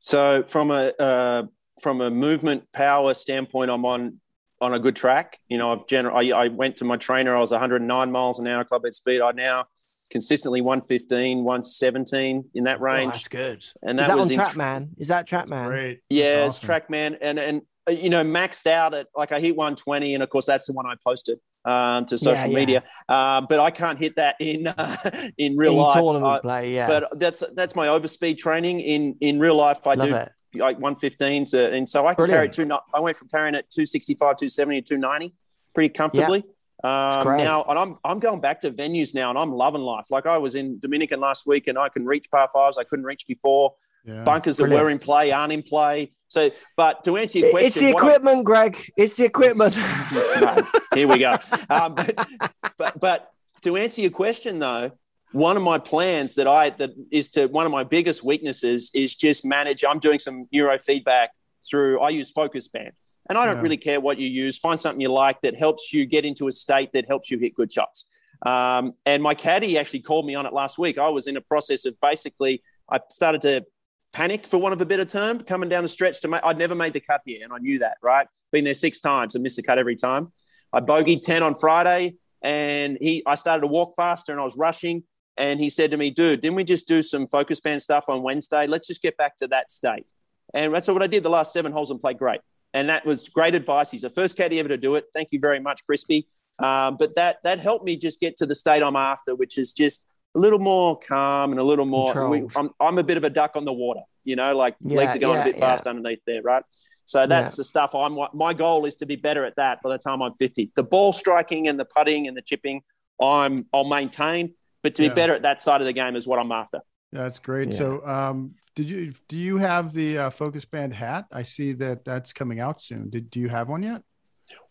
So 0.00 0.44
from 0.44 0.70
a 0.70 0.92
uh, 0.98 1.44
from 1.80 2.00
a 2.00 2.10
movement 2.10 2.64
power 2.72 3.14
standpoint, 3.14 3.70
I'm 3.70 3.84
on 3.84 4.20
on 4.62 4.72
a 4.72 4.78
good 4.78 4.96
track. 4.96 5.38
You 5.48 5.58
know, 5.58 5.72
I've 5.72 5.86
gener- 5.86 6.14
I, 6.14 6.44
I 6.44 6.48
went 6.48 6.76
to 6.76 6.84
my 6.84 6.96
trainer. 6.96 7.36
I 7.36 7.40
was 7.40 7.50
109 7.50 8.12
miles 8.12 8.38
an 8.38 8.46
hour 8.46 8.64
club 8.64 8.84
head 8.84 8.94
speed. 8.94 9.20
I 9.20 9.32
now 9.32 9.66
consistently 10.10 10.60
115, 10.60 11.42
117 11.42 12.44
in 12.54 12.64
that 12.64 12.80
range. 12.80 13.08
Oh, 13.08 13.12
that's 13.12 13.28
good. 13.28 13.64
And 13.82 13.98
that, 13.98 14.06
that 14.06 14.16
was 14.16 14.30
on 14.30 14.38
TrackMan. 14.38 14.88
Is 14.98 15.08
that 15.08 15.28
TrackMan? 15.28 15.66
Great. 15.66 16.00
Yeah, 16.08 16.46
awesome. 16.46 16.70
it's 16.70 16.86
TrackMan, 16.86 17.18
and 17.20 17.38
and 17.38 17.62
uh, 17.88 17.92
you 17.92 18.08
know 18.08 18.22
maxed 18.22 18.66
out 18.66 18.94
at 18.94 19.08
like 19.16 19.32
I 19.32 19.40
hit 19.40 19.56
120, 19.56 20.14
and 20.14 20.22
of 20.22 20.30
course 20.30 20.46
that's 20.46 20.66
the 20.66 20.74
one 20.74 20.86
I 20.86 20.94
posted 21.04 21.40
um, 21.64 22.06
to 22.06 22.16
social 22.16 22.44
yeah, 22.44 22.46
yeah. 22.46 22.54
media. 22.54 22.84
Uh, 23.08 23.40
but 23.40 23.58
I 23.58 23.72
can't 23.72 23.98
hit 23.98 24.14
that 24.16 24.36
in 24.38 24.66
uh, 24.78 24.96
in 25.38 25.56
real 25.56 25.72
in 25.72 25.78
life. 25.78 26.00
Tournament 26.00 26.42
play, 26.42 26.72
yeah. 26.72 26.86
But 26.86 27.18
that's 27.18 27.42
that's 27.54 27.74
my 27.74 27.88
overspeed 27.88 28.38
training 28.38 28.78
in 28.78 29.16
in 29.20 29.40
real 29.40 29.56
life. 29.56 29.86
I 29.88 29.94
Love 29.94 30.08
do. 30.08 30.14
It 30.14 30.32
like 30.54 30.78
115s, 30.78 31.54
uh, 31.54 31.74
and 31.74 31.88
so 31.88 32.06
I 32.06 32.14
can 32.14 32.26
Brilliant. 32.26 32.54
carry 32.54 32.66
two. 32.66 32.78
I 32.94 33.00
went 33.00 33.16
from 33.16 33.28
carrying 33.28 33.54
it 33.54 33.70
265, 33.70 34.18
270, 34.18 34.82
290 34.82 35.34
pretty 35.74 35.88
comfortably. 35.92 36.44
Um, 36.84 37.36
now, 37.36 37.64
and 37.68 37.78
I'm 37.78 37.98
I'm 38.04 38.18
going 38.18 38.40
back 38.40 38.60
to 38.62 38.70
venues 38.70 39.14
now, 39.14 39.30
and 39.30 39.38
I'm 39.38 39.52
loving 39.52 39.82
life. 39.82 40.06
Like 40.10 40.26
I 40.26 40.38
was 40.38 40.54
in 40.54 40.78
Dominican 40.80 41.20
last 41.20 41.46
week, 41.46 41.68
and 41.68 41.78
I 41.78 41.88
can 41.88 42.04
reach 42.04 42.30
par 42.30 42.48
fives 42.52 42.76
I 42.76 42.84
couldn't 42.84 43.04
reach 43.04 43.26
before. 43.26 43.74
Yeah. 44.04 44.24
Bunkers 44.24 44.56
Brilliant. 44.56 44.78
that 44.78 44.84
were 44.84 44.90
in 44.90 44.98
play 44.98 45.30
aren't 45.30 45.52
in 45.52 45.62
play. 45.62 46.12
So, 46.26 46.50
but 46.76 47.04
to 47.04 47.16
answer 47.16 47.38
your 47.38 47.50
question, 47.50 47.66
it's 47.66 47.76
the 47.76 47.90
equipment, 47.90 48.38
I, 48.38 48.42
Greg. 48.42 48.92
It's 48.96 49.14
the 49.14 49.24
equipment. 49.24 49.76
no, 50.40 50.56
here 50.94 51.06
we 51.06 51.18
go. 51.18 51.36
Um, 51.70 51.94
but, 51.94 52.28
but 52.76 52.98
but 53.00 53.32
to 53.62 53.76
answer 53.76 54.00
your 54.00 54.10
question 54.10 54.58
though, 54.58 54.90
one 55.32 55.56
of 55.56 55.62
my 55.62 55.78
plans 55.78 56.34
that 56.36 56.46
I 56.46 56.70
that 56.70 56.90
is 57.10 57.30
to 57.30 57.46
one 57.46 57.66
of 57.66 57.72
my 57.72 57.84
biggest 57.84 58.22
weaknesses 58.22 58.90
is 58.94 59.16
just 59.16 59.44
manage. 59.44 59.84
I'm 59.84 59.98
doing 59.98 60.18
some 60.18 60.44
neurofeedback 60.54 61.28
through. 61.68 62.00
I 62.00 62.10
use 62.10 62.30
Focus 62.30 62.68
Band. 62.68 62.92
And 63.28 63.38
I 63.38 63.46
don't 63.46 63.56
yeah. 63.56 63.62
really 63.62 63.76
care 63.76 64.00
what 64.00 64.18
you 64.18 64.28
use. 64.28 64.58
Find 64.58 64.78
something 64.78 65.00
you 65.00 65.10
like 65.12 65.40
that 65.42 65.56
helps 65.56 65.92
you 65.92 66.06
get 66.06 66.24
into 66.24 66.48
a 66.48 66.52
state 66.52 66.90
that 66.92 67.06
helps 67.06 67.30
you 67.30 67.38
hit 67.38 67.54
good 67.54 67.70
shots. 67.70 68.06
Um, 68.44 68.94
and 69.06 69.22
my 69.22 69.34
caddy 69.34 69.78
actually 69.78 70.00
called 70.00 70.26
me 70.26 70.34
on 70.34 70.44
it 70.44 70.52
last 70.52 70.76
week. 70.78 70.98
I 70.98 71.08
was 71.08 71.28
in 71.28 71.36
a 71.36 71.40
process 71.40 71.84
of 71.86 71.98
basically, 72.00 72.62
I 72.90 73.00
started 73.10 73.42
to 73.42 73.64
panic, 74.12 74.44
for 74.44 74.58
one 74.58 74.72
of 74.72 74.80
a 74.80 74.86
better 74.86 75.04
term, 75.04 75.40
coming 75.40 75.68
down 75.68 75.82
the 75.82 75.88
stretch 75.88 76.20
to 76.22 76.28
make. 76.28 76.40
I'd 76.44 76.58
never 76.58 76.74
made 76.74 76.92
the 76.92 77.00
cut 77.00 77.20
here, 77.24 77.40
and 77.44 77.52
I 77.52 77.58
knew 77.58 77.78
that, 77.78 77.96
right? 78.02 78.26
Been 78.50 78.64
there 78.64 78.74
six 78.74 79.00
times 79.00 79.36
and 79.36 79.42
missed 79.42 79.56
the 79.56 79.62
cut 79.62 79.78
every 79.78 79.96
time. 79.96 80.32
I 80.72 80.80
bogeyed 80.80 81.22
10 81.22 81.42
on 81.42 81.54
Friday, 81.54 82.16
and 82.42 82.98
he, 83.00 83.22
I 83.24 83.36
started 83.36 83.62
to 83.62 83.66
walk 83.68 83.94
faster 83.96 84.32
and 84.32 84.40
I 84.40 84.44
was 84.44 84.56
rushing. 84.56 85.04
And 85.36 85.60
he 85.60 85.70
said 85.70 85.90
to 85.92 85.96
me, 85.96 86.10
dude, 86.10 86.42
didn't 86.42 86.56
we 86.56 86.64
just 86.64 86.86
do 86.86 87.02
some 87.02 87.26
focus 87.26 87.60
band 87.60 87.82
stuff 87.82 88.04
on 88.08 88.22
Wednesday? 88.22 88.66
Let's 88.66 88.88
just 88.88 89.02
get 89.02 89.16
back 89.16 89.36
to 89.36 89.48
that 89.48 89.70
state. 89.70 90.06
And 90.54 90.72
that's 90.72 90.88
what 90.88 91.02
I 91.02 91.06
did 91.06 91.22
the 91.22 91.30
last 91.30 91.52
seven 91.52 91.72
holes 91.72 91.90
and 91.90 92.00
played 92.00 92.18
great. 92.18 92.40
And 92.74 92.88
that 92.88 93.04
was 93.06 93.28
great 93.28 93.54
advice. 93.54 93.90
He's 93.90 94.02
the 94.02 94.10
first 94.10 94.36
caddy 94.36 94.58
ever 94.58 94.68
to 94.68 94.76
do 94.76 94.94
it. 94.94 95.06
Thank 95.14 95.28
you 95.30 95.40
very 95.40 95.60
much, 95.60 95.84
Crispy. 95.86 96.26
Um, 96.58 96.96
but 96.96 97.14
that 97.16 97.38
that 97.44 97.58
helped 97.58 97.84
me 97.84 97.96
just 97.96 98.20
get 98.20 98.36
to 98.36 98.46
the 98.46 98.54
state 98.54 98.82
I'm 98.82 98.96
after, 98.96 99.34
which 99.34 99.58
is 99.58 99.72
just 99.72 100.06
a 100.34 100.38
little 100.38 100.58
more 100.58 100.98
calm 100.98 101.50
and 101.50 101.60
a 101.60 101.62
little 101.62 101.86
more. 101.86 102.28
We, 102.28 102.46
I'm, 102.54 102.70
I'm 102.80 102.98
a 102.98 103.02
bit 103.02 103.16
of 103.16 103.24
a 103.24 103.30
duck 103.30 103.52
on 103.56 103.64
the 103.64 103.72
water, 103.72 104.00
you 104.24 104.36
know, 104.36 104.54
like 104.54 104.76
yeah, 104.80 104.96
legs 104.96 105.16
are 105.16 105.18
going 105.18 105.36
yeah, 105.36 105.42
a 105.42 105.44
bit 105.46 105.56
yeah. 105.56 105.60
fast 105.60 105.86
underneath 105.86 106.20
there, 106.26 106.42
right? 106.42 106.62
So 107.04 107.26
that's 107.26 107.56
the 107.56 107.64
stuff 107.64 107.94
I'm. 107.94 108.18
My 108.32 108.54
goal 108.54 108.86
is 108.86 108.96
to 108.96 109.06
be 109.06 109.16
better 109.16 109.44
at 109.44 109.56
that 109.56 109.82
by 109.82 109.90
the 109.90 109.98
time 109.98 110.22
I'm 110.22 110.34
50. 110.34 110.72
The 110.76 110.82
ball 110.82 111.12
striking 111.12 111.68
and 111.68 111.78
the 111.78 111.84
putting 111.84 112.28
and 112.28 112.36
the 112.36 112.42
chipping, 112.42 112.82
I'm 113.20 113.66
I'll 113.72 113.88
maintain, 113.88 114.54
but 114.82 114.94
to 114.96 115.02
be 115.02 115.08
better 115.08 115.34
at 115.34 115.42
that 115.42 115.62
side 115.62 115.80
of 115.80 115.86
the 115.86 115.92
game 115.92 116.16
is 116.16 116.26
what 116.26 116.38
I'm 116.38 116.52
after. 116.52 116.80
That's 117.12 117.38
great. 117.38 117.74
So, 117.74 118.04
um, 118.06 118.54
did 118.74 118.88
you 118.88 119.12
do 119.28 119.36
you 119.36 119.58
have 119.58 119.92
the 119.92 120.18
uh, 120.18 120.30
Focus 120.30 120.64
Band 120.64 120.94
hat? 120.94 121.26
I 121.30 121.42
see 121.42 121.72
that 121.74 122.04
that's 122.04 122.32
coming 122.32 122.58
out 122.58 122.80
soon. 122.80 123.10
Did 123.10 123.30
do 123.30 123.38
you 123.38 123.48
have 123.48 123.68
one 123.68 123.82
yet? 123.82 124.02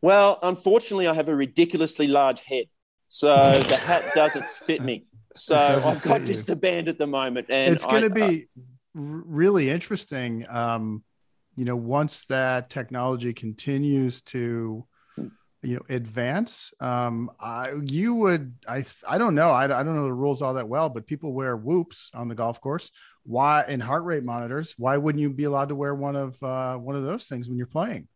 Well, 0.01 0.39
unfortunately, 0.41 1.07
I 1.07 1.13
have 1.13 1.29
a 1.29 1.35
ridiculously 1.35 2.07
large 2.07 2.41
head, 2.41 2.65
so 3.07 3.61
the 3.67 3.77
hat 3.77 4.13
doesn't 4.15 4.45
fit 4.45 4.81
me. 4.81 5.05
So 5.33 5.55
I've 5.85 6.01
got 6.01 6.23
just 6.23 6.47
the 6.47 6.55
band 6.55 6.89
at 6.89 6.97
the 6.97 7.07
moment, 7.07 7.47
and 7.49 7.73
it's 7.73 7.85
going 7.85 8.03
to 8.03 8.09
be 8.09 8.47
uh, 8.57 8.61
really 8.93 9.69
interesting. 9.69 10.45
Um, 10.49 11.03
you 11.55 11.65
know, 11.65 11.75
once 11.75 12.25
that 12.25 12.69
technology 12.69 13.33
continues 13.33 14.21
to 14.21 14.85
you 15.63 15.75
know 15.75 15.81
advance 15.89 16.73
um 16.79 17.29
i 17.39 17.71
you 17.83 18.15
would 18.15 18.53
i 18.67 18.83
i 19.07 19.17
don't 19.17 19.35
know 19.35 19.51
I, 19.51 19.65
I 19.65 19.83
don't 19.83 19.95
know 19.95 20.05
the 20.05 20.13
rules 20.13 20.41
all 20.41 20.55
that 20.55 20.67
well 20.67 20.89
but 20.89 21.05
people 21.05 21.33
wear 21.33 21.55
whoops 21.55 22.09
on 22.13 22.27
the 22.27 22.35
golf 22.35 22.59
course. 22.61 22.91
Why 23.23 23.63
in 23.67 23.79
heart 23.79 24.03
rate 24.03 24.25
monitors 24.25 24.73
why 24.77 24.97
wouldn't 24.97 25.21
you 25.21 25.29
be 25.29 25.43
allowed 25.43 25.69
to 25.69 25.75
wear 25.75 25.93
one 25.93 26.15
of 26.15 26.41
uh, 26.41 26.77
one 26.77 26.95
of 26.95 27.03
those 27.03 27.25
things 27.25 27.47
when 27.47 27.57
you're 27.57 27.67
playing? 27.67 28.07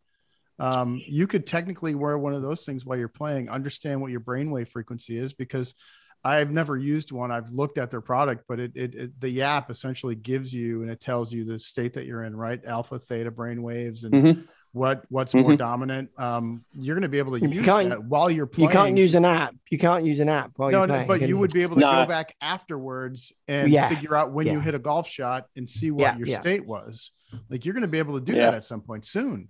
Um, 0.57 1.01
you 1.05 1.27
could 1.27 1.45
technically 1.45 1.93
wear 1.95 2.17
one 2.17 2.33
of 2.33 2.41
those 2.41 2.63
things 2.63 2.85
while 2.85 2.97
you're 2.97 3.09
playing. 3.09 3.49
Understand 3.49 4.01
what 4.01 4.09
your 4.09 4.21
brainwave 4.21 4.69
frequency 4.69 5.17
is 5.17 5.33
because 5.33 5.75
i've 6.23 6.49
never 6.49 6.75
used 6.75 7.11
one. 7.11 7.31
I've 7.31 7.51
looked 7.51 7.77
at 7.77 7.91
their 7.91 8.01
product 8.01 8.45
but 8.47 8.59
it, 8.59 8.71
it, 8.73 8.95
it 8.95 9.21
the 9.21 9.43
app 9.43 9.69
essentially 9.69 10.15
gives 10.15 10.51
you 10.51 10.81
and 10.81 10.89
it 10.89 10.99
tells 10.99 11.31
you 11.31 11.45
the 11.45 11.59
state 11.59 11.93
that 11.93 12.07
you're 12.07 12.23
in 12.23 12.35
right? 12.35 12.59
Alpha 12.65 12.97
theta 12.97 13.29
brain 13.29 13.61
waves 13.61 14.03
and 14.03 14.13
mm-hmm 14.13 14.41
what 14.75 15.05
what's 15.07 15.33
mm-hmm. 15.33 15.47
more 15.47 15.55
dominant. 15.55 16.09
Um, 16.17 16.65
you're 16.73 16.95
going 16.95 17.03
to 17.03 17.09
be 17.09 17.17
able 17.17 17.39
to 17.39 17.39
you 17.39 17.49
use 17.49 17.65
that 17.65 18.03
while 18.03 18.29
you're 18.29 18.45
playing. 18.45 18.69
You 18.69 18.73
can't 18.73 18.97
use 18.97 19.15
an 19.15 19.23
app. 19.23 19.55
You 19.71 19.77
can't 19.77 20.05
use 20.05 20.19
an 20.19 20.27
app 20.27 20.51
while 20.57 20.69
no, 20.69 20.79
you're 20.79 20.87
playing. 20.87 21.01
No, 21.03 21.07
but 21.07 21.21
you 21.27 21.37
would 21.37 21.53
be 21.53 21.61
able 21.61 21.75
to 21.75 21.81
go 21.81 22.05
back 22.05 22.35
afterwards 22.41 23.31
and 23.47 23.71
yeah. 23.71 23.87
figure 23.87 24.15
out 24.15 24.33
when 24.33 24.47
yeah. 24.47 24.53
you 24.53 24.59
hit 24.59 24.75
a 24.75 24.79
golf 24.79 25.07
shot 25.07 25.47
and 25.55 25.69
see 25.69 25.91
what 25.91 26.01
yeah, 26.01 26.17
your 26.17 26.27
state 26.27 26.65
was. 26.65 27.11
Like 27.49 27.63
you're 27.63 27.73
going 27.73 27.83
to 27.83 27.87
be 27.87 27.99
able 27.99 28.19
to 28.19 28.25
do 28.25 28.35
that 28.35 28.53
at 28.53 28.65
some 28.65 28.81
point 28.81 29.05
soon. 29.05 29.49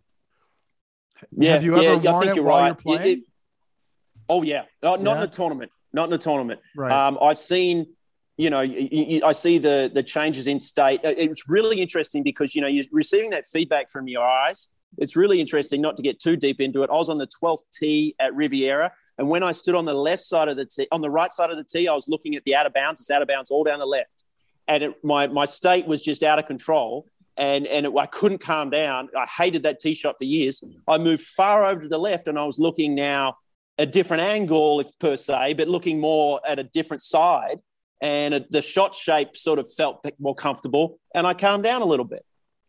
Yeah. 1.35 1.53
Have 1.53 1.63
you 1.63 1.75
ever 1.75 1.97
worn 1.97 2.27
it 2.27 2.43
while 2.43 2.61
right. 2.61 2.67
you're 2.67 2.75
playing? 2.75 3.17
It, 3.17 3.23
oh 4.29 4.43
yeah, 4.43 4.65
uh, 4.83 4.97
not 4.97 5.17
in 5.17 5.23
a 5.23 5.27
tournament. 5.27 5.71
Not 5.91 6.09
in 6.09 6.13
a 6.13 6.19
tournament. 6.19 6.59
Right. 6.75 6.91
Um, 6.91 7.17
I've 7.19 7.39
seen 7.39 7.87
you 8.37 8.49
know, 8.49 8.61
you, 8.61 8.89
you, 8.91 9.21
I 9.23 9.31
see 9.31 9.57
the 9.57 9.89
the 9.93 10.03
changes 10.03 10.45
in 10.45 10.59
state. 10.59 10.99
It's 11.03 11.47
really 11.47 11.81
interesting 11.81 12.21
because 12.21 12.53
you 12.53 12.61
know 12.61 12.67
you're 12.67 12.83
receiving 12.91 13.29
that 13.31 13.45
feedback 13.47 13.89
from 13.89 14.07
your 14.07 14.23
eyes, 14.23 14.69
it's 14.97 15.15
really 15.15 15.39
interesting 15.39 15.81
not 15.81 15.97
to 15.97 16.03
get 16.03 16.19
too 16.19 16.35
deep 16.35 16.61
into 16.61 16.83
it. 16.83 16.89
I 16.89 16.93
was 16.93 17.09
on 17.09 17.17
the 17.17 17.27
12th 17.27 17.63
tee 17.73 18.15
at 18.19 18.33
Riviera. 18.35 18.91
And 19.17 19.29
when 19.29 19.43
I 19.43 19.51
stood 19.51 19.75
on 19.75 19.85
the 19.85 19.93
left 19.93 20.23
side 20.23 20.47
of 20.47 20.57
the 20.57 20.65
tee, 20.65 20.87
on 20.91 21.01
the 21.01 21.09
right 21.09 21.31
side 21.31 21.49
of 21.49 21.57
the 21.57 21.63
tee, 21.63 21.87
I 21.87 21.93
was 21.93 22.07
looking 22.07 22.35
at 22.35 22.43
the 22.43 22.55
out 22.55 22.65
of 22.65 22.73
bounds. 22.73 23.01
It's 23.01 23.09
out 23.09 23.21
of 23.21 23.27
bounds 23.27 23.51
all 23.51 23.63
down 23.63 23.79
the 23.79 23.85
left. 23.85 24.23
And 24.67 24.83
it, 24.83 25.03
my, 25.03 25.27
my 25.27 25.45
state 25.45 25.87
was 25.87 26.01
just 26.01 26.23
out 26.23 26.39
of 26.39 26.47
control. 26.47 27.07
And, 27.37 27.67
and 27.67 27.85
it, 27.85 27.93
I 27.97 28.05
couldn't 28.05 28.39
calm 28.39 28.69
down. 28.69 29.09
I 29.17 29.25
hated 29.25 29.63
that 29.63 29.79
tee 29.79 29.93
shot 29.93 30.17
for 30.17 30.25
years. 30.25 30.61
I 30.87 30.97
moved 30.97 31.23
far 31.23 31.65
over 31.65 31.81
to 31.81 31.87
the 31.87 31.97
left 31.97 32.27
and 32.27 32.37
I 32.37 32.45
was 32.45 32.59
looking 32.59 32.95
now 32.95 33.37
a 33.77 33.85
different 33.85 34.23
angle, 34.23 34.79
if 34.79 34.97
per 34.99 35.17
se, 35.17 35.55
but 35.55 35.67
looking 35.67 35.99
more 35.99 36.39
at 36.47 36.59
a 36.59 36.63
different 36.63 37.01
side. 37.01 37.59
And 38.01 38.45
the 38.49 38.61
shot 38.61 38.95
shape 38.95 39.35
sort 39.35 39.59
of 39.59 39.71
felt 39.71 40.05
more 40.19 40.35
comfortable. 40.35 40.99
And 41.13 41.25
I 41.25 41.33
calmed 41.33 41.63
down 41.63 41.81
a 41.81 41.85
little 41.85 42.05
bit 42.05 42.25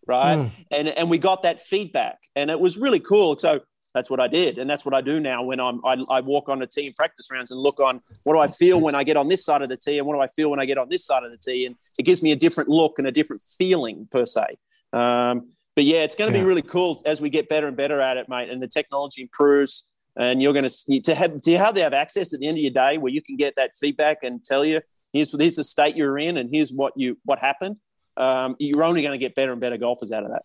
right? 0.06 0.36
Mm. 0.36 0.50
And 0.70 0.88
and 0.88 1.10
we 1.10 1.18
got 1.18 1.42
that 1.42 1.60
feedback, 1.60 2.18
and 2.34 2.50
it 2.50 2.58
was 2.58 2.78
really 2.78 3.00
cool. 3.00 3.38
So 3.38 3.60
that's 3.94 4.10
what 4.10 4.20
I 4.20 4.28
did, 4.28 4.58
and 4.58 4.68
that's 4.68 4.84
what 4.84 4.94
I 4.94 5.00
do 5.00 5.20
now 5.20 5.42
when 5.42 5.60
I'm 5.60 5.84
I, 5.84 5.96
I 6.08 6.20
walk 6.20 6.48
on 6.48 6.58
the 6.58 6.66
team 6.66 6.92
practice 6.92 7.30
rounds 7.30 7.50
and 7.50 7.60
look 7.60 7.80
on 7.80 8.00
what 8.24 8.34
do 8.34 8.38
I 8.38 8.48
feel 8.48 8.80
when 8.80 8.94
I 8.94 9.04
get 9.04 9.16
on 9.16 9.28
this 9.28 9.44
side 9.44 9.62
of 9.62 9.68
the 9.68 9.76
tee, 9.76 9.98
and 9.98 10.06
what 10.06 10.14
do 10.14 10.20
I 10.20 10.28
feel 10.28 10.50
when 10.50 10.60
I 10.60 10.66
get 10.66 10.78
on 10.78 10.88
this 10.88 11.04
side 11.04 11.24
of 11.24 11.30
the 11.30 11.38
tee, 11.38 11.66
and 11.66 11.76
it 11.98 12.04
gives 12.04 12.22
me 12.22 12.32
a 12.32 12.36
different 12.36 12.68
look 12.68 12.98
and 12.98 13.06
a 13.06 13.12
different 13.12 13.42
feeling 13.42 14.08
per 14.10 14.26
se. 14.26 14.58
Um, 14.92 15.48
but 15.74 15.84
yeah, 15.84 16.04
it's 16.04 16.14
going 16.14 16.32
to 16.32 16.36
yeah. 16.36 16.42
be 16.42 16.48
really 16.48 16.62
cool 16.62 17.02
as 17.04 17.20
we 17.20 17.28
get 17.28 17.48
better 17.48 17.68
and 17.68 17.76
better 17.76 18.00
at 18.00 18.16
it, 18.16 18.28
mate, 18.28 18.48
and 18.48 18.62
the 18.62 18.68
technology 18.68 19.22
improves. 19.22 19.84
And 20.18 20.42
you're 20.42 20.54
going 20.54 20.66
to 20.66 21.00
to 21.00 21.14
have 21.14 21.42
to 21.42 21.58
how 21.58 21.72
they 21.72 21.82
have 21.82 21.92
access 21.92 22.32
at 22.32 22.40
the 22.40 22.46
end 22.46 22.56
of 22.56 22.62
your 22.62 22.72
day 22.72 22.96
where 22.96 23.12
you 23.12 23.20
can 23.20 23.36
get 23.36 23.56
that 23.56 23.72
feedback 23.78 24.18
and 24.22 24.42
tell 24.42 24.64
you 24.64 24.80
here's 25.12 25.38
here's 25.38 25.56
the 25.56 25.64
state 25.64 25.96
you're 25.96 26.18
in 26.18 26.36
and 26.36 26.50
here's 26.52 26.72
what 26.72 26.92
you 26.96 27.18
what 27.24 27.38
happened 27.38 27.76
um, 28.16 28.56
you're 28.58 28.84
only 28.84 29.02
going 29.02 29.12
to 29.12 29.18
get 29.18 29.34
better 29.34 29.52
and 29.52 29.60
better 29.60 29.76
golfers 29.76 30.12
out 30.12 30.24
of 30.24 30.30
that. 30.30 30.42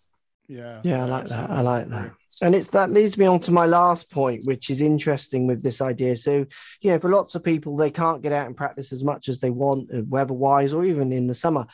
Yeah. 0.48 0.82
Yeah, 0.84 1.04
I 1.04 1.08
like 1.08 1.28
that. 1.30 1.50
I 1.50 1.62
like 1.62 1.88
that. 1.88 2.12
And 2.42 2.56
it's 2.56 2.70
that 2.72 2.92
leads 2.92 3.18
me 3.18 3.26
on 3.26 3.40
to 3.42 3.52
my 3.52 3.66
last 3.66 4.12
point, 4.12 4.44
which 4.46 4.70
is 4.70 4.82
interesting 4.82 5.48
with 5.48 5.64
this 5.64 5.80
idea. 5.82 6.16
So, 6.16 6.46
you 6.82 6.92
know, 6.92 7.00
for 7.00 7.10
lots 7.10 7.36
of 7.36 7.44
people, 7.44 7.78
they 7.78 7.92
can't 7.92 8.22
get 8.22 8.34
out 8.34 8.48
and 8.48 8.58
practice 8.58 8.92
as 8.92 9.04
much 9.04 9.30
as 9.30 9.40
they 9.40 9.50
want, 9.50 9.90
uh, 9.94 10.02
weather 10.10 10.34
wise, 10.34 10.74
or 10.74 10.84
even 10.84 11.14
in 11.14 11.28
the 11.28 11.36
summer. 11.36 11.68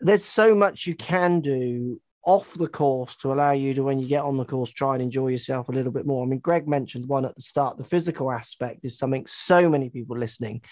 There's 0.00 0.24
so 0.24 0.54
much 0.54 0.86
you 0.86 0.94
can 0.94 1.40
do 1.40 2.00
off 2.24 2.54
the 2.54 2.68
course 2.68 3.16
to 3.16 3.32
allow 3.32 3.50
you 3.50 3.74
to, 3.74 3.82
when 3.82 3.98
you 3.98 4.08
get 4.08 4.22
on 4.22 4.36
the 4.36 4.44
course, 4.44 4.70
try 4.70 4.94
and 4.94 5.02
enjoy 5.02 5.28
yourself 5.28 5.68
a 5.68 5.72
little 5.72 5.92
bit 5.92 6.06
more. 6.06 6.24
I 6.24 6.28
mean, 6.28 6.38
Greg 6.38 6.68
mentioned 6.68 7.06
one 7.06 7.24
at 7.24 7.34
the 7.34 7.42
start. 7.42 7.76
The 7.76 7.84
physical 7.84 8.30
aspect 8.30 8.84
is 8.84 8.96
something 8.96 9.26
so 9.26 9.68
many 9.68 9.90
people 9.90 10.16
listening 10.16 10.62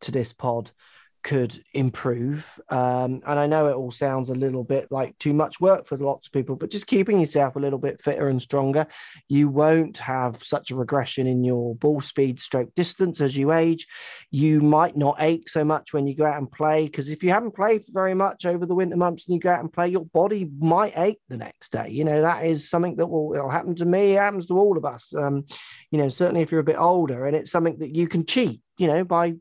to 0.00 0.10
this 0.10 0.32
pod 0.32 0.72
could 1.28 1.54
improve. 1.74 2.58
Um, 2.70 3.20
and 3.26 3.38
I 3.38 3.46
know 3.46 3.68
it 3.68 3.74
all 3.74 3.90
sounds 3.90 4.30
a 4.30 4.34
little 4.34 4.64
bit 4.64 4.90
like 4.90 5.18
too 5.18 5.34
much 5.34 5.60
work 5.60 5.84
for 5.84 5.98
lots 5.98 6.26
of 6.26 6.32
people, 6.32 6.56
but 6.56 6.70
just 6.70 6.86
keeping 6.86 7.20
yourself 7.20 7.54
a 7.54 7.58
little 7.58 7.78
bit 7.78 8.00
fitter 8.00 8.30
and 8.30 8.40
stronger, 8.40 8.86
you 9.28 9.50
won't 9.50 9.98
have 9.98 10.36
such 10.36 10.70
a 10.70 10.74
regression 10.74 11.26
in 11.26 11.44
your 11.44 11.74
ball 11.74 12.00
speed, 12.00 12.40
stroke 12.40 12.74
distance 12.74 13.20
as 13.20 13.36
you 13.36 13.52
age. 13.52 13.86
You 14.30 14.62
might 14.62 14.96
not 14.96 15.16
ache 15.18 15.50
so 15.50 15.66
much 15.66 15.92
when 15.92 16.06
you 16.06 16.16
go 16.16 16.24
out 16.24 16.38
and 16.38 16.50
play 16.50 16.86
because 16.86 17.10
if 17.10 17.22
you 17.22 17.28
haven't 17.28 17.54
played 17.54 17.82
very 17.90 18.14
much 18.14 18.46
over 18.46 18.64
the 18.64 18.74
winter 18.74 18.96
months 18.96 19.26
and 19.26 19.34
you 19.34 19.40
go 19.40 19.50
out 19.50 19.60
and 19.60 19.70
play, 19.70 19.88
your 19.88 20.06
body 20.06 20.50
might 20.58 20.96
ache 20.96 21.20
the 21.28 21.36
next 21.36 21.72
day. 21.72 21.90
You 21.90 22.06
know 22.06 22.22
that 22.22 22.46
is 22.46 22.70
something 22.70 22.96
that 22.96 23.06
will 23.06 23.34
it'll 23.34 23.50
happen 23.50 23.74
to 23.74 23.84
me. 23.84 24.12
It 24.12 24.20
happens 24.20 24.46
to 24.46 24.58
all 24.58 24.78
of 24.78 24.86
us. 24.86 25.14
Um, 25.14 25.44
you 25.90 25.98
know, 25.98 26.08
certainly 26.08 26.40
if 26.40 26.50
you're 26.50 26.62
a 26.62 26.64
bit 26.64 26.78
older, 26.78 27.26
and 27.26 27.36
it's 27.36 27.50
something 27.50 27.76
that 27.80 27.94
you 27.94 28.08
can 28.08 28.24
cheat. 28.24 28.62
You 28.78 28.86
know, 28.86 29.04
by 29.04 29.34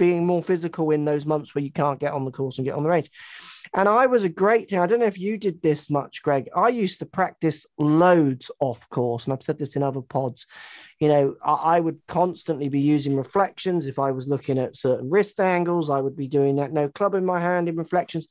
being 0.00 0.24
more 0.24 0.42
physical 0.42 0.90
in 0.92 1.04
those 1.04 1.26
months 1.26 1.54
where 1.54 1.62
you 1.62 1.70
can't 1.70 2.00
get 2.00 2.14
on 2.14 2.24
the 2.24 2.30
course 2.30 2.56
and 2.56 2.64
get 2.64 2.74
on 2.74 2.82
the 2.82 2.88
range. 2.88 3.10
And 3.74 3.86
I 3.86 4.06
was 4.06 4.24
a 4.24 4.30
great 4.30 4.70
thing. 4.70 4.78
I 4.78 4.86
don't 4.86 4.98
know 4.98 5.04
if 5.04 5.18
you 5.18 5.36
did 5.36 5.60
this 5.60 5.90
much, 5.90 6.22
Greg. 6.22 6.48
I 6.56 6.70
used 6.70 7.00
to 7.00 7.06
practice 7.06 7.66
loads 7.78 8.50
off 8.60 8.88
course, 8.88 9.24
and 9.24 9.34
I've 9.34 9.42
said 9.42 9.58
this 9.58 9.76
in 9.76 9.82
other 9.82 10.00
pods. 10.00 10.46
You 11.00 11.08
know, 11.08 11.34
I, 11.44 11.52
I, 11.76 11.80
would 11.80 12.00
constantly 12.08 12.70
be 12.70 12.80
using 12.80 13.14
reflections. 13.14 13.86
If 13.86 13.98
I 13.98 14.10
was 14.12 14.26
looking 14.26 14.58
at 14.58 14.74
certain 14.74 15.10
wrist 15.10 15.38
angles, 15.38 15.90
I 15.90 16.00
would 16.00 16.16
be 16.16 16.28
doing 16.28 16.56
that. 16.56 16.72
No 16.72 16.88
club 16.88 17.14
in 17.14 17.26
my 17.26 17.38
hand 17.38 17.68
in 17.68 17.76
reflections. 17.76 18.26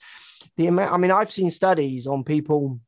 The 0.57 0.65
amount, 0.65 0.91
I 0.91 0.97
mean, 0.97 1.11
I've 1.11 1.31
seen 1.31 1.51
studies 1.51 2.07
on 2.07 2.23
people 2.23 2.79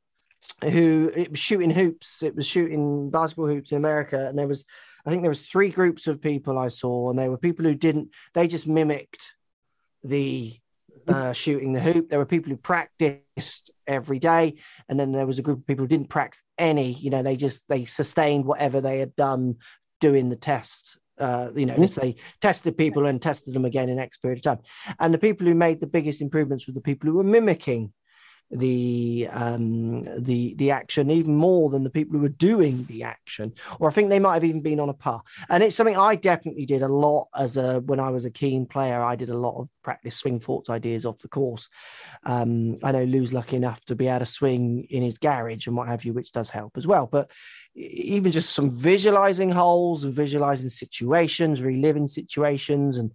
who 0.64 1.12
it 1.16 1.30
was 1.30 1.40
shooting 1.40 1.70
hoops. 1.70 2.24
It 2.24 2.36
was 2.36 2.48
shooting 2.48 3.12
basketball 3.12 3.46
hoops 3.46 3.72
in 3.72 3.78
America, 3.78 4.28
and 4.28 4.40
there 4.40 4.48
was, 4.48 4.66
I 5.06 5.10
think 5.10 5.22
there 5.22 5.30
was 5.30 5.46
three 5.46 5.70
groups 5.70 6.08
of 6.08 6.22
people 6.22 6.58
I 6.58 6.70
saw, 6.70 7.10
and 7.10 7.18
they 7.18 7.30
were 7.30 7.38
people 7.38 7.66
who 7.66 7.76
didn't. 7.76 8.10
They 8.34 8.48
just 8.48 8.68
mimicked 8.68 9.36
the 10.04 10.56
uh, 11.08 11.34
shooting 11.34 11.74
the 11.74 11.80
hoop. 11.80 12.10
There 12.10 12.20
were 12.20 12.26
people 12.26 12.52
who 12.52 12.58
practiced 12.58 13.72
every 13.88 14.20
day, 14.20 14.56
and 14.88 15.00
then 15.00 15.12
there 15.12 15.26
was 15.26 15.40
a 15.40 15.42
group 15.42 15.60
of 15.60 15.68
people 15.68 15.84
who 15.84 15.90
didn't 15.90 16.10
practice 16.10 16.44
any. 16.58 16.94
You 16.94 17.10
know, 17.10 17.24
they 17.24 17.36
just 17.36 17.64
they 17.68 17.86
sustained 17.86 18.46
whatever 18.46 18.82
they 18.82 19.00
had 19.00 19.16
done 19.16 19.58
doing 20.00 20.30
the 20.30 20.36
tests. 20.36 20.98
Uh, 21.18 21.52
you 21.56 21.66
know, 21.66 21.76
mm-hmm. 21.76 22.02
they 22.02 22.16
tested 22.42 22.78
people 22.78 23.06
and 23.06 23.22
tested 23.22 23.54
them 23.54 23.66
again 23.66 23.90
in 23.90 24.00
X 24.00 24.18
period 24.18 24.40
of 24.40 24.44
time. 24.44 24.60
And 25.00 25.14
the 25.14 25.20
people 25.20 25.46
who 25.46 25.54
made 25.54 25.80
the 25.80 25.88
biggest 25.88 26.22
improvements 26.22 26.66
were 26.66 26.74
the 26.74 26.82
people 26.82 27.10
who 27.10 27.18
were 27.18 27.24
mimicking 27.24 27.94
the 28.52 29.28
um, 29.32 30.04
the 30.24 30.54
the 30.56 30.72
action 30.72 31.10
even 31.10 31.36
more 31.36 31.70
than 31.70 31.84
the 31.84 31.90
people 31.90 32.16
who 32.16 32.22
were 32.22 32.30
doing 32.30 32.86
the 32.86 33.04
action, 33.04 33.54
or 33.80 33.90
I 33.90 33.94
think 33.94 34.10
they 34.10 34.20
might 34.20 34.36
have 34.36 34.44
even 34.44 34.62
been 34.62 34.80
on 34.80 34.90
a 34.90 34.94
par. 34.94 35.22
And 35.50 35.64
it's 35.64 35.76
something 35.76 35.98
I 35.98 36.16
definitely 36.16 36.66
did 36.66 36.82
a 36.82 36.88
lot 36.88 37.30
as 37.36 37.58
a 37.58 37.80
when 37.82 38.00
I 38.00 38.10
was 38.10 38.26
a 38.26 38.32
keen 38.32 38.66
player. 38.66 39.02
I 39.02 39.16
did 39.16 39.30
a 39.30 39.38
lot 39.38 39.60
of 39.60 39.70
practice 39.84 40.16
swing 40.16 40.40
thoughts 40.40 40.70
ideas 40.70 41.06
off 41.06 41.20
the 41.20 41.28
course. 41.28 41.70
Um, 42.26 42.78
I 42.84 42.92
know 42.92 43.04
Lou's 43.04 43.34
lucky 43.34 43.56
enough 43.56 43.84
to 43.86 43.96
be 43.96 44.08
able 44.08 44.20
to 44.20 44.26
swing 44.26 44.88
in 44.90 45.02
his 45.02 45.18
garage 45.18 45.68
and 45.68 45.76
what 45.76 45.88
have 45.88 46.04
you, 46.06 46.14
which 46.14 46.32
does 46.32 46.50
help 46.50 46.78
as 46.78 46.86
well. 46.86 47.08
But 47.08 47.32
even 47.74 48.32
just 48.32 48.52
some 48.52 48.70
visualizing 48.72 49.50
holes 49.50 50.04
and 50.04 50.14
visualizing 50.14 50.70
situations, 50.70 51.62
reliving 51.62 52.08
situations, 52.08 52.98
and 52.98 53.12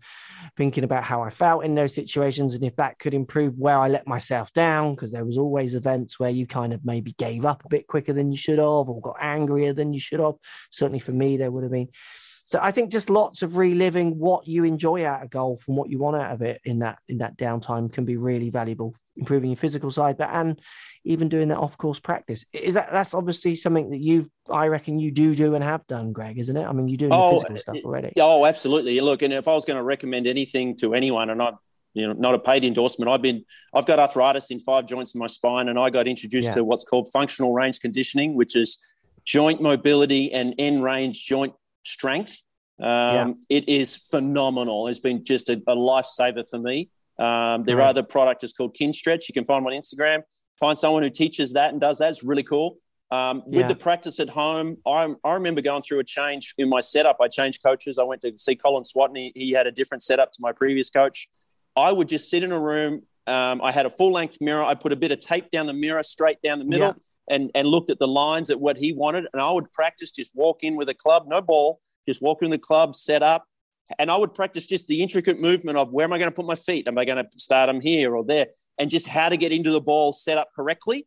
thinking 0.56 0.84
about 0.84 1.04
how 1.04 1.22
I 1.22 1.30
felt 1.30 1.64
in 1.64 1.74
those 1.74 1.94
situations 1.94 2.54
and 2.54 2.64
if 2.64 2.76
that 2.76 2.98
could 2.98 3.14
improve 3.14 3.58
where 3.58 3.78
I 3.78 3.88
let 3.88 4.06
myself 4.06 4.52
down, 4.52 4.94
because 4.94 5.12
there 5.12 5.24
was 5.24 5.38
always 5.38 5.74
events 5.74 6.18
where 6.18 6.30
you 6.30 6.46
kind 6.46 6.72
of 6.72 6.84
maybe 6.84 7.12
gave 7.18 7.44
up 7.44 7.64
a 7.64 7.68
bit 7.68 7.86
quicker 7.86 8.12
than 8.12 8.30
you 8.30 8.36
should 8.36 8.58
have 8.58 8.88
or 8.88 9.00
got 9.00 9.16
angrier 9.20 9.72
than 9.72 9.92
you 9.92 10.00
should 10.00 10.20
have. 10.20 10.34
Certainly 10.70 11.00
for 11.00 11.12
me, 11.12 11.36
there 11.36 11.50
would 11.50 11.62
have 11.62 11.72
been. 11.72 11.88
So 12.46 12.60
I 12.62 12.70
think 12.70 12.92
just 12.92 13.10
lots 13.10 13.42
of 13.42 13.56
reliving 13.56 14.18
what 14.18 14.46
you 14.46 14.62
enjoy 14.62 15.04
out 15.04 15.22
of 15.22 15.30
golf 15.30 15.64
and 15.66 15.76
what 15.76 15.90
you 15.90 15.98
want 15.98 16.16
out 16.16 16.32
of 16.32 16.42
it 16.42 16.60
in 16.64 16.78
that 16.78 17.00
in 17.08 17.18
that 17.18 17.36
downtime 17.36 17.92
can 17.92 18.04
be 18.04 18.16
really 18.16 18.50
valuable, 18.50 18.94
improving 19.16 19.50
your 19.50 19.56
physical 19.56 19.90
side, 19.90 20.16
but 20.16 20.30
and 20.30 20.60
even 21.02 21.28
doing 21.28 21.48
that 21.48 21.58
off 21.58 21.76
course 21.76 21.98
practice. 21.98 22.46
Is 22.52 22.74
that 22.74 22.92
that's 22.92 23.14
obviously 23.14 23.56
something 23.56 23.90
that 23.90 23.98
you 23.98 24.30
I 24.48 24.68
reckon 24.68 25.00
you 25.00 25.10
do 25.10 25.34
do 25.34 25.56
and 25.56 25.64
have 25.64 25.84
done, 25.88 26.12
Greg, 26.12 26.38
isn't 26.38 26.56
it? 26.56 26.64
I 26.64 26.72
mean, 26.72 26.86
you're 26.86 26.96
doing 26.96 27.12
oh, 27.12 27.32
physical 27.32 27.56
stuff 27.56 27.76
eh, 27.76 27.80
already. 27.84 28.12
Oh, 28.20 28.46
absolutely. 28.46 29.00
Look, 29.00 29.22
and 29.22 29.32
if 29.32 29.48
I 29.48 29.52
was 29.52 29.64
going 29.64 29.78
to 29.78 29.82
recommend 29.82 30.28
anything 30.28 30.76
to 30.76 30.94
anyone, 30.94 31.30
and 31.30 31.38
not 31.38 31.58
you 31.94 32.06
know 32.06 32.12
not 32.12 32.36
a 32.36 32.38
paid 32.38 32.62
endorsement, 32.62 33.10
I've 33.10 33.22
been 33.22 33.44
I've 33.74 33.86
got 33.86 33.98
arthritis 33.98 34.52
in 34.52 34.60
five 34.60 34.86
joints 34.86 35.16
in 35.16 35.18
my 35.18 35.26
spine, 35.26 35.68
and 35.68 35.80
I 35.80 35.90
got 35.90 36.06
introduced 36.06 36.50
yeah. 36.50 36.54
to 36.54 36.64
what's 36.64 36.84
called 36.84 37.08
functional 37.12 37.52
range 37.52 37.80
conditioning, 37.80 38.36
which 38.36 38.54
is 38.54 38.78
joint 39.24 39.60
mobility 39.60 40.32
and 40.32 40.54
end 40.60 40.84
range 40.84 41.24
joint 41.24 41.52
strength. 41.86 42.42
Um, 42.80 42.86
yeah. 43.48 43.58
It 43.58 43.68
is 43.68 43.96
phenomenal. 43.96 44.88
It's 44.88 45.00
been 45.00 45.24
just 45.24 45.48
a, 45.48 45.54
a 45.66 45.76
lifesaver 45.76 46.48
for 46.48 46.58
me. 46.58 46.90
Um, 47.18 47.64
their 47.64 47.76
right. 47.76 47.88
other 47.88 48.02
product 48.02 48.44
is 48.44 48.52
called 48.52 48.76
Kinstretch. 48.76 49.28
You 49.28 49.32
can 49.32 49.44
find 49.44 49.64
them 49.64 49.72
on 49.72 49.80
Instagram. 49.80 50.22
Find 50.60 50.76
someone 50.76 51.02
who 51.02 51.10
teaches 51.10 51.52
that 51.54 51.70
and 51.72 51.80
does 51.80 51.98
that. 51.98 52.10
It's 52.10 52.22
really 52.22 52.42
cool. 52.42 52.78
Um, 53.10 53.42
yeah. 53.48 53.58
With 53.58 53.68
the 53.68 53.76
practice 53.76 54.20
at 54.20 54.28
home, 54.28 54.76
I, 54.86 55.14
I 55.24 55.34
remember 55.34 55.62
going 55.62 55.82
through 55.82 56.00
a 56.00 56.04
change 56.04 56.54
in 56.58 56.68
my 56.68 56.80
setup. 56.80 57.18
I 57.20 57.28
changed 57.28 57.62
coaches. 57.64 57.98
I 57.98 58.02
went 58.04 58.20
to 58.22 58.32
see 58.36 58.56
Colin 58.56 58.84
Swatton. 58.84 59.16
He, 59.16 59.32
he 59.34 59.52
had 59.52 59.66
a 59.66 59.72
different 59.72 60.02
setup 60.02 60.32
to 60.32 60.38
my 60.40 60.52
previous 60.52 60.90
coach. 60.90 61.28
I 61.76 61.92
would 61.92 62.08
just 62.08 62.28
sit 62.30 62.42
in 62.42 62.52
a 62.52 62.60
room. 62.60 63.02
Um, 63.26 63.60
I 63.62 63.72
had 63.72 63.86
a 63.86 63.90
full 63.90 64.10
length 64.10 64.38
mirror. 64.40 64.64
I 64.64 64.74
put 64.74 64.92
a 64.92 64.96
bit 64.96 65.12
of 65.12 65.18
tape 65.18 65.50
down 65.50 65.66
the 65.66 65.72
mirror, 65.72 66.02
straight 66.02 66.42
down 66.42 66.58
the 66.58 66.64
middle, 66.64 66.88
yeah. 66.88 66.94
And, 67.28 67.50
and 67.54 67.68
looked 67.68 67.90
at 67.90 67.98
the 67.98 68.08
lines 68.08 68.50
at 68.50 68.60
what 68.60 68.76
he 68.76 68.92
wanted. 68.92 69.26
And 69.32 69.42
I 69.42 69.50
would 69.50 69.70
practice 69.72 70.10
just 70.10 70.32
walk 70.34 70.62
in 70.62 70.76
with 70.76 70.88
a 70.88 70.94
club, 70.94 71.24
no 71.26 71.40
ball, 71.40 71.80
just 72.08 72.22
walk 72.22 72.42
in 72.42 72.50
the 72.50 72.58
club, 72.58 72.94
set 72.94 73.22
up, 73.22 73.44
and 73.98 74.10
I 74.10 74.16
would 74.16 74.34
practice 74.34 74.66
just 74.66 74.88
the 74.88 75.02
intricate 75.02 75.40
movement 75.40 75.78
of 75.78 75.92
where 75.92 76.04
am 76.04 76.12
I 76.12 76.18
going 76.18 76.30
to 76.30 76.34
put 76.34 76.46
my 76.46 76.56
feet? 76.56 76.88
Am 76.88 76.98
I 76.98 77.04
going 77.04 77.24
to 77.24 77.38
start 77.38 77.68
them 77.68 77.80
here 77.80 78.14
or 78.14 78.24
there? 78.24 78.48
And 78.78 78.90
just 78.90 79.06
how 79.06 79.28
to 79.28 79.36
get 79.36 79.52
into 79.52 79.70
the 79.70 79.80
ball 79.80 80.12
set 80.12 80.38
up 80.38 80.48
correctly. 80.54 81.06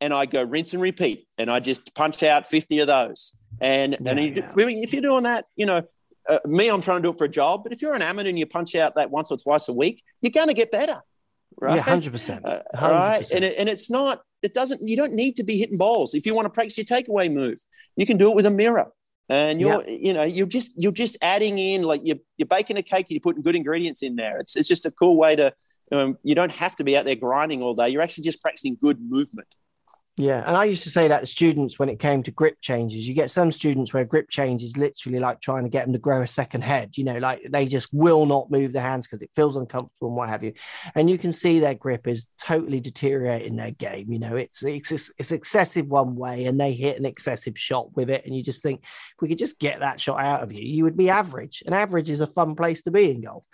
And 0.00 0.14
I 0.14 0.26
go 0.26 0.42
rinse 0.42 0.72
and 0.72 0.80
repeat. 0.80 1.26
And 1.38 1.50
I 1.50 1.60
just 1.60 1.94
punch 1.94 2.22
out 2.22 2.46
50 2.46 2.78
of 2.80 2.86
those. 2.86 3.36
And, 3.60 3.96
yeah, 4.00 4.10
and 4.10 4.36
yeah. 4.36 4.50
if 4.56 4.92
you're 4.92 5.02
doing 5.02 5.24
that, 5.24 5.46
you 5.56 5.66
know, 5.66 5.82
uh, 6.28 6.38
me, 6.46 6.68
I'm 6.68 6.80
trying 6.80 6.98
to 6.98 7.02
do 7.02 7.10
it 7.10 7.18
for 7.18 7.24
a 7.24 7.28
job. 7.28 7.64
But 7.64 7.72
if 7.72 7.82
you're 7.82 7.94
an 7.94 8.02
amateur 8.02 8.28
and 8.28 8.38
you 8.38 8.46
punch 8.46 8.74
out 8.74 8.94
that 8.94 9.10
once 9.10 9.30
or 9.30 9.36
twice 9.36 9.68
a 9.68 9.72
week, 9.72 10.02
you're 10.22 10.30
going 10.30 10.48
to 10.48 10.54
get 10.54 10.70
better. 10.70 11.02
Right. 11.60 11.76
Yeah, 11.76 11.82
100%. 11.82 12.42
100%. 12.42 12.42
Uh, 12.44 12.62
right. 12.80 13.30
And, 13.30 13.44
it, 13.44 13.56
and 13.58 13.68
it's 13.68 13.90
not, 13.90 14.22
it 14.42 14.54
doesn't, 14.54 14.82
you 14.82 14.96
don't 14.96 15.12
need 15.12 15.36
to 15.36 15.44
be 15.44 15.58
hitting 15.58 15.76
balls. 15.76 16.14
If 16.14 16.24
you 16.24 16.34
want 16.34 16.46
to 16.46 16.50
practice 16.50 16.78
your 16.78 16.86
takeaway 16.86 17.30
move, 17.30 17.58
you 17.96 18.06
can 18.06 18.16
do 18.16 18.30
it 18.30 18.36
with 18.36 18.46
a 18.46 18.50
mirror 18.50 18.90
and 19.30 19.60
you're 19.60 19.88
you 19.88 20.12
know 20.12 20.24
you're 20.24 20.46
just 20.46 20.72
you're 20.76 20.92
just 20.92 21.16
adding 21.22 21.58
in 21.58 21.82
like 21.82 22.02
you're, 22.04 22.18
you're 22.36 22.48
baking 22.48 22.76
a 22.76 22.82
cake 22.82 23.06
you're 23.08 23.20
putting 23.20 23.42
good 23.42 23.54
ingredients 23.56 24.02
in 24.02 24.16
there 24.16 24.38
it's, 24.38 24.56
it's 24.56 24.68
just 24.68 24.84
a 24.84 24.90
cool 24.90 25.16
way 25.16 25.36
to 25.36 25.54
um, 25.92 26.18
you 26.22 26.34
don't 26.34 26.50
have 26.50 26.76
to 26.76 26.84
be 26.84 26.96
out 26.96 27.04
there 27.04 27.14
grinding 27.14 27.62
all 27.62 27.74
day 27.74 27.88
you're 27.88 28.02
actually 28.02 28.24
just 28.24 28.42
practicing 28.42 28.76
good 28.82 28.98
movement 29.00 29.48
yeah, 30.20 30.44
and 30.46 30.54
I 30.54 30.64
used 30.64 30.82
to 30.82 30.90
say 30.90 31.08
that 31.08 31.20
to 31.20 31.26
students 31.26 31.78
when 31.78 31.88
it 31.88 31.98
came 31.98 32.22
to 32.24 32.30
grip 32.30 32.60
changes. 32.60 33.08
You 33.08 33.14
get 33.14 33.30
some 33.30 33.50
students 33.50 33.94
where 33.94 34.04
grip 34.04 34.28
change 34.28 34.62
is 34.62 34.76
literally 34.76 35.18
like 35.18 35.40
trying 35.40 35.64
to 35.64 35.70
get 35.70 35.86
them 35.86 35.94
to 35.94 35.98
grow 35.98 36.20
a 36.20 36.26
second 36.26 36.60
head. 36.60 36.98
You 36.98 37.04
know, 37.04 37.16
like 37.16 37.46
they 37.48 37.64
just 37.64 37.88
will 37.94 38.26
not 38.26 38.50
move 38.50 38.74
their 38.74 38.82
hands 38.82 39.06
because 39.06 39.22
it 39.22 39.30
feels 39.34 39.56
uncomfortable 39.56 40.08
and 40.08 40.16
what 40.16 40.28
have 40.28 40.44
you. 40.44 40.52
And 40.94 41.08
you 41.08 41.16
can 41.16 41.32
see 41.32 41.58
their 41.58 41.74
grip 41.74 42.06
is 42.06 42.26
totally 42.38 42.80
deteriorating 42.80 43.56
their 43.56 43.70
game. 43.70 44.12
You 44.12 44.18
know, 44.18 44.36
it's 44.36 44.62
it's 44.62 45.10
it's 45.16 45.32
excessive 45.32 45.86
one 45.86 46.16
way, 46.16 46.44
and 46.44 46.60
they 46.60 46.74
hit 46.74 46.98
an 46.98 47.06
excessive 47.06 47.58
shot 47.58 47.96
with 47.96 48.10
it, 48.10 48.26
and 48.26 48.36
you 48.36 48.42
just 48.42 48.62
think 48.62 48.82
if 48.82 49.22
we 49.22 49.28
could 49.28 49.38
just 49.38 49.58
get 49.58 49.80
that 49.80 50.00
shot 50.00 50.20
out 50.20 50.42
of 50.42 50.52
you, 50.52 50.66
you 50.66 50.84
would 50.84 50.98
be 50.98 51.08
average. 51.08 51.62
And 51.64 51.74
average 51.74 52.10
is 52.10 52.20
a 52.20 52.26
fun 52.26 52.56
place 52.56 52.82
to 52.82 52.90
be 52.90 53.10
in 53.10 53.22
golf. 53.22 53.46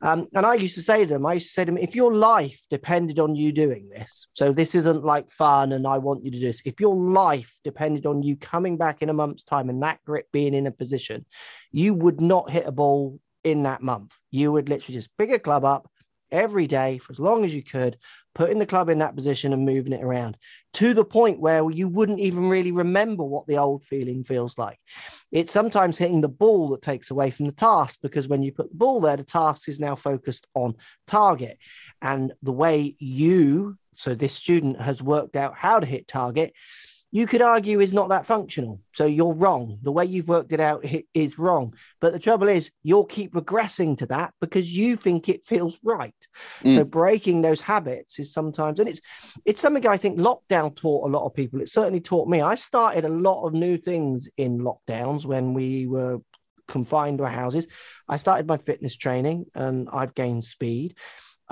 Um, 0.00 0.28
and 0.34 0.46
I 0.46 0.54
used 0.54 0.76
to 0.76 0.82
say 0.82 1.04
to 1.04 1.12
them, 1.12 1.26
I 1.26 1.34
used 1.34 1.48
to 1.48 1.52
say 1.52 1.64
to 1.66 1.70
them, 1.70 1.78
if 1.78 1.94
your 1.94 2.14
life 2.14 2.62
depended 2.70 3.18
on 3.18 3.36
you 3.36 3.52
doing 3.52 3.90
this, 3.90 4.26
so 4.32 4.52
this 4.52 4.74
isn't 4.74 5.04
like 5.04 5.28
fun, 5.28 5.72
and 5.72 5.86
I 5.86 5.98
want 5.98 6.13
want 6.14 6.24
you 6.24 6.30
to 6.30 6.40
do 6.40 6.46
this. 6.46 6.62
If 6.64 6.80
your 6.80 6.96
life 6.96 7.58
depended 7.64 8.06
on 8.06 8.22
you 8.22 8.36
coming 8.36 8.76
back 8.76 9.02
in 9.02 9.08
a 9.08 9.14
month's 9.14 9.44
time 9.44 9.68
and 9.68 9.82
that 9.82 10.02
grip 10.04 10.28
being 10.32 10.54
in 10.54 10.66
a 10.66 10.70
position, 10.70 11.24
you 11.72 11.94
would 11.94 12.20
not 12.20 12.50
hit 12.50 12.66
a 12.66 12.72
ball 12.72 13.20
in 13.42 13.64
that 13.64 13.82
month. 13.82 14.12
You 14.30 14.52
would 14.52 14.68
literally 14.68 14.94
just 14.94 15.16
pick 15.18 15.30
a 15.30 15.38
club 15.38 15.64
up 15.64 15.90
every 16.32 16.66
day 16.66 16.98
for 16.98 17.12
as 17.12 17.20
long 17.20 17.44
as 17.44 17.54
you 17.54 17.62
could, 17.62 17.96
putting 18.34 18.58
the 18.58 18.66
club 18.66 18.88
in 18.88 18.98
that 18.98 19.14
position 19.14 19.52
and 19.52 19.64
moving 19.64 19.92
it 19.92 20.02
around 20.02 20.36
to 20.72 20.92
the 20.92 21.04
point 21.04 21.38
where 21.38 21.70
you 21.70 21.86
wouldn't 21.86 22.18
even 22.18 22.48
really 22.48 22.72
remember 22.72 23.22
what 23.22 23.46
the 23.46 23.56
old 23.56 23.84
feeling 23.84 24.24
feels 24.24 24.58
like. 24.58 24.78
It's 25.30 25.52
sometimes 25.52 25.96
hitting 25.96 26.20
the 26.20 26.28
ball 26.28 26.70
that 26.70 26.82
takes 26.82 27.10
away 27.12 27.30
from 27.30 27.46
the 27.46 27.52
task 27.52 28.00
because 28.02 28.26
when 28.26 28.42
you 28.42 28.50
put 28.50 28.70
the 28.70 28.76
ball 28.76 29.00
there, 29.00 29.16
the 29.16 29.24
task 29.24 29.68
is 29.68 29.78
now 29.78 29.94
focused 29.94 30.48
on 30.54 30.74
target. 31.06 31.58
And 32.02 32.32
the 32.42 32.52
way 32.52 32.96
you 32.98 33.78
so 33.96 34.14
this 34.14 34.32
student 34.32 34.80
has 34.80 35.02
worked 35.02 35.36
out 35.36 35.56
how 35.56 35.80
to 35.80 35.86
hit 35.86 36.08
target. 36.08 36.52
You 37.14 37.28
could 37.28 37.42
argue 37.42 37.78
is 37.78 37.94
not 37.94 38.08
that 38.08 38.26
functional. 38.26 38.80
So 38.92 39.06
you're 39.06 39.34
wrong. 39.34 39.78
The 39.82 39.92
way 39.92 40.04
you've 40.04 40.26
worked 40.26 40.52
it 40.52 40.58
out 40.58 40.84
is 41.14 41.38
wrong. 41.38 41.74
But 42.00 42.12
the 42.12 42.18
trouble 42.18 42.48
is 42.48 42.72
you'll 42.82 43.04
keep 43.04 43.34
regressing 43.34 43.96
to 43.98 44.06
that 44.06 44.34
because 44.40 44.68
you 44.68 44.96
think 44.96 45.28
it 45.28 45.46
feels 45.46 45.78
right. 45.84 46.12
Mm. 46.64 46.74
so 46.74 46.84
breaking 46.84 47.42
those 47.42 47.60
habits 47.60 48.18
is 48.18 48.32
sometimes 48.32 48.80
and 48.80 48.88
it's 48.88 49.00
it's 49.44 49.60
something 49.60 49.86
i 49.86 49.96
think 49.96 50.18
lockdown 50.18 50.74
taught 50.74 51.06
a 51.08 51.12
lot 51.12 51.24
of 51.24 51.34
people. 51.34 51.60
It 51.60 51.68
certainly 51.68 52.00
taught 52.00 52.28
me. 52.28 52.40
I 52.40 52.56
started 52.56 53.04
a 53.04 53.08
lot 53.08 53.46
of 53.46 53.52
new 53.52 53.78
things 53.78 54.28
in 54.36 54.58
lockdowns 54.58 55.24
when 55.24 55.54
we 55.54 55.86
were 55.86 56.18
confined 56.66 57.18
to 57.18 57.24
our 57.24 57.30
houses. 57.30 57.68
I 58.08 58.16
started 58.16 58.48
my 58.48 58.56
fitness 58.56 58.96
training 58.96 59.46
and 59.54 59.88
i've 59.92 60.14
gained 60.14 60.42
speed 60.42 60.96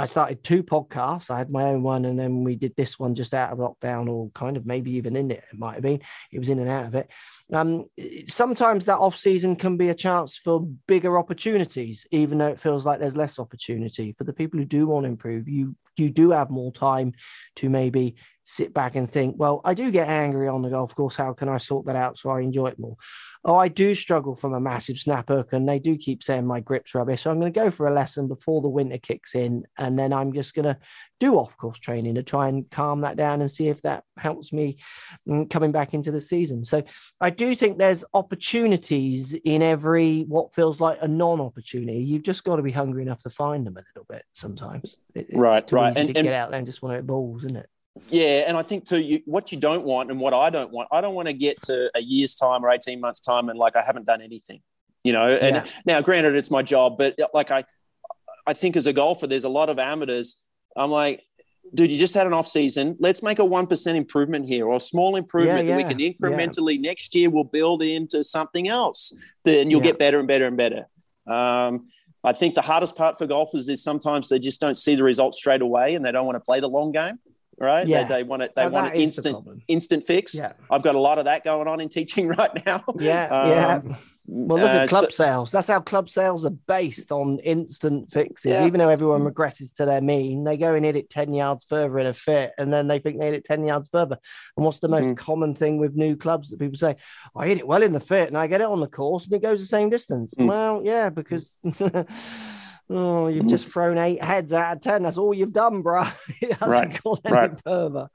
I 0.02 0.06
started 0.06 0.42
two 0.42 0.64
podcasts. 0.64 1.30
I 1.30 1.38
had 1.38 1.48
my 1.48 1.66
own 1.66 1.84
one, 1.84 2.06
and 2.06 2.18
then 2.18 2.42
we 2.42 2.56
did 2.56 2.74
this 2.74 2.98
one 2.98 3.14
just 3.14 3.34
out 3.34 3.52
of 3.52 3.58
lockdown, 3.58 4.08
or 4.08 4.30
kind 4.30 4.56
of 4.56 4.66
maybe 4.66 4.90
even 4.96 5.14
in 5.14 5.30
it. 5.30 5.44
It 5.52 5.56
might 5.56 5.74
have 5.74 5.82
been. 5.82 6.00
It 6.32 6.40
was 6.40 6.48
in 6.48 6.58
and 6.58 6.68
out 6.68 6.86
of 6.86 6.96
it. 6.96 7.08
Um, 7.52 7.84
sometimes 8.26 8.86
that 8.86 8.98
off 8.98 9.16
season 9.16 9.54
can 9.54 9.76
be 9.76 9.90
a 9.90 9.94
chance 9.94 10.36
for 10.36 10.66
bigger 10.88 11.16
opportunities, 11.16 12.04
even 12.10 12.38
though 12.38 12.48
it 12.48 12.58
feels 12.58 12.84
like 12.84 12.98
there's 12.98 13.16
less 13.16 13.38
opportunity 13.38 14.10
for 14.10 14.24
the 14.24 14.32
people 14.32 14.58
who 14.58 14.66
do 14.66 14.88
want 14.88 15.04
to 15.04 15.08
improve. 15.08 15.48
You 15.48 15.76
you 15.96 16.10
do 16.10 16.32
have 16.32 16.50
more 16.50 16.72
time 16.72 17.12
to 17.56 17.70
maybe 17.70 18.16
sit 18.44 18.74
back 18.74 18.96
and 18.96 19.10
think, 19.10 19.36
well, 19.38 19.60
I 19.64 19.74
do 19.74 19.90
get 19.90 20.08
angry 20.08 20.48
on 20.48 20.62
the 20.62 20.70
golf 20.70 20.94
course. 20.94 21.16
How 21.16 21.32
can 21.32 21.48
I 21.48 21.58
sort 21.58 21.86
that 21.86 21.96
out 21.96 22.18
so 22.18 22.30
I 22.30 22.40
enjoy 22.40 22.68
it 22.68 22.78
more? 22.78 22.96
Oh, 23.44 23.56
I 23.56 23.66
do 23.66 23.94
struggle 23.96 24.36
from 24.36 24.54
a 24.54 24.60
massive 24.60 24.98
snap 24.98 25.28
hook, 25.28 25.52
and 25.52 25.68
they 25.68 25.80
do 25.80 25.96
keep 25.96 26.22
saying 26.22 26.46
my 26.46 26.60
grip's 26.60 26.94
rubbish. 26.94 27.22
So 27.22 27.30
I'm 27.30 27.40
going 27.40 27.52
to 27.52 27.60
go 27.60 27.72
for 27.72 27.88
a 27.88 27.92
lesson 27.92 28.28
before 28.28 28.60
the 28.60 28.68
winter 28.68 28.98
kicks 28.98 29.34
in, 29.34 29.64
and 29.76 29.98
then 29.98 30.12
I'm 30.12 30.32
just 30.32 30.54
going 30.54 30.66
to 30.66 30.78
do 31.18 31.34
off 31.36 31.56
course 31.56 31.78
training 31.78 32.14
to 32.16 32.22
try 32.22 32.48
and 32.48 32.70
calm 32.70 33.00
that 33.00 33.16
down 33.16 33.40
and 33.40 33.50
see 33.50 33.68
if 33.68 33.82
that 33.82 34.04
helps 34.16 34.52
me 34.52 34.76
mm, 35.28 35.48
coming 35.50 35.72
back 35.72 35.92
into 35.92 36.12
the 36.12 36.20
season. 36.20 36.64
So 36.64 36.82
I 37.20 37.30
do 37.30 37.54
think 37.56 37.78
there's 37.78 38.04
opportunities 38.14 39.34
in 39.44 39.62
every 39.62 40.22
what 40.22 40.52
feels 40.52 40.80
like 40.80 40.98
a 41.00 41.08
non 41.08 41.40
opportunity. 41.40 41.98
You've 41.98 42.22
just 42.22 42.44
got 42.44 42.56
to 42.56 42.62
be 42.62 42.72
hungry 42.72 43.02
enough 43.02 43.22
to 43.22 43.30
find 43.30 43.66
them 43.66 43.76
a 43.76 43.84
little 43.94 44.06
bit 44.08 44.24
sometimes. 44.34 44.96
It, 45.14 45.28
right, 45.32 45.70
right. 45.72 45.96
and, 45.96 46.16
and, 46.16 46.26
get 46.26 46.34
out 46.34 46.50
there 46.50 46.58
and 46.58 46.66
just 46.66 46.80
want 46.80 46.92
to 46.92 46.96
hit 46.96 47.06
balls, 47.06 47.44
isn't 47.44 47.56
it? 47.56 47.68
Yeah, 48.08 48.44
and 48.46 48.56
I 48.56 48.62
think 48.62 48.86
too, 48.86 49.00
you, 49.00 49.20
what 49.26 49.52
you 49.52 49.58
don't 49.58 49.84
want 49.84 50.10
and 50.10 50.18
what 50.18 50.32
I 50.32 50.48
don't 50.50 50.70
want, 50.70 50.88
I 50.90 51.00
don't 51.00 51.14
want 51.14 51.28
to 51.28 51.34
get 51.34 51.60
to 51.62 51.90
a 51.94 52.00
year's 52.00 52.34
time 52.34 52.64
or 52.64 52.70
eighteen 52.70 53.00
months 53.00 53.20
time 53.20 53.48
and 53.48 53.58
like 53.58 53.76
I 53.76 53.82
haven't 53.82 54.06
done 54.06 54.22
anything, 54.22 54.60
you 55.04 55.12
know. 55.12 55.28
And 55.28 55.56
yeah. 55.56 55.64
now, 55.84 56.00
granted, 56.00 56.34
it's 56.34 56.50
my 56.50 56.62
job, 56.62 56.96
but 56.96 57.16
like 57.34 57.50
I, 57.50 57.64
I 58.46 58.54
think 58.54 58.76
as 58.76 58.86
a 58.86 58.92
golfer, 58.92 59.26
there's 59.26 59.44
a 59.44 59.50
lot 59.50 59.68
of 59.68 59.78
amateurs. 59.78 60.42
I'm 60.74 60.90
like, 60.90 61.22
dude, 61.74 61.90
you 61.90 61.98
just 61.98 62.14
had 62.14 62.26
an 62.26 62.32
off 62.32 62.48
season. 62.48 62.96
Let's 62.98 63.22
make 63.22 63.38
a 63.38 63.44
one 63.44 63.66
percent 63.66 63.98
improvement 63.98 64.46
here, 64.46 64.66
or 64.66 64.76
a 64.76 64.80
small 64.80 65.16
improvement 65.16 65.66
yeah, 65.66 65.76
yeah, 65.76 65.82
that 65.82 65.98
we 65.98 66.04
can 66.06 66.14
incrementally 66.14 66.80
next 66.80 67.14
year. 67.14 67.28
We'll 67.28 67.44
build 67.44 67.82
into 67.82 68.24
something 68.24 68.68
else. 68.68 69.12
Then 69.44 69.70
you'll 69.70 69.80
get 69.80 69.98
better 69.98 70.18
and 70.18 70.26
better 70.26 70.46
and 70.46 70.56
better. 70.56 70.86
Um, 71.26 71.88
I 72.24 72.32
think 72.32 72.54
the 72.54 72.62
hardest 72.62 72.96
part 72.96 73.18
for 73.18 73.26
golfers 73.26 73.68
is 73.68 73.82
sometimes 73.82 74.28
they 74.28 74.38
just 74.38 74.60
don't 74.60 74.76
see 74.76 74.94
the 74.94 75.02
results 75.02 75.38
straight 75.38 75.60
away, 75.60 75.94
and 75.94 76.02
they 76.04 76.10
don't 76.10 76.24
want 76.24 76.36
to 76.36 76.40
play 76.40 76.60
the 76.60 76.68
long 76.68 76.92
game. 76.92 77.18
Right? 77.62 77.86
Yeah. 77.86 78.04
They, 78.04 78.16
they 78.16 78.22
want 78.24 78.42
it. 78.42 78.52
They 78.54 78.64
well, 78.64 78.82
want 78.82 78.94
an 78.94 79.00
instant 79.00 79.62
instant 79.68 80.04
fix. 80.04 80.34
Yeah. 80.34 80.52
I've 80.70 80.82
got 80.82 80.94
a 80.94 81.00
lot 81.00 81.18
of 81.18 81.24
that 81.26 81.44
going 81.44 81.68
on 81.68 81.80
in 81.80 81.88
teaching 81.88 82.28
right 82.38 82.66
now. 82.66 82.84
Yeah. 82.98 83.26
Um, 83.28 83.50
yeah 83.88 83.96
well, 84.26 84.58
look 84.58 84.70
at 84.70 84.84
uh, 84.84 84.86
club 84.86 85.04
so, 85.06 85.24
sales. 85.24 85.50
That's 85.50 85.66
how 85.66 85.80
club 85.80 86.08
sales 86.08 86.44
are 86.44 86.50
based 86.50 87.10
on 87.10 87.38
instant 87.40 88.10
fixes. 88.10 88.52
Yeah. 88.52 88.66
Even 88.66 88.78
though 88.78 88.88
everyone 88.88 89.22
regresses 89.22 89.74
to 89.74 89.84
their 89.84 90.00
mean, 90.00 90.44
they 90.44 90.56
go 90.56 90.74
and 90.74 90.84
hit 90.84 90.96
it 90.96 91.10
10 91.10 91.34
yards 91.34 91.64
further 91.64 91.98
in 91.98 92.06
a 92.06 92.12
fit, 92.12 92.52
and 92.56 92.72
then 92.72 92.86
they 92.86 92.98
think 92.98 93.18
they 93.18 93.26
hit 93.26 93.34
it 93.34 93.44
10 93.44 93.64
yards 93.64 93.88
further. 93.88 94.18
And 94.56 94.64
what's 94.64 94.78
the 94.78 94.88
most 94.88 95.08
mm. 95.08 95.16
common 95.16 95.54
thing 95.54 95.78
with 95.78 95.96
new 95.96 96.16
clubs 96.16 96.50
that 96.50 96.60
people 96.60 96.78
say? 96.78 96.94
I 97.34 97.48
hit 97.48 97.58
it 97.58 97.66
well 97.66 97.82
in 97.82 97.92
the 97.92 98.00
fit 98.00 98.28
and 98.28 98.38
I 98.38 98.46
get 98.46 98.60
it 98.60 98.68
on 98.68 98.80
the 98.80 98.86
course 98.86 99.24
and 99.24 99.34
it 99.34 99.42
goes 99.42 99.60
the 99.60 99.66
same 99.66 99.90
distance. 99.90 100.34
Mm. 100.34 100.46
Well, 100.46 100.82
yeah, 100.84 101.10
because. 101.10 101.58
oh, 102.92 103.28
you've 103.28 103.46
mm. 103.46 103.50
just 103.50 103.68
thrown 103.68 103.98
eight 103.98 104.22
heads 104.22 104.52
out 104.52 104.76
of 104.76 104.82
10. 104.82 105.02
That's 105.02 105.18
all 105.18 105.34
you've 105.34 105.52
done, 105.52 105.82
bro. 105.82 106.02
it 106.40 106.52
hasn't 106.52 106.70
right. 106.70 107.02
gone 107.02 107.18
any 107.24 107.34
right. 107.34 107.60
further. 107.64 108.08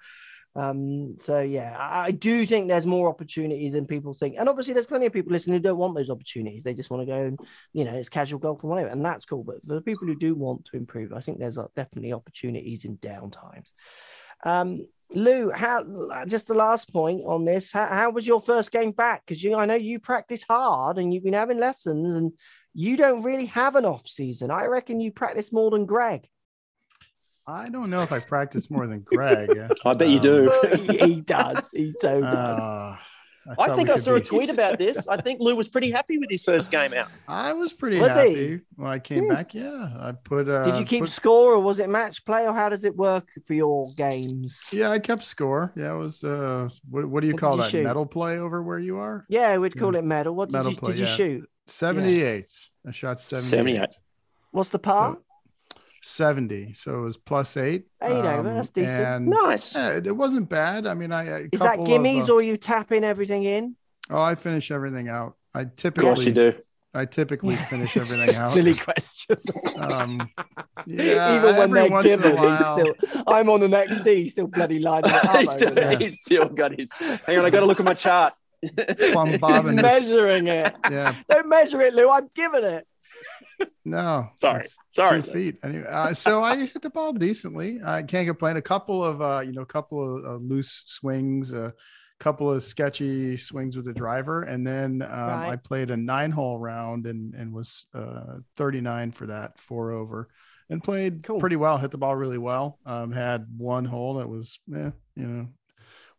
Um, 0.57 1.17
so 1.19 1.39
yeah, 1.39 1.77
I 1.79 2.09
do 2.09 2.43
think 2.47 2.67
there's 2.67 2.87
more 2.87 3.09
opportunity 3.09 3.69
than 3.69 3.85
people 3.85 4.15
think, 4.15 4.35
and 4.39 4.49
obviously 4.49 4.73
there's 4.73 4.87
plenty 4.87 5.05
of 5.05 5.13
people 5.13 5.31
listening 5.31 5.57
who 5.57 5.61
don't 5.61 5.77
want 5.77 5.93
those 5.95 6.09
opportunities. 6.09 6.63
They 6.63 6.73
just 6.73 6.89
want 6.89 7.01
to 7.01 7.05
go 7.05 7.25
and 7.25 7.39
you 7.73 7.85
know 7.85 7.93
it's 7.93 8.09
casual 8.09 8.39
golf 8.39 8.63
and 8.63 8.71
whatever, 8.71 8.89
and 8.89 9.05
that's 9.05 9.25
cool. 9.25 9.43
But 9.43 9.57
the 9.63 9.81
people 9.81 10.07
who 10.07 10.15
do 10.15 10.33
want 10.33 10.65
to 10.65 10.77
improve, 10.77 11.13
I 11.13 11.21
think 11.21 11.37
there's 11.37 11.59
uh, 11.59 11.67
definitely 11.75 12.11
opportunities 12.11 12.85
in 12.85 12.97
downtimes. 12.97 13.69
Um, 14.43 14.87
Lou, 15.11 15.51
how 15.51 15.85
just 16.27 16.47
the 16.47 16.55
last 16.55 16.91
point 16.91 17.21
on 17.23 17.45
this? 17.45 17.71
How, 17.71 17.85
how 17.85 18.09
was 18.09 18.25
your 18.25 18.41
first 18.41 18.71
game 18.71 18.91
back? 18.91 19.27
Because 19.27 19.43
you, 19.43 19.55
I 19.55 19.67
know 19.67 19.75
you 19.75 19.99
practice 19.99 20.41
hard 20.41 20.97
and 20.97 21.13
you've 21.13 21.23
been 21.23 21.33
having 21.33 21.59
lessons, 21.59 22.15
and 22.15 22.31
you 22.77 22.95
don't 22.95 23.23
really 23.23 23.47
have 23.47 23.75
an 23.75 23.85
off 23.85 24.07
season. 24.07 24.51
I 24.51 24.65
reckon 24.65 24.99
you 24.99 25.11
practice 25.11 25.51
more 25.51 25.71
than 25.71 25.87
Greg. 25.87 26.29
I 27.47 27.69
don't 27.69 27.89
know 27.89 28.03
if 28.03 28.11
I 28.11 28.19
practice 28.19 28.69
more 28.69 28.85
than 28.85 28.99
Greg. 28.99 29.49
I 29.85 29.93
bet 29.93 30.07
um, 30.07 30.13
you 30.13 30.19
do. 30.19 30.61
he 30.87 31.21
does. 31.21 31.71
He 31.73 31.91
so 31.99 32.21
does. 32.21 32.59
Uh, 32.59 32.97
I, 33.57 33.63
I 33.63 33.75
think 33.75 33.89
I 33.89 33.95
saw 33.95 34.13
be... 34.13 34.21
a 34.21 34.23
tweet 34.23 34.51
about 34.51 34.77
this. 34.77 35.07
I 35.07 35.19
think 35.19 35.39
Lou 35.39 35.55
was 35.55 35.67
pretty 35.67 35.89
happy 35.89 36.19
with 36.19 36.29
his 36.29 36.43
first 36.43 36.69
game 36.69 36.93
out. 36.93 37.07
I 37.27 37.53
was 37.53 37.73
pretty 37.73 37.97
was 37.97 38.11
happy 38.11 38.35
he? 38.35 38.59
when 38.75 38.91
I 38.91 38.99
came 38.99 39.27
back. 39.27 39.55
Yeah, 39.55 39.89
I 39.99 40.11
put. 40.11 40.47
Uh, 40.47 40.63
Did 40.63 40.77
you 40.77 40.85
keep 40.85 40.99
put... 40.99 41.09
score, 41.09 41.53
or 41.53 41.59
was 41.59 41.79
it 41.79 41.89
match 41.89 42.25
play, 42.25 42.45
or 42.45 42.53
how 42.53 42.69
does 42.69 42.83
it 42.83 42.95
work 42.95 43.27
for 43.47 43.55
your 43.55 43.87
games? 43.97 44.55
Yeah, 44.71 44.91
I 44.91 44.99
kept 44.99 45.23
score. 45.23 45.73
Yeah, 45.75 45.95
it 45.95 45.97
was. 45.97 46.23
Uh, 46.23 46.69
what, 46.87 47.07
what 47.07 47.21
do 47.21 47.27
you 47.27 47.33
what 47.33 47.41
call 47.41 47.57
that? 47.57 47.73
medal 47.73 48.05
play 48.05 48.37
over 48.37 48.61
where 48.61 48.77
you 48.77 48.99
are? 48.99 49.25
Yeah, 49.29 49.57
we'd 49.57 49.75
call 49.75 49.93
yeah. 49.93 49.99
it 49.99 50.05
medal. 50.05 50.35
What 50.35 50.51
medal 50.51 50.69
did 50.69 50.75
you, 50.75 50.79
play, 50.79 50.91
did 50.91 50.99
you 50.99 51.05
yeah. 51.05 51.15
shoot? 51.15 51.49
Seventy-eight. 51.67 52.69
Yeah. 52.83 52.89
I 52.89 52.91
shot 52.91 53.19
seventy-eight. 53.19 53.75
78. 53.75 53.89
What's 54.51 54.69
the 54.69 54.79
par? 54.79 55.17
So, 55.17 55.23
70 56.03 56.73
so 56.73 56.99
it 56.99 57.01
was 57.01 57.17
plus 57.17 57.57
eight 57.57 57.85
eight 58.01 58.11
um, 58.11 58.25
over 58.25 58.53
that's 58.53 58.69
decent 58.69 59.27
nice 59.27 59.75
yeah, 59.75 59.89
it, 59.89 60.07
it, 60.07 60.15
wasn't 60.15 60.47
bad 60.47 60.87
i 60.87 60.93
mean 60.93 61.11
i 61.11 61.41
is 61.51 61.59
that 61.59 61.79
gimmies 61.79 62.23
of, 62.23 62.29
uh, 62.29 62.33
or 62.35 62.41
you 62.41 62.55
tapping 62.55 63.03
everything 63.03 63.43
in 63.43 63.75
oh 64.09 64.21
i 64.21 64.33
finish 64.33 64.71
everything 64.71 65.09
out 65.09 65.35
i 65.53 65.65
typically 65.65 66.11
of 66.11 66.23
you 66.23 66.31
do 66.31 66.53
I 66.93 67.05
typically 67.05 67.55
finish 67.55 67.95
everything 67.95 68.35
out. 68.37 68.51
Silly 68.51 68.73
question. 68.73 69.37
Um, 69.77 70.29
yeah, 70.87 71.37
even 71.37 71.55
when 71.57 71.71
they're 71.71 72.01
given, 72.01 72.37
he's 72.37 72.65
still. 72.65 73.23
I'm 73.27 73.49
on 73.51 73.59
the 73.59 73.67
next 73.67 74.03
tee. 74.03 74.23
He's 74.23 74.31
still 74.31 74.47
bloody 74.47 74.79
lining 74.79 75.11
it 75.13 75.37
he's, 75.39 75.51
still, 75.51 75.97
he's 75.97 76.21
still 76.21 76.49
got 76.49 76.77
his. 76.77 76.91
Hang 76.93 77.37
on, 77.37 77.45
I 77.45 77.51
got 77.51 77.59
to 77.59 77.67
look 77.67 77.79
at 77.79 77.85
my 77.85 77.93
chart. 77.93 78.33
Plumb 79.11 79.37
Bob 79.39 79.65
he's 79.65 79.73
measuring 79.73 80.47
it. 80.47 80.75
Yeah. 80.89 81.15
Don't 81.29 81.49
measure 81.49 81.81
it, 81.81 81.93
Lou. 81.93 82.09
I'm 82.09 82.29
giving 82.33 82.63
it. 82.63 82.87
No, 83.85 84.29
sorry, 84.39 84.65
sorry. 84.91 85.23
Two 85.23 85.31
feet. 85.31 85.55
Anyway, 85.63 85.87
uh, 85.89 86.13
so 86.13 86.43
I 86.43 86.65
hit 86.65 86.81
the 86.81 86.89
ball 86.89 87.13
decently. 87.13 87.79
I 87.83 88.03
can't 88.03 88.27
complain. 88.27 88.57
A 88.57 88.61
couple 88.61 89.03
of 89.03 89.21
uh, 89.21 89.41
you 89.45 89.53
know, 89.53 89.61
a 89.61 89.65
couple 89.65 90.17
of 90.17 90.25
uh, 90.25 90.35
loose 90.35 90.83
swings, 90.85 91.53
a 91.53 91.73
couple 92.19 92.51
of 92.51 92.61
sketchy 92.63 93.37
swings 93.37 93.75
with 93.75 93.85
the 93.85 93.93
driver, 93.93 94.43
and 94.43 94.65
then 94.65 95.01
um, 95.01 95.09
right. 95.09 95.51
I 95.51 95.55
played 95.55 95.89
a 95.89 95.97
nine-hole 95.97 96.59
round 96.59 97.07
and 97.07 97.33
and 97.33 97.53
was 97.53 97.85
uh, 97.95 98.37
39 98.57 99.11
for 99.11 99.27
that, 99.27 99.59
four 99.59 99.91
over, 99.91 100.27
and 100.69 100.83
played 100.83 101.23
cool. 101.23 101.39
pretty 101.39 101.55
well. 101.55 101.77
Hit 101.77 101.91
the 101.91 101.97
ball 101.97 102.15
really 102.15 102.37
well. 102.37 102.79
Um, 102.85 103.11
had 103.11 103.45
one 103.57 103.85
hole 103.85 104.15
that 104.15 104.27
was, 104.27 104.59
eh, 104.75 104.91
you 105.15 105.25
know, 105.25 105.47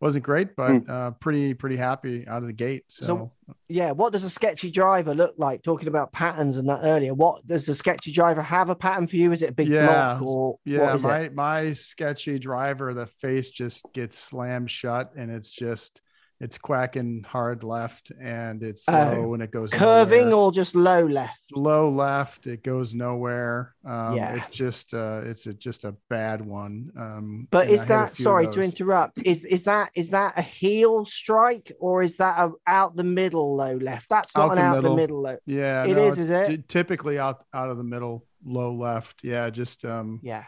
wasn't 0.01 0.25
great, 0.25 0.55
but 0.55 0.71
mm. 0.71 0.89
uh, 0.89 1.11
pretty 1.13 1.55
pretty 1.55 1.77
happy 1.77 2.27
out 2.29 2.43
of 2.43 2.47
the 2.47 2.53
gate. 2.53 2.85
So. 2.89 3.07
so. 3.07 3.33
yeah, 3.69 3.91
what 3.91 4.13
does 4.13 4.25
a 4.25 4.31
sketchy 4.31 4.71
driver 4.71 5.15
look 5.15 5.35
like? 5.39 5.63
Talking 5.63 5.89
about 5.89 6.13
patterns 6.13 6.57
and 6.57 6.69
that 6.69 6.81
earlier, 6.85 7.15
what 7.15 7.47
does 7.47 7.69
a 7.69 7.75
sketchy 7.75 8.13
driver 8.13 8.43
have 8.43 8.71
a 8.71 8.77
pattern 8.77 9.07
for 9.07 9.17
you? 9.17 9.33
Is 9.33 9.43
it 9.43 9.51
a 9.51 9.55
big 9.55 9.69
yeah. 9.69 9.87
block 9.87 10.23
or 10.23 10.59
yeah? 10.65 10.97
my 11.03 11.19
it? 11.21 11.35
my 11.35 11.73
sketchy 11.73 12.39
driver, 12.39 12.95
the 12.95 13.07
face 13.07 13.51
just 13.51 13.85
gets 13.93 14.17
slammed 14.17 14.71
shut, 14.71 15.13
and 15.17 15.31
it's 15.31 15.51
just 15.51 16.01
it's 16.41 16.57
quacking 16.57 17.25
hard 17.25 17.65
left 17.65 18.13
and 18.21 18.63
it's 18.63 18.85
oh, 18.89 18.93
low 18.93 19.35
and 19.35 19.43
it 19.43 19.51
goes 19.51 19.71
curving 19.71 20.31
nowhere. 20.31 20.45
or 20.45 20.53
just 20.53 20.75
low 20.75 21.05
left 21.05 21.39
low 21.53 21.91
left 21.91 22.47
it 22.47 22.63
goes 22.63 22.95
nowhere 22.95 23.75
um, 23.85 24.17
yeah 24.17 24.35
it's 24.35 24.49
just 24.49 24.95
uh 24.95 25.21
it's 25.25 25.47
a, 25.47 25.55
just 25.55 25.85
a 25.85 25.95
bad 26.09 26.45
one 26.45 26.91
um 26.97 27.49
but 27.51 27.69
is 27.69 27.85
that 27.87 28.15
sorry 28.15 28.47
to 28.49 28.61
interrupt 28.61 29.19
is 29.25 29.45
is 29.45 29.65
that 29.65 29.91
is 29.95 30.11
that 30.11 30.33
a 30.37 30.43
heel 30.43 31.05
strike 31.05 31.73
or 31.81 32.03
is 32.03 32.17
that 32.17 32.39
a 32.39 32.53
out 32.67 32.95
the 32.95 33.05
middle 33.05 33.57
low 33.57 33.77
left 33.77 34.09
that's 34.09 34.35
not 34.37 34.51
out 34.51 34.53
an 34.53 34.59
out 34.59 34.77
middle. 34.77 34.95
the 34.95 35.01
middle 35.01 35.23
low 35.23 35.37
yeah 35.47 35.85
it 35.85 35.95
no, 35.95 36.07
is 36.07 36.19
is 36.19 36.31
it 36.31 36.69
typically 36.69 37.19
out 37.19 37.43
out 37.53 37.71
of 37.71 37.77
the 37.77 37.85
middle 37.85 38.25
low 38.45 38.73
left 38.73 39.25
yeah 39.25 39.51
just 39.51 39.85
um 39.85 40.21
yeah 40.23 40.45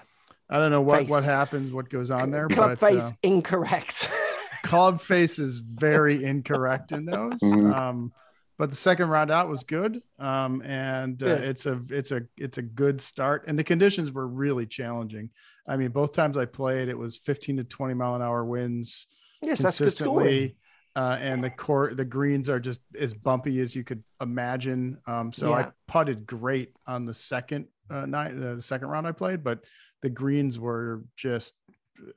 I 0.52 0.58
don't 0.58 0.72
know 0.72 0.80
what, 0.80 1.02
face. 1.02 1.08
what 1.08 1.22
happens, 1.22 1.72
what 1.72 1.88
goes 1.88 2.10
on 2.10 2.32
there. 2.32 2.48
Club 2.48 2.70
but, 2.70 2.80
face 2.80 3.10
uh, 3.10 3.12
incorrect. 3.22 4.10
club 4.62 5.00
face 5.00 5.38
is 5.38 5.60
very 5.60 6.24
incorrect 6.24 6.92
in 6.92 7.04
those. 7.04 7.40
Mm-hmm. 7.40 7.72
Um, 7.72 8.12
but 8.58 8.68
the 8.68 8.76
second 8.76 9.08
round 9.08 9.30
out 9.30 9.48
was 9.48 9.62
good, 9.62 10.02
um, 10.18 10.60
and 10.60 11.22
uh, 11.22 11.26
yeah. 11.26 11.34
it's 11.36 11.64
a 11.64 11.80
it's 11.88 12.12
a 12.12 12.22
it's 12.36 12.58
a 12.58 12.62
good 12.62 13.00
start. 13.00 13.44
And 13.46 13.58
the 13.58 13.64
conditions 13.64 14.12
were 14.12 14.26
really 14.26 14.66
challenging. 14.66 15.30
I 15.66 15.78
mean, 15.78 15.92
both 15.92 16.12
times 16.12 16.36
I 16.36 16.44
played, 16.44 16.88
it 16.88 16.98
was 16.98 17.16
15 17.16 17.56
to 17.56 17.64
20 17.64 17.94
mile 17.94 18.16
an 18.16 18.22
hour 18.22 18.44
winds 18.44 19.06
yes, 19.40 19.62
consistently. 19.62 20.56
Uh, 20.96 21.16
and 21.20 21.42
the 21.42 21.50
court, 21.50 21.96
the 21.96 22.04
greens 22.04 22.50
are 22.50 22.58
just 22.58 22.80
as 22.98 23.14
bumpy 23.14 23.60
as 23.60 23.76
you 23.76 23.84
could 23.84 24.02
imagine. 24.20 24.98
Um, 25.06 25.32
so 25.32 25.50
yeah. 25.50 25.54
I 25.54 25.68
putted 25.86 26.26
great 26.26 26.74
on 26.86 27.06
the 27.06 27.14
second 27.14 27.68
uh, 27.88 28.06
night, 28.06 28.32
uh, 28.32 28.56
the 28.56 28.62
second 28.62 28.88
round 28.88 29.06
I 29.06 29.12
played, 29.12 29.44
but 29.44 29.60
the 30.02 30.10
greens 30.10 30.58
were 30.58 31.02
just 31.16 31.54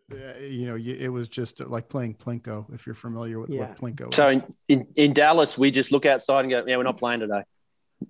you 0.10 0.68
know, 0.68 0.76
it 0.76 1.10
was 1.10 1.30
just 1.30 1.62
uh, 1.62 1.66
like 1.68 1.90
playing 1.90 2.16
Plinko, 2.16 2.74
if 2.74 2.86
you're 2.86 2.96
familiar 2.96 3.40
with 3.40 3.50
yeah. 3.50 3.62
what 3.62 3.78
Plinko 3.78 4.14
so 4.14 4.28
is. 4.28 4.38
So 4.38 4.56
in, 4.68 4.88
in, 4.96 5.14
Dallas, 5.14 5.58
we 5.58 5.72
just 5.72 5.92
look 5.92 6.06
outside 6.06 6.42
and 6.42 6.50
go, 6.50 6.64
yeah, 6.66 6.78
we're 6.78 6.84
not 6.84 6.98
playing 6.98 7.22
today. 7.22 7.44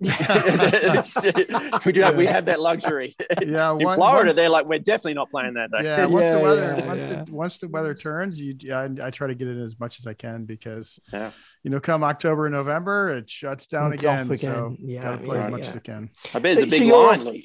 we 1.86 1.92
do 1.92 2.00
have, 2.00 2.16
we 2.16 2.26
have 2.26 2.46
that 2.46 2.60
luxury. 2.60 3.14
Yeah, 3.40 3.72
in 3.72 3.84
one, 3.84 3.96
Florida, 3.96 4.28
once, 4.28 4.36
they're 4.36 4.48
like, 4.48 4.66
we're 4.66 4.80
definitely 4.80 5.14
not 5.14 5.30
playing 5.30 5.54
that 5.54 5.70
day. 5.70 5.84
Yeah, 5.84 6.06
once 6.06 6.24
yeah, 6.24 6.34
the 6.34 6.40
weather, 6.40 6.76
yeah, 6.78 6.86
once, 6.86 7.02
yeah. 7.02 7.24
The, 7.24 7.32
once 7.32 7.58
the 7.58 7.68
weather 7.68 7.94
turns, 7.94 8.40
you, 8.40 8.56
I, 8.72 8.88
I, 9.02 9.10
try 9.10 9.28
to 9.28 9.34
get 9.34 9.48
in 9.48 9.60
as 9.60 9.78
much 9.78 10.00
as 10.00 10.06
I 10.06 10.14
can 10.14 10.46
because, 10.46 10.98
yeah. 11.12 11.30
you 11.62 11.70
know, 11.70 11.78
come 11.78 12.02
October 12.02 12.46
and 12.46 12.54
November, 12.54 13.16
it 13.16 13.30
shuts 13.30 13.66
down 13.66 13.92
again, 13.92 14.26
again, 14.26 14.38
So, 14.38 14.76
yeah, 14.80 15.02
gotta 15.02 15.18
play 15.18 15.38
as 15.38 15.50
much 15.50 15.68
as 15.68 15.76
I 15.76 15.80
can. 15.80 16.10
I 16.32 16.38
bet 16.40 16.58
it's 16.58 16.62
a 16.62 16.66
big 16.66 16.88
so 16.88 17.00
line. 17.00 17.40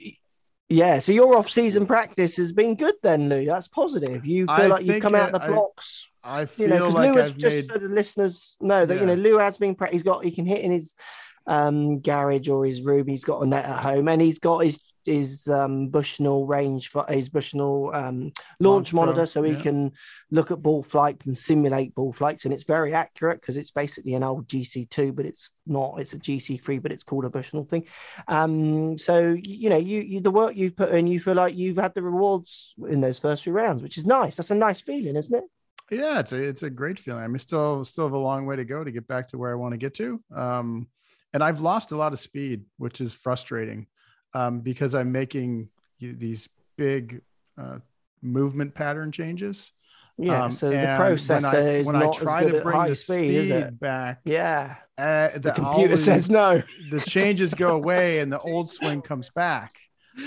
Yeah, 0.71 0.99
so 0.99 1.11
your 1.11 1.35
off-season 1.35 1.87
practice 1.87 2.37
has 2.37 2.51
been 2.51 2.75
good 2.75 2.93
then, 3.01 3.27
Lou. 3.27 3.43
That's 3.45 3.67
positive. 3.67 4.23
You 4.23 4.45
feel 4.45 4.55
I 4.55 4.67
like 4.67 4.85
you've 4.85 5.01
come 5.01 5.15
out 5.15 5.31
the 5.31 5.39
blocks. 5.39 6.07
I, 6.23 6.41
I 6.41 6.45
feel 6.45 6.69
you 6.69 6.75
know, 6.75 6.89
like 6.89 7.11
Lou 7.11 7.17
has 7.19 7.31
just 7.31 7.55
made... 7.55 7.71
so 7.71 7.79
the 7.79 7.87
listeners 7.87 8.57
know 8.61 8.85
that 8.85 8.93
yeah. 8.93 9.01
you 9.01 9.07
know 9.07 9.15
Lou 9.15 9.39
has 9.39 9.57
been. 9.57 9.75
He's 9.91 10.03
got 10.03 10.23
he 10.23 10.29
can 10.29 10.45
hit 10.45 10.59
in 10.59 10.71
his 10.71 10.93
um, 11.47 12.01
garage 12.01 12.49
or 12.49 12.65
his 12.65 12.83
room. 12.83 13.07
He's 13.07 13.23
got 13.23 13.41
a 13.41 13.47
net 13.47 13.65
at 13.65 13.79
home, 13.79 14.07
and 14.07 14.21
he's 14.21 14.37
got 14.37 14.59
his 14.59 14.79
his 15.09 15.47
um, 15.47 15.87
Bushnell 15.87 16.45
range 16.45 16.89
for 16.89 17.03
his 17.09 17.29
Bushnell 17.29 17.91
um, 17.93 18.31
launch 18.59 18.93
monitor, 18.93 19.25
so 19.25 19.41
he 19.41 19.53
yeah. 19.53 19.61
can 19.61 19.91
look 20.29 20.51
at 20.51 20.61
ball 20.61 20.83
flights 20.83 21.25
and 21.25 21.37
simulate 21.37 21.95
ball 21.95 22.13
flights, 22.13 22.45
and 22.45 22.53
it's 22.53 22.63
very 22.63 22.93
accurate 22.93 23.41
because 23.41 23.57
it's 23.57 23.71
basically 23.71 24.13
an 24.13 24.23
old 24.23 24.47
GC2, 24.47 25.15
but 25.15 25.25
it's 25.25 25.51
not. 25.65 25.99
It's 25.99 26.13
a 26.13 26.19
GC3, 26.19 26.81
but 26.81 26.91
it's 26.91 27.03
called 27.03 27.25
a 27.25 27.29
Bushnell 27.29 27.65
thing. 27.65 27.87
Um, 28.27 28.97
so 28.97 29.35
you 29.41 29.69
know, 29.69 29.77
you, 29.77 30.01
you 30.01 30.21
the 30.21 30.31
work 30.31 30.55
you've 30.55 30.75
put 30.75 30.93
in, 30.93 31.07
you 31.07 31.19
feel 31.19 31.33
like 31.33 31.55
you've 31.55 31.77
had 31.77 31.95
the 31.95 32.03
rewards 32.03 32.75
in 32.87 33.01
those 33.01 33.19
first 33.19 33.43
few 33.43 33.53
rounds, 33.53 33.81
which 33.81 33.97
is 33.97 34.05
nice. 34.05 34.35
That's 34.35 34.51
a 34.51 34.55
nice 34.55 34.79
feeling, 34.79 35.15
isn't 35.15 35.35
it? 35.35 35.43
Yeah, 35.91 36.19
it's 36.19 36.33
a 36.33 36.41
it's 36.41 36.63
a 36.63 36.69
great 36.69 36.99
feeling. 36.99 37.23
I 37.23 37.27
mean, 37.27 37.39
still 37.39 37.83
still 37.83 38.05
have 38.05 38.13
a 38.13 38.17
long 38.17 38.45
way 38.45 38.57
to 38.57 38.65
go 38.65 38.83
to 38.83 38.91
get 38.91 39.07
back 39.07 39.29
to 39.29 39.39
where 39.39 39.51
I 39.51 39.55
want 39.55 39.73
to 39.73 39.77
get 39.77 39.95
to. 39.95 40.21
Um, 40.33 40.87
and 41.33 41.43
I've 41.43 41.61
lost 41.61 41.91
a 41.91 41.97
lot 41.97 42.13
of 42.13 42.19
speed, 42.19 42.65
which 42.77 43.01
is 43.01 43.13
frustrating 43.13 43.87
um, 44.33 44.59
because 44.61 44.95
I'm 44.95 45.11
making 45.11 45.69
these 45.99 46.49
big 46.77 47.21
uh, 47.57 47.79
movement 48.21 48.73
pattern 48.73 49.11
changes. 49.11 49.71
Yeah, 50.17 50.43
um, 50.43 50.51
so 50.51 50.69
the 50.69 50.75
processor 50.75 51.53
when 51.53 51.55
I, 51.55 51.75
is 51.75 51.85
when 51.87 51.99
not 51.99 52.17
I 52.17 52.19
try 52.19 52.43
to 52.43 52.61
bring 52.61 52.85
the 52.87 52.95
speed, 52.95 53.45
speed 53.45 53.79
back, 53.79 54.19
yeah, 54.25 54.75
uh, 54.97 55.29
the, 55.29 55.39
the 55.39 55.51
computer 55.53 55.95
says 55.95 56.29
no. 56.29 56.61
The 56.91 56.99
changes 56.99 57.53
go 57.53 57.75
away 57.75 58.19
and 58.19 58.31
the 58.31 58.39
old 58.39 58.69
swing 58.69 59.01
comes 59.01 59.29
back. 59.29 59.71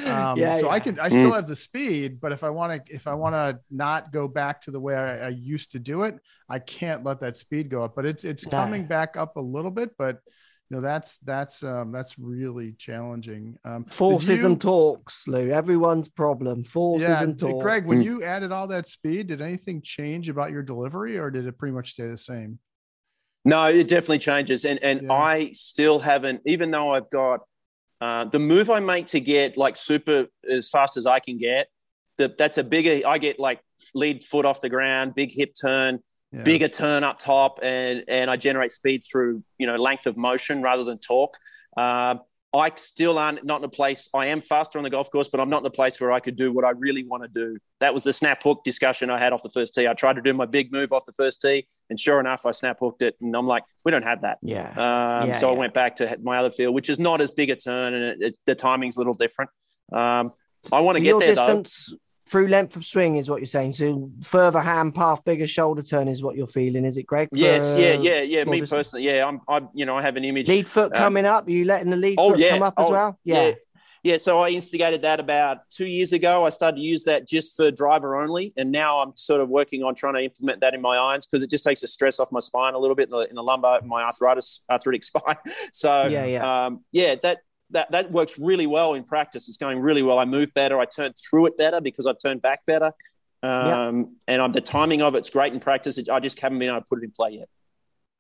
Um, 0.07 0.39
yeah, 0.39 0.59
so 0.59 0.67
yeah. 0.67 0.73
I 0.73 0.81
can, 0.81 0.99
I 0.99 1.11
still 1.11 1.31
mm. 1.31 1.35
have 1.35 1.47
the 1.47 1.57
speed, 1.57 2.21
but 2.21 2.33
if 2.33 2.43
I 2.45 2.49
want 2.49 2.87
to, 2.87 2.95
if 2.95 3.07
I 3.07 3.13
want 3.13 3.35
to 3.35 3.61
not 3.71 4.13
go 4.13 4.27
back 4.27 4.63
to 4.63 4.71
the 4.71 4.81
way 4.81 4.95
I, 4.95 5.27
I, 5.27 5.29
used 5.29 5.73
to 5.73 5.79
do 5.79 6.05
it, 6.05 6.19
I 6.49 6.59
can't 6.61 7.05
let 7.05 7.21
that 7.21 7.37
speed 7.37 7.69
go 7.69 7.85
up. 7.85 7.95
But 7.95 8.07
it's 8.07 8.25
it's 8.25 8.47
coming 8.47 8.87
back 8.87 9.19
up 9.19 9.37
a 9.37 9.41
little 9.41 9.71
bit, 9.71 9.91
but 9.99 10.21
you 10.73 10.79
know 10.79 10.83
that's 10.83 11.19
that's 11.19 11.63
um, 11.63 11.93
that's 11.93 12.19
really 12.19 12.73
challenging. 12.73 13.59
Um, 13.63 13.85
Forces 13.85 14.39
you, 14.39 14.47
and 14.47 14.59
torques, 14.59 15.29
Lou. 15.29 15.51
Everyone's 15.51 16.09
problem. 16.09 16.65
Forces 16.65 17.07
yeah, 17.07 17.23
and 17.23 17.39
torques. 17.39 17.63
Greg, 17.63 17.85
when 17.85 18.01
mm. 18.01 18.05
you 18.05 18.23
added 18.23 18.53
all 18.53 18.67
that 18.69 18.89
speed, 18.89 19.27
did 19.27 19.43
anything 19.43 19.83
change 19.83 20.31
about 20.31 20.51
your 20.51 20.63
delivery, 20.63 21.19
or 21.19 21.31
did 21.31 21.47
it 21.47 21.59
pretty 21.59 21.75
much 21.75 21.91
stay 21.91 22.07
the 22.07 22.17
same? 22.17 22.59
No, 23.45 23.67
it 23.67 23.87
definitely 23.87 24.21
changes, 24.21 24.65
and 24.65 24.83
and 24.83 25.03
yeah. 25.03 25.13
I 25.13 25.51
still 25.53 25.99
haven't, 26.01 26.41
even 26.47 26.71
though 26.71 26.95
I've 26.95 27.11
got 27.11 27.41
uh, 28.01 28.25
the 28.25 28.39
move 28.39 28.71
I 28.71 28.81
make 28.81 29.09
to 29.09 29.21
get 29.21 29.59
like 29.59 29.77
super 29.77 30.25
as 30.51 30.71
fast 30.71 30.97
as 30.97 31.05
I 31.05 31.21
can 31.21 31.37
get. 31.37 31.67
The, 32.17 32.35
that's 32.39 32.57
a 32.57 32.65
bigger. 32.65 33.07
I 33.07 33.19
get 33.19 33.39
like 33.39 33.61
lead 33.95 34.25
foot 34.25 34.47
off 34.47 34.63
the 34.63 34.71
ground, 34.71 35.15
big 35.15 35.33
hip 35.33 35.53
turn 35.61 35.99
yeah. 36.33 36.43
bigger 36.43 36.69
turn 36.69 37.05
up 37.05 37.19
top, 37.19 37.61
and 37.63 38.05
and 38.09 38.31
I 38.31 38.37
generate 38.37 38.73
speed 38.73 39.05
through 39.05 39.43
you 39.59 39.67
know 39.67 39.77
length 39.77 40.07
of 40.07 40.17
motion 40.17 40.63
rather 40.63 40.85
than 40.85 40.99
torque. 40.99 41.35
Uh, 41.77 42.17
I 42.55 42.71
still 42.77 43.19
aren't 43.19 43.45
not 43.45 43.61
in 43.61 43.65
a 43.65 43.69
place. 43.69 44.11
I 44.13 44.27
am 44.27 44.43
faster 44.43 44.77
on 44.79 44.85
the 44.85 44.91
golf 44.91 45.11
course, 45.11 45.29
but 45.29 45.41
I'm 45.41 45.49
not 45.49 45.63
in 45.63 45.67
a 45.67 45.71
place 45.71 45.99
where 45.99 46.13
I 46.13 46.21
could 46.21 46.37
do 46.37 46.53
what 46.53 46.67
I 46.67 46.71
really 46.71 47.03
want 47.03 47.23
to 47.23 47.29
do. 47.29 47.57
That 47.81 47.95
was 47.95 48.03
the 48.03 48.13
snap 48.13 48.43
hook 48.43 48.63
discussion 48.63 49.09
I 49.09 49.19
had 49.19 49.33
off 49.33 49.43
the 49.43 49.49
first 49.49 49.75
tee. 49.75 49.89
I 49.89 49.95
tried 49.95 50.17
to 50.17 50.23
do 50.23 50.35
my 50.35 50.45
big 50.45 50.71
move 50.71 50.93
off 50.93 51.07
the 51.07 51.15
first 51.15 51.41
tee, 51.41 51.67
and 51.89 51.99
sure 51.99 52.21
enough, 52.21 52.45
I 52.45 52.51
snap 52.51 52.79
hooked 52.79 53.01
it, 53.01 53.17
and 53.23 53.35
I'm 53.35 53.47
like, 53.47 53.65
we 53.87 53.91
don't 53.91 54.03
have 54.03 54.23
that. 54.23 54.39
Yeah. 54.43 54.69
Um, 54.69 55.29
yeah 55.29 55.35
so 55.35 55.49
yeah. 55.49 55.55
I 55.55 55.59
went 55.59 55.73
back 55.73 55.97
to 55.97 56.19
my 56.23 56.39
other 56.39 56.51
field, 56.51 56.75
which 56.75 56.91
is 56.91 56.99
not 56.99 57.23
as 57.23 57.31
big 57.31 57.49
a 57.49 57.57
turn, 57.57 57.95
and 57.95 58.05
it, 58.05 58.17
it, 58.21 58.39
the 58.45 58.55
timing's 58.55 58.97
a 58.97 59.01
little 59.01 59.15
different. 59.15 59.51
Um, 59.91 60.33
I 60.71 60.81
want 60.81 60.97
to 60.97 61.03
get 61.03 61.19
there 61.19 61.35
distance, 61.35 61.89
though 61.91 61.97
through 62.33 62.49
length 62.49 62.77
of 62.77 62.85
swing 62.85 63.17
is 63.17 63.29
what 63.29 63.41
you're 63.41 63.47
saying. 63.47 63.73
So 63.73 64.11
further 64.25 64.59
hand 64.59 64.95
path, 64.95 65.23
bigger 65.23 65.47
shoulder 65.47 65.83
turn 65.83 66.09
is 66.09 66.23
what 66.23 66.35
you're 66.35 66.47
feeling, 66.47 66.87
is 66.87 66.97
it, 66.97 67.03
Greg? 67.03 67.29
yes, 67.31 67.77
yeah, 67.79 67.93
yeah, 67.93 68.23
yeah. 68.23 68.45
Me 68.45 68.65
personally, 68.65 69.05
yeah, 69.05 69.27
I'm, 69.27 69.43
I, 69.47 69.61
you 69.75 69.85
know, 69.85 69.97
I 69.97 70.03
have 70.03 70.17
an 70.17 70.25
image. 70.25 70.49
Lead 70.49 70.67
foot 70.67 70.93
um, 70.93 70.99
coming 70.99 71.27
up. 71.27 71.47
Are 71.47 71.51
you 71.51 71.67
letting 71.67 71.91
the 71.91 71.97
lead 71.97 72.17
oh, 72.19 72.31
foot 72.31 72.39
yeah. 72.39 72.51
come 72.51 72.63
up 72.63 72.75
oh, 72.79 72.87
as 72.87 72.91
well? 72.91 73.19
Yeah. 73.23 73.49
yeah. 73.49 73.55
yeah. 74.03 74.17
so 74.17 74.41
I 74.41 74.49
instigated 74.49 75.03
that 75.03 75.21
about 75.21 75.69
two 75.69 75.85
years 75.85 76.15
ago. 76.15 76.47
I 76.47 76.49
started 76.49 76.79
to 76.79 76.83
use 76.83 77.05
that 77.05 77.29
just 77.29 77.55
for 77.55 77.71
driver 77.71 78.17
only, 78.17 78.55
and 78.57 78.73
now 78.73 79.01
I'm 79.01 79.15
sort 79.15 79.43
of 79.43 79.51
working 79.51 79.85
on 79.85 79.95
trying 79.95 80.15
to 80.15 80.25
implement 80.25 80.61
that 80.63 80.73
in 80.73 80.81
my 80.81 80.97
irons 80.97 81.27
because 81.27 81.43
it 81.43 81.51
just 81.51 81.65
takes 81.65 81.83
the 81.83 81.89
stress 81.89 82.19
off 82.19 82.33
my 82.33 82.41
spine 82.41 82.73
a 82.73 82.79
little 82.79 82.97
bit 82.97 83.05
in 83.05 83.11
the, 83.11 83.29
in 83.29 83.35
the 83.35 83.43
lumbar, 83.43 83.83
my 83.83 84.05
arthritis, 84.05 84.63
arthritic 84.71 85.05
spine. 85.13 85.37
So 85.75 86.07
yeah, 86.07 86.25
yeah, 86.25 86.65
um, 86.65 86.83
yeah, 86.93 87.17
that 87.17 87.41
that 87.73 87.91
that 87.91 88.11
works 88.11 88.39
really 88.39 88.67
well 88.67 88.95
in 88.95 89.05
practice. 89.05 89.49
It's 89.49 89.57
going 89.57 89.81
really 89.81 90.03
well. 90.03 90.19
I 90.19 90.25
move 90.25 90.53
better. 90.55 90.79
I 90.79 90.85
turn 90.85 91.13
through 91.13 91.47
it 91.47 91.57
better 91.57 91.81
because 91.81 92.07
I've 92.07 92.19
turned 92.19 92.43
back 92.43 92.65
better. 92.67 92.93
Um, 93.43 93.99
yep. 93.99 94.07
And 94.29 94.43
I'm, 94.43 94.53
the 94.53 94.61
timing 94.61 95.03
of 95.03 95.15
it's 95.15 95.31
great 95.31 95.53
in 95.53 95.61
practice. 95.61 95.99
I 96.11 96.21
just 96.21 96.39
haven't 96.39 96.59
been 96.59 96.69
able 96.69 96.81
to 96.81 96.87
put 96.87 96.99
it 97.03 97.05
in 97.05 97.11
play 97.11 97.33
yet. 97.33 97.49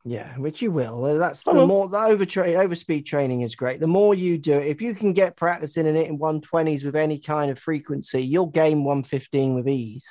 Yeah, 0.04 0.36
which 0.36 0.60
you 0.60 0.72
will. 0.72 1.16
That's 1.16 1.44
the 1.44 1.64
more 1.64 1.88
the 1.88 1.98
over 1.98 2.26
tra- 2.26 2.54
over 2.54 2.74
speed 2.74 3.06
training 3.06 3.42
is 3.42 3.54
great. 3.54 3.78
The 3.78 3.86
more 3.86 4.16
you 4.16 4.36
do 4.36 4.58
it, 4.58 4.66
if 4.66 4.82
you 4.82 4.96
can 4.96 5.12
get 5.12 5.36
practicing 5.36 5.86
in 5.86 5.94
it 5.94 6.08
in 6.08 6.18
120s 6.18 6.84
with 6.84 6.96
any 6.96 7.20
kind 7.20 7.52
of 7.52 7.58
frequency, 7.58 8.20
you'll 8.20 8.46
gain 8.46 8.82
115 8.82 9.54
with 9.54 9.68
ease. 9.68 10.04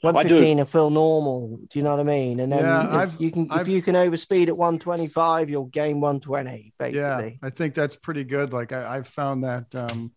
115 0.00 0.58
will 0.58 0.64
feel 0.64 0.90
normal. 0.90 1.58
Do 1.68 1.78
you 1.78 1.82
know 1.82 1.90
what 1.90 2.00
I 2.00 2.04
mean? 2.04 2.40
And 2.40 2.52
then 2.52 2.60
yeah, 2.60 3.02
if 3.02 3.20
you 3.20 3.30
can 3.30 3.50
I've, 3.50 3.62
if 3.62 3.68
you 3.68 3.82
can 3.82 3.94
overspeed 3.94 4.48
at 4.48 4.56
125, 4.56 5.50
you'll 5.50 5.64
gain 5.66 6.00
120. 6.00 6.72
Basically, 6.78 6.98
yeah, 7.00 7.30
I 7.42 7.50
think 7.50 7.74
that's 7.74 7.96
pretty 7.96 8.24
good. 8.24 8.52
Like 8.52 8.72
I, 8.72 8.96
have 8.96 9.08
found 9.08 9.44
that 9.44 9.74
um, 9.74 10.12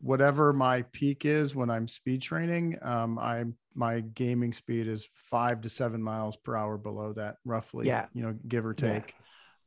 whatever 0.00 0.52
my 0.52 0.82
peak 0.92 1.24
is 1.24 1.54
when 1.54 1.70
I'm 1.70 1.86
speed 1.88 2.22
training, 2.22 2.78
um, 2.82 3.18
I 3.18 3.44
my 3.74 4.00
gaming 4.00 4.52
speed 4.52 4.88
is 4.88 5.08
five 5.12 5.60
to 5.62 5.68
seven 5.68 6.02
miles 6.02 6.36
per 6.36 6.56
hour 6.56 6.76
below 6.76 7.12
that, 7.14 7.36
roughly. 7.44 7.86
Yeah, 7.86 8.06
you 8.12 8.22
know, 8.22 8.36
give 8.46 8.66
or 8.66 8.74
take. 8.74 9.14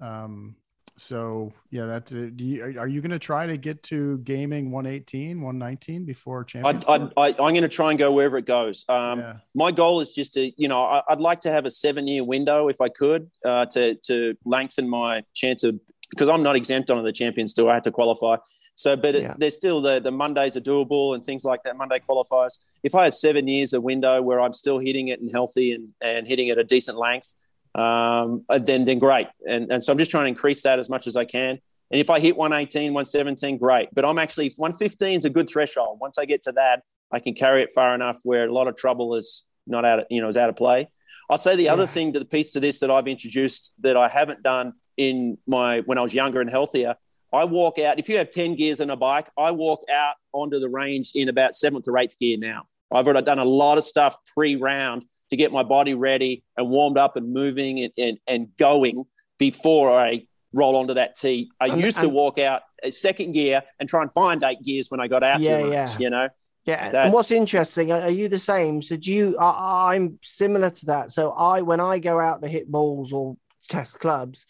Yeah. 0.02 0.24
Um, 0.24 0.56
so 0.98 1.52
yeah, 1.72 1.86
that's 1.86 2.12
it. 2.12 2.40
You, 2.40 2.64
are, 2.64 2.82
are, 2.82 2.88
you 2.88 3.02
going 3.02 3.12
to 3.12 3.20
try 3.20 3.48
to 3.48 3.58
get 3.58 3.82
to 3.84 4.20
gaming 4.20 4.72
118, 4.72 5.42
119 5.42 6.06
before 6.06 6.44
champions? 6.44 6.86
I, 6.88 7.10
I, 7.18 7.28
am 7.30 7.36
going 7.36 7.62
to 7.62 7.68
try 7.68 7.90
and 7.90 7.98
go 7.98 8.12
wherever 8.12 8.38
it 8.38 8.46
goes. 8.46 8.86
Um, 8.90 9.20
yeah. 9.20 9.34
My 9.56 9.72
goal 9.72 10.02
is 10.02 10.12
just 10.12 10.34
to, 10.34 10.52
you 10.62 10.68
know, 10.68 10.84
I, 10.84 11.02
would 11.10 11.20
like 11.20 11.40
to 11.42 11.52
have 11.52 11.66
a 11.66 11.72
seven 11.72 12.06
year 12.08 12.24
window 12.24 12.68
if 12.68 12.80
I 12.80 12.90
could 12.90 13.30
uh, 13.44 13.66
to 13.68 13.96
to 13.96 14.36
lengthen 14.46 14.88
my 14.88 15.24
chance 15.34 15.64
of 15.64 15.80
because 16.12 16.30
I'm 16.30 16.44
not 16.44 16.56
exempt 16.56 16.92
on 16.92 17.04
the 17.04 17.12
champions 17.12 17.54
tour. 17.54 17.72
I 17.72 17.76
had 17.76 17.84
to 17.86 17.92
qualify. 17.92 18.38
So, 18.76 18.96
but 18.96 19.14
yeah. 19.16 19.32
it, 19.32 19.40
there's 19.40 19.56
still 19.56 19.82
the 19.82 20.00
the 20.00 20.12
Mondays 20.12 20.56
are 20.58 20.62
doable 20.62 21.16
and 21.16 21.26
things 21.26 21.44
like 21.44 21.64
that. 21.64 21.76
Monday 21.76 22.02
qualifiers. 22.08 22.60
If 22.84 22.94
I 22.94 23.04
have 23.06 23.16
seven 23.16 23.48
years 23.48 23.74
a 23.74 23.82
window 23.82 24.22
where 24.22 24.40
I'm 24.40 24.54
still 24.54 24.78
hitting 24.78 25.08
it 25.08 25.22
and 25.22 25.32
healthy 25.32 25.72
and 25.72 25.90
and 26.02 26.28
hitting 26.28 26.50
at 26.50 26.60
a 26.60 26.64
decent 26.64 26.98
length 26.98 27.34
um, 27.76 28.46
uh, 28.50 28.60
then 28.60 28.86
then 28.86 29.00
great. 29.00 29.28
And, 29.48 29.72
and 29.72 29.84
so 29.84 29.92
I'm 29.92 29.98
just 29.98 30.12
trying 30.12 30.26
to 30.26 30.30
increase 30.30 30.64
that 30.64 30.80
as 30.80 30.90
much 30.90 31.08
as 31.08 31.16
I 31.16 31.26
can. 31.26 31.60
And 31.92 32.00
if 32.02 32.10
I 32.10 32.20
hit 32.20 32.36
118, 32.36 32.94
117, 32.94 33.58
great. 33.58 33.90
But 33.94 34.06
I'm 34.06 34.18
actually 34.18 34.52
115 34.58 35.18
is 35.20 35.26
a 35.26 35.30
good 35.30 35.50
threshold. 35.50 36.00
Once 36.02 36.18
I 36.18 36.26
get 36.26 36.42
to 36.44 36.52
that, 36.54 36.82
I 37.12 37.20
can 37.20 37.36
carry 37.36 37.62
it 37.62 37.72
far 37.74 37.94
enough 37.94 38.18
where 38.24 38.46
a 38.46 38.54
lot 38.54 38.68
of 38.68 38.76
trouble 38.76 39.16
is 39.16 39.44
not 39.68 39.86
out 39.86 40.00
of, 40.00 40.06
you 40.10 40.22
know, 40.22 40.28
is 40.28 40.38
out 40.38 40.50
of 40.50 40.56
play. 40.56 40.90
I'll 41.30 41.38
say 41.38 41.56
the 41.56 41.64
yeah. 41.64 41.74
other 41.74 41.88
thing 41.88 42.14
to 42.14 42.20
the 42.20 42.26
piece 42.26 42.52
to 42.54 42.60
this 42.60 42.80
that 42.80 42.92
I've 42.92 43.08
introduced 43.08 43.74
that 43.82 43.96
I 43.96 44.08
haven't 44.08 44.44
done 44.44 44.74
in 44.98 45.38
my 45.48 45.82
when 45.82 45.98
I 45.98 46.02
was 46.02 46.14
younger 46.14 46.42
and 46.42 46.50
healthier. 46.50 46.96
I 47.32 47.46
walk 47.46 47.80
out. 47.80 47.98
If 47.98 48.10
you 48.10 48.18
have 48.18 48.30
10 48.30 48.56
gears 48.56 48.80
on 48.80 48.90
a 48.92 48.96
bike, 48.96 49.30
I 49.38 49.52
walk 49.52 49.84
out 49.92 50.16
onto 50.34 50.60
the 50.60 50.70
range 50.70 51.12
in 51.16 51.30
about 51.30 51.56
seventh 51.56 51.88
or 51.88 51.98
eighth 51.98 52.18
gear 52.20 52.38
now. 52.38 52.68
I've 52.92 53.08
already 53.08 53.26
done 53.26 53.40
a 53.40 53.46
lot 53.46 53.80
of 53.80 53.84
stuff 53.84 54.16
pre-round 54.36 55.06
to 55.34 55.38
get 55.38 55.52
my 55.52 55.64
body 55.64 55.96
ready 55.96 56.44
and 56.56 56.70
warmed 56.70 56.98
up 56.98 57.18
and 57.18 57.34
moving 57.34 57.80
and, 57.80 57.94
and, 57.98 58.18
and 58.28 58.48
going 58.58 59.04
before 59.40 59.92
I 59.92 60.28
roll 60.54 60.78
onto 60.78 60.94
that 60.94 61.16
tee. 61.16 61.50
I 61.60 61.68
and, 61.68 61.82
used 61.82 62.00
to 62.02 62.08
walk 62.08 62.38
out 62.38 62.62
a 62.84 62.92
second 62.92 63.32
gear 63.32 63.64
and 63.80 63.90
try 63.90 64.04
and 64.04 64.14
find 64.14 64.44
eight 64.44 64.62
gears 64.64 64.92
when 64.92 65.00
I 65.00 65.08
got 65.08 65.24
out. 65.24 65.40
Yeah, 65.40 65.66
yeah. 65.66 65.98
You 65.98 66.12
know. 66.12 66.30
Yeah, 66.66 66.92
That's... 66.92 67.06
and 67.06 67.14
what's 67.14 67.32
interesting, 67.32 67.92
are 67.92 68.10
you 68.10 68.30
the 68.30 68.40
same? 68.40 68.82
So 68.82 68.96
do 68.96 69.12
you? 69.12 69.36
I, 69.38 69.96
I'm 69.96 70.20
similar 70.22 70.70
to 70.70 70.86
that. 70.86 71.12
So 71.12 71.32
I, 71.32 71.62
when 71.62 71.82
I 71.82 72.00
go 72.00 72.20
out 72.20 72.42
to 72.42 72.48
hit 72.48 72.72
balls 72.72 73.12
or 73.12 73.36
test 73.68 74.00
clubs, 74.00 74.46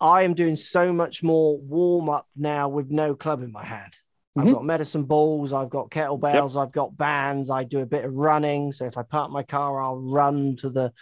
I 0.00 0.22
am 0.22 0.34
doing 0.34 0.56
so 0.56 0.92
much 0.92 1.22
more 1.22 1.58
warm 1.58 2.08
up 2.08 2.26
now 2.36 2.68
with 2.68 2.90
no 2.90 3.14
club 3.14 3.42
in 3.42 3.52
my 3.52 3.64
hand. 3.64 3.92
Mm-hmm. 4.36 4.48
I've 4.48 4.54
got 4.54 4.64
medicine 4.64 5.04
balls, 5.04 5.52
I've 5.52 5.70
got 5.70 5.90
kettlebells, 5.90 6.54
yep. 6.54 6.62
I've 6.62 6.72
got 6.72 6.96
bands, 6.96 7.50
I 7.50 7.62
do 7.62 7.80
a 7.80 7.86
bit 7.86 8.04
of 8.04 8.14
running. 8.14 8.72
So 8.72 8.84
if 8.84 8.98
I 8.98 9.02
park 9.02 9.30
my 9.30 9.44
car, 9.44 9.80
I'll 9.80 10.00
run 10.00 10.56
to 10.56 10.70
the 10.70 10.92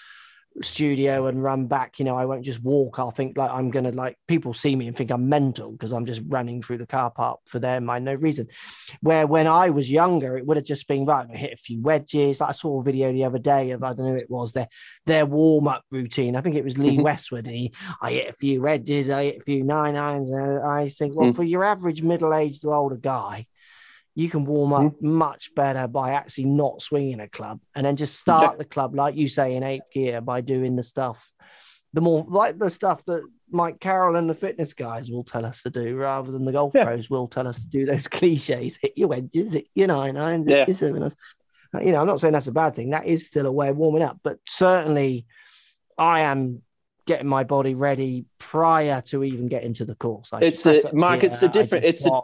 studio 0.62 1.26
and 1.26 1.42
run 1.42 1.66
back 1.66 1.98
you 1.98 2.05
know 2.05 2.16
i 2.16 2.24
won't 2.24 2.44
just 2.44 2.62
walk. 2.62 2.98
I'll 2.98 3.11
think 3.11 3.36
like 3.38 3.50
i'm 3.50 3.70
gonna 3.70 3.92
like 3.92 4.18
people 4.28 4.53
see 4.53 4.76
me 4.76 4.86
and 4.86 4.96
think 4.96 5.11
i'm 5.11 5.28
mental 5.28 5.72
because 5.72 5.92
i'm 5.92 6.07
just 6.07 6.22
running 6.28 6.61
through 6.61 6.78
the 6.78 6.86
car 6.86 7.11
park 7.11 7.40
for 7.46 7.59
them 7.59 7.88
i 7.88 7.98
no 7.98 8.14
reason. 8.14 8.48
Where 9.00 9.26
when 9.26 9.46
i 9.46 9.70
was 9.70 9.90
younger 9.90 10.36
it 10.36 10.46
would 10.46 10.57
have 10.57 10.66
just 10.66 10.86
been 10.88 11.05
right 11.05 11.26
I 11.32 11.36
hit 11.36 11.53
a 11.55 11.57
few 11.57 11.80
wedges. 11.80 12.40
Like 12.40 12.50
i 12.50 12.53
saw 12.53 12.80
a 12.80 12.84
video 12.84 13.12
the 13.12 13.24
other 13.24 13.38
day 13.38 13.70
of 13.70 13.82
i 13.82 13.94
don't 13.94 14.07
know 14.07 14.12
it 14.12 14.30
was 14.30 14.53
their 14.53 14.68
their 15.07 15.26
warm-up 15.26 15.84
routine. 15.90 16.36
I 16.36 16.40
think 16.40 16.57
it 16.57 16.64
was 16.64 16.78
lee 16.78 16.94
mm-hmm. 16.94 17.03
westwood. 17.03 17.46
He 17.46 17.72
i 18.00 18.12
hit 18.12 18.30
a 18.30 18.34
few 18.34 18.62
wedges 18.62 19.11
i 19.11 19.24
hit 19.24 19.38
a 19.38 19.44
few 19.44 19.64
nine 19.64 19.96
irons 19.96 20.30
and 20.30 20.62
i 20.66 20.88
think 20.88 21.16
well 21.16 21.30
mm. 21.30 21.36
for 21.36 21.44
your 21.44 21.64
average 21.64 22.03
middle-aged 22.03 22.64
or 22.64 22.74
older 22.74 22.96
guy 22.96 23.46
you 24.14 24.28
can 24.28 24.44
warm 24.44 24.72
up 24.72 24.82
mm-hmm. 24.82 25.12
much 25.12 25.54
better 25.54 25.88
by 25.88 26.12
actually 26.12 26.44
not 26.44 26.82
swinging 26.82 27.20
a 27.20 27.28
club 27.28 27.60
and 27.74 27.86
then 27.86 27.96
just 27.96 28.18
start 28.18 28.58
the 28.58 28.64
club 28.64 28.94
like 28.94 29.16
you 29.16 29.28
say 29.28 29.54
in 29.54 29.62
eighth 29.62 29.90
gear 29.92 30.20
by 30.20 30.40
doing 30.40 30.76
the 30.76 30.82
stuff 30.82 31.32
the 31.94 32.00
more 32.00 32.24
like 32.28 32.58
the 32.58 32.70
stuff 32.70 33.04
that 33.06 33.22
Mike 33.50 33.80
Carroll 33.80 34.16
and 34.16 34.28
the 34.28 34.34
fitness 34.34 34.72
guys 34.72 35.10
will 35.10 35.24
tell 35.24 35.44
us 35.44 35.60
to 35.62 35.70
do, 35.70 35.94
rather 35.96 36.32
than 36.32 36.44
the 36.44 36.52
golf 36.52 36.72
yeah. 36.74 36.84
pros 36.84 37.10
will 37.10 37.28
tell 37.28 37.46
us 37.46 37.60
to 37.60 37.66
do 37.66 37.84
those 37.84 38.08
cliches: 38.08 38.78
hit 38.80 38.96
your 38.96 39.08
wedges, 39.08 39.52
hit 39.52 39.68
your 39.74 39.88
nine 39.88 40.16
irons, 40.16 40.48
yeah. 40.48 40.64
hit 40.64 40.68
your 40.68 40.76
seven 40.76 41.12
You 41.84 41.92
know, 41.92 42.00
I'm 42.00 42.06
not 42.06 42.20
saying 42.20 42.32
that's 42.32 42.46
a 42.46 42.52
bad 42.52 42.74
thing. 42.74 42.90
That 42.90 43.06
is 43.06 43.26
still 43.26 43.46
a 43.46 43.52
way 43.52 43.68
of 43.68 43.76
warming 43.76 44.02
up, 44.02 44.18
but 44.22 44.38
certainly, 44.48 45.26
I 45.98 46.20
am 46.20 46.62
getting 47.06 47.26
my 47.26 47.44
body 47.44 47.74
ready 47.74 48.24
prior 48.38 49.02
to 49.02 49.22
even 49.22 49.48
getting 49.48 49.74
to 49.74 49.84
the 49.84 49.94
course. 49.94 50.30
I 50.32 50.40
it's 50.40 50.64
a 50.64 50.94
Mark. 50.94 51.24
It's 51.24 51.42
a 51.42 51.48
different. 51.48 51.84
It's 51.84 52.06
a, 52.06 52.22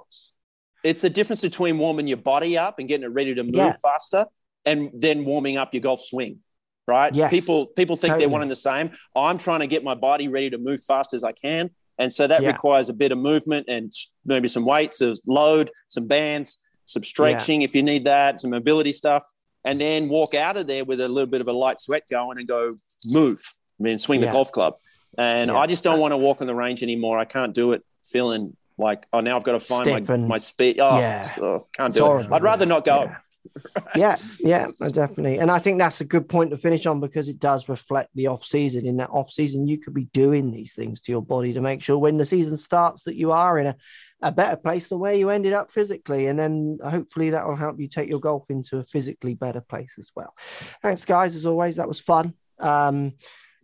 it's 0.88 1.02
the 1.02 1.10
difference 1.10 1.42
between 1.42 1.78
warming 1.78 2.06
your 2.06 2.16
body 2.16 2.56
up 2.56 2.78
and 2.78 2.88
getting 2.88 3.04
it 3.04 3.12
ready 3.12 3.34
to 3.34 3.44
move 3.44 3.54
yeah. 3.54 3.76
faster, 3.82 4.26
and 4.64 4.90
then 4.94 5.24
warming 5.24 5.56
up 5.56 5.74
your 5.74 5.82
golf 5.82 6.00
swing. 6.00 6.38
Right? 6.86 7.14
Yes, 7.14 7.30
people 7.30 7.66
people 7.66 7.96
think 7.96 8.12
totally. 8.12 8.24
they're 8.24 8.32
one 8.32 8.42
and 8.42 8.50
the 8.50 8.56
same. 8.56 8.90
I'm 9.14 9.36
trying 9.36 9.60
to 9.60 9.66
get 9.66 9.84
my 9.84 9.94
body 9.94 10.28
ready 10.28 10.48
to 10.50 10.58
move 10.58 10.82
fast 10.82 11.12
as 11.12 11.22
I 11.22 11.32
can, 11.32 11.70
and 11.98 12.12
so 12.12 12.26
that 12.26 12.42
yeah. 12.42 12.48
requires 12.48 12.88
a 12.88 12.94
bit 12.94 13.12
of 13.12 13.18
movement 13.18 13.66
and 13.68 13.92
maybe 14.24 14.48
some 14.48 14.64
weights, 14.64 14.98
some 14.98 15.14
load, 15.26 15.70
some 15.88 16.06
bands, 16.06 16.58
some 16.86 17.04
stretching 17.04 17.60
yeah. 17.60 17.66
if 17.66 17.74
you 17.74 17.82
need 17.82 18.04
that, 18.06 18.40
some 18.40 18.50
mobility 18.50 18.92
stuff, 18.92 19.22
and 19.64 19.78
then 19.78 20.08
walk 20.08 20.34
out 20.34 20.56
of 20.56 20.66
there 20.66 20.84
with 20.84 21.00
a 21.00 21.08
little 21.08 21.30
bit 21.30 21.42
of 21.42 21.48
a 21.48 21.52
light 21.52 21.78
sweat 21.78 22.04
going 22.10 22.38
and 22.38 22.48
go 22.48 22.74
move. 23.10 23.42
I 23.78 23.82
mean, 23.82 23.98
swing 23.98 24.22
the 24.22 24.28
golf 24.28 24.50
club. 24.50 24.74
And 25.16 25.50
I 25.50 25.66
just 25.66 25.84
don't 25.84 26.00
want 26.00 26.12
to 26.12 26.16
walk 26.16 26.40
on 26.40 26.46
the 26.46 26.54
range 26.54 26.82
anymore. 26.82 27.18
I 27.18 27.24
can't 27.24 27.52
do 27.52 27.72
it 27.72 27.82
feeling 28.04 28.56
like, 28.78 29.06
oh, 29.12 29.20
now 29.20 29.36
I've 29.36 29.44
got 29.44 29.52
to 29.52 29.60
find 29.60 30.08
my, 30.08 30.16
my 30.16 30.38
speed. 30.38 30.80
Oh, 30.80 30.98
yeah. 30.98 31.28
oh 31.40 31.66
can't 31.72 31.94
do 31.94 32.18
it. 32.18 32.32
I'd 32.32 32.42
rather 32.42 32.66
not 32.66 32.84
go. 32.84 33.04
Yeah. 33.04 33.16
yeah, 33.96 34.16
yeah, 34.40 34.66
definitely. 34.92 35.38
And 35.38 35.50
I 35.50 35.58
think 35.58 35.78
that's 35.78 36.00
a 36.00 36.04
good 36.04 36.28
point 36.28 36.50
to 36.50 36.56
finish 36.56 36.86
on 36.86 37.00
because 37.00 37.28
it 37.28 37.38
does 37.38 37.68
reflect 37.68 38.10
the 38.14 38.26
off 38.26 38.44
season. 38.44 38.86
In 38.86 38.96
that 38.98 39.10
off 39.10 39.30
season, 39.30 39.66
you 39.66 39.78
could 39.78 39.94
be 39.94 40.04
doing 40.06 40.50
these 40.50 40.74
things 40.74 41.00
to 41.02 41.12
your 41.12 41.22
body 41.22 41.52
to 41.52 41.60
make 41.60 41.82
sure 41.82 41.98
when 41.98 42.18
the 42.18 42.24
season 42.24 42.56
starts 42.56 43.04
that 43.04 43.16
you 43.16 43.32
are 43.32 43.58
in 43.58 43.68
a, 43.68 43.76
a 44.22 44.32
better 44.32 44.56
place 44.56 44.88
than 44.88 44.98
where 44.98 45.14
you 45.14 45.30
ended 45.30 45.52
up 45.52 45.70
physically. 45.70 46.26
And 46.26 46.38
then 46.38 46.78
hopefully 46.84 47.30
that 47.30 47.46
will 47.46 47.56
help 47.56 47.78
you 47.80 47.88
take 47.88 48.08
your 48.08 48.20
golf 48.20 48.50
into 48.50 48.78
a 48.78 48.84
physically 48.84 49.34
better 49.34 49.60
place 49.60 49.94
as 49.98 50.10
well. 50.14 50.34
Thanks, 50.82 51.04
guys. 51.04 51.34
As 51.34 51.46
always, 51.46 51.76
that 51.76 51.88
was 51.88 52.00
fun. 52.00 52.34
Um, 52.58 53.14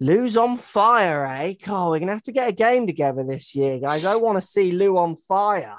Lou's 0.01 0.37
on 0.37 0.57
fire, 0.57 1.25
eh? 1.27 1.55
Oh, 1.69 1.91
we're 1.91 2.01
gonna 2.01 2.13
have 2.13 2.23
to 2.25 2.33
get 2.33 2.49
a 2.49 2.53
game 2.53 2.87
together 2.87 3.23
this 3.25 3.55
year, 3.55 3.79
guys. 3.79 4.05
I 4.05 4.17
want 4.17 4.39
to 4.39 4.43
see 4.43 4.73
Lou 4.73 4.99
on 4.99 5.17
fire. 5.17 5.77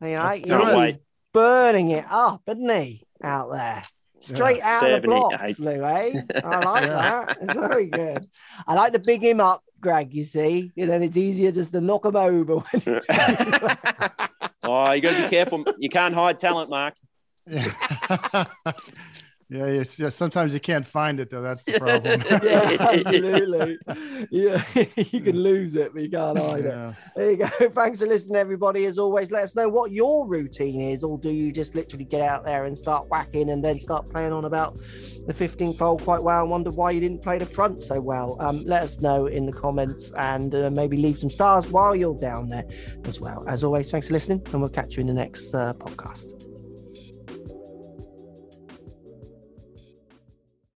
You 0.00 0.08
know, 0.08 0.30
he's 0.82 0.96
burning 1.32 1.90
it 1.90 2.04
up, 2.08 2.42
isn't 2.46 2.68
he? 2.68 3.06
Out 3.22 3.52
there. 3.52 3.82
Straight 4.20 4.58
yeah. 4.58 4.80
out 4.82 4.90
of 4.90 5.02
the 5.02 5.08
blocks, 5.08 5.58
Lou, 5.58 5.84
eh? 5.84 6.10
I 6.44 6.64
like 6.64 6.82
yeah. 6.82 6.88
that. 6.88 7.38
It's 7.40 7.54
very 7.54 7.86
good. 7.86 8.26
I 8.66 8.74
like 8.74 8.92
to 8.92 8.98
big 8.98 9.22
him 9.22 9.40
up, 9.40 9.62
Greg, 9.80 10.12
you 10.12 10.24
see. 10.24 10.72
And 10.76 10.90
then 10.90 11.02
it's 11.02 11.16
easier 11.16 11.52
just 11.52 11.72
to 11.72 11.80
knock 11.80 12.04
him 12.04 12.16
over. 12.16 12.54
oh, 14.62 14.92
you 14.92 15.00
got 15.00 15.16
to 15.16 15.22
be 15.22 15.28
careful. 15.30 15.64
You 15.78 15.88
can't 15.88 16.14
hide 16.14 16.38
talent, 16.38 16.70
Mark. 16.70 16.94
Yeah, 19.48 19.66
yes, 19.68 19.96
yeah. 19.98 20.08
Sometimes 20.08 20.54
you 20.54 20.60
can't 20.60 20.84
find 20.84 21.20
it 21.20 21.30
though. 21.30 21.42
That's 21.42 21.62
the 21.62 21.72
problem. 21.78 22.20
yeah, 22.42 22.76
absolutely. 22.80 23.78
Yeah, 24.30 24.64
you 24.96 25.20
can 25.20 25.36
lose 25.36 25.76
it, 25.76 25.92
but 25.94 26.02
you 26.02 26.10
can't 26.10 26.36
hide 26.36 26.64
yeah. 26.64 26.90
it. 26.90 26.96
There 27.14 27.30
you 27.30 27.36
go. 27.36 27.68
Thanks 27.70 28.00
for 28.00 28.06
listening, 28.06 28.36
everybody. 28.36 28.86
As 28.86 28.98
always, 28.98 29.30
let 29.30 29.44
us 29.44 29.54
know 29.54 29.68
what 29.68 29.92
your 29.92 30.26
routine 30.26 30.80
is, 30.80 31.04
or 31.04 31.16
do 31.18 31.30
you 31.30 31.52
just 31.52 31.76
literally 31.76 32.04
get 32.04 32.22
out 32.22 32.44
there 32.44 32.64
and 32.64 32.76
start 32.76 33.08
whacking 33.08 33.50
and 33.50 33.64
then 33.64 33.78
start 33.78 34.10
playing 34.10 34.32
on 34.32 34.46
about 34.46 34.78
the 35.26 35.32
15th 35.32 35.78
hole 35.78 35.98
quite 35.98 36.22
well 36.22 36.40
and 36.40 36.50
wonder 36.50 36.70
why 36.70 36.90
you 36.90 37.00
didn't 37.00 37.22
play 37.22 37.38
the 37.38 37.46
front 37.46 37.82
so 37.82 38.00
well? 38.00 38.36
Um, 38.40 38.64
let 38.64 38.82
us 38.82 39.00
know 39.00 39.26
in 39.26 39.46
the 39.46 39.52
comments 39.52 40.10
and 40.16 40.54
uh, 40.56 40.70
maybe 40.70 40.96
leave 40.96 41.18
some 41.18 41.30
stars 41.30 41.68
while 41.68 41.94
you're 41.94 42.18
down 42.18 42.48
there 42.48 42.64
as 43.04 43.20
well. 43.20 43.44
As 43.46 43.62
always, 43.62 43.92
thanks 43.92 44.08
for 44.08 44.14
listening, 44.14 44.42
and 44.52 44.60
we'll 44.60 44.70
catch 44.70 44.96
you 44.96 45.02
in 45.02 45.06
the 45.06 45.14
next 45.14 45.54
uh, 45.54 45.72
podcast. 45.74 46.35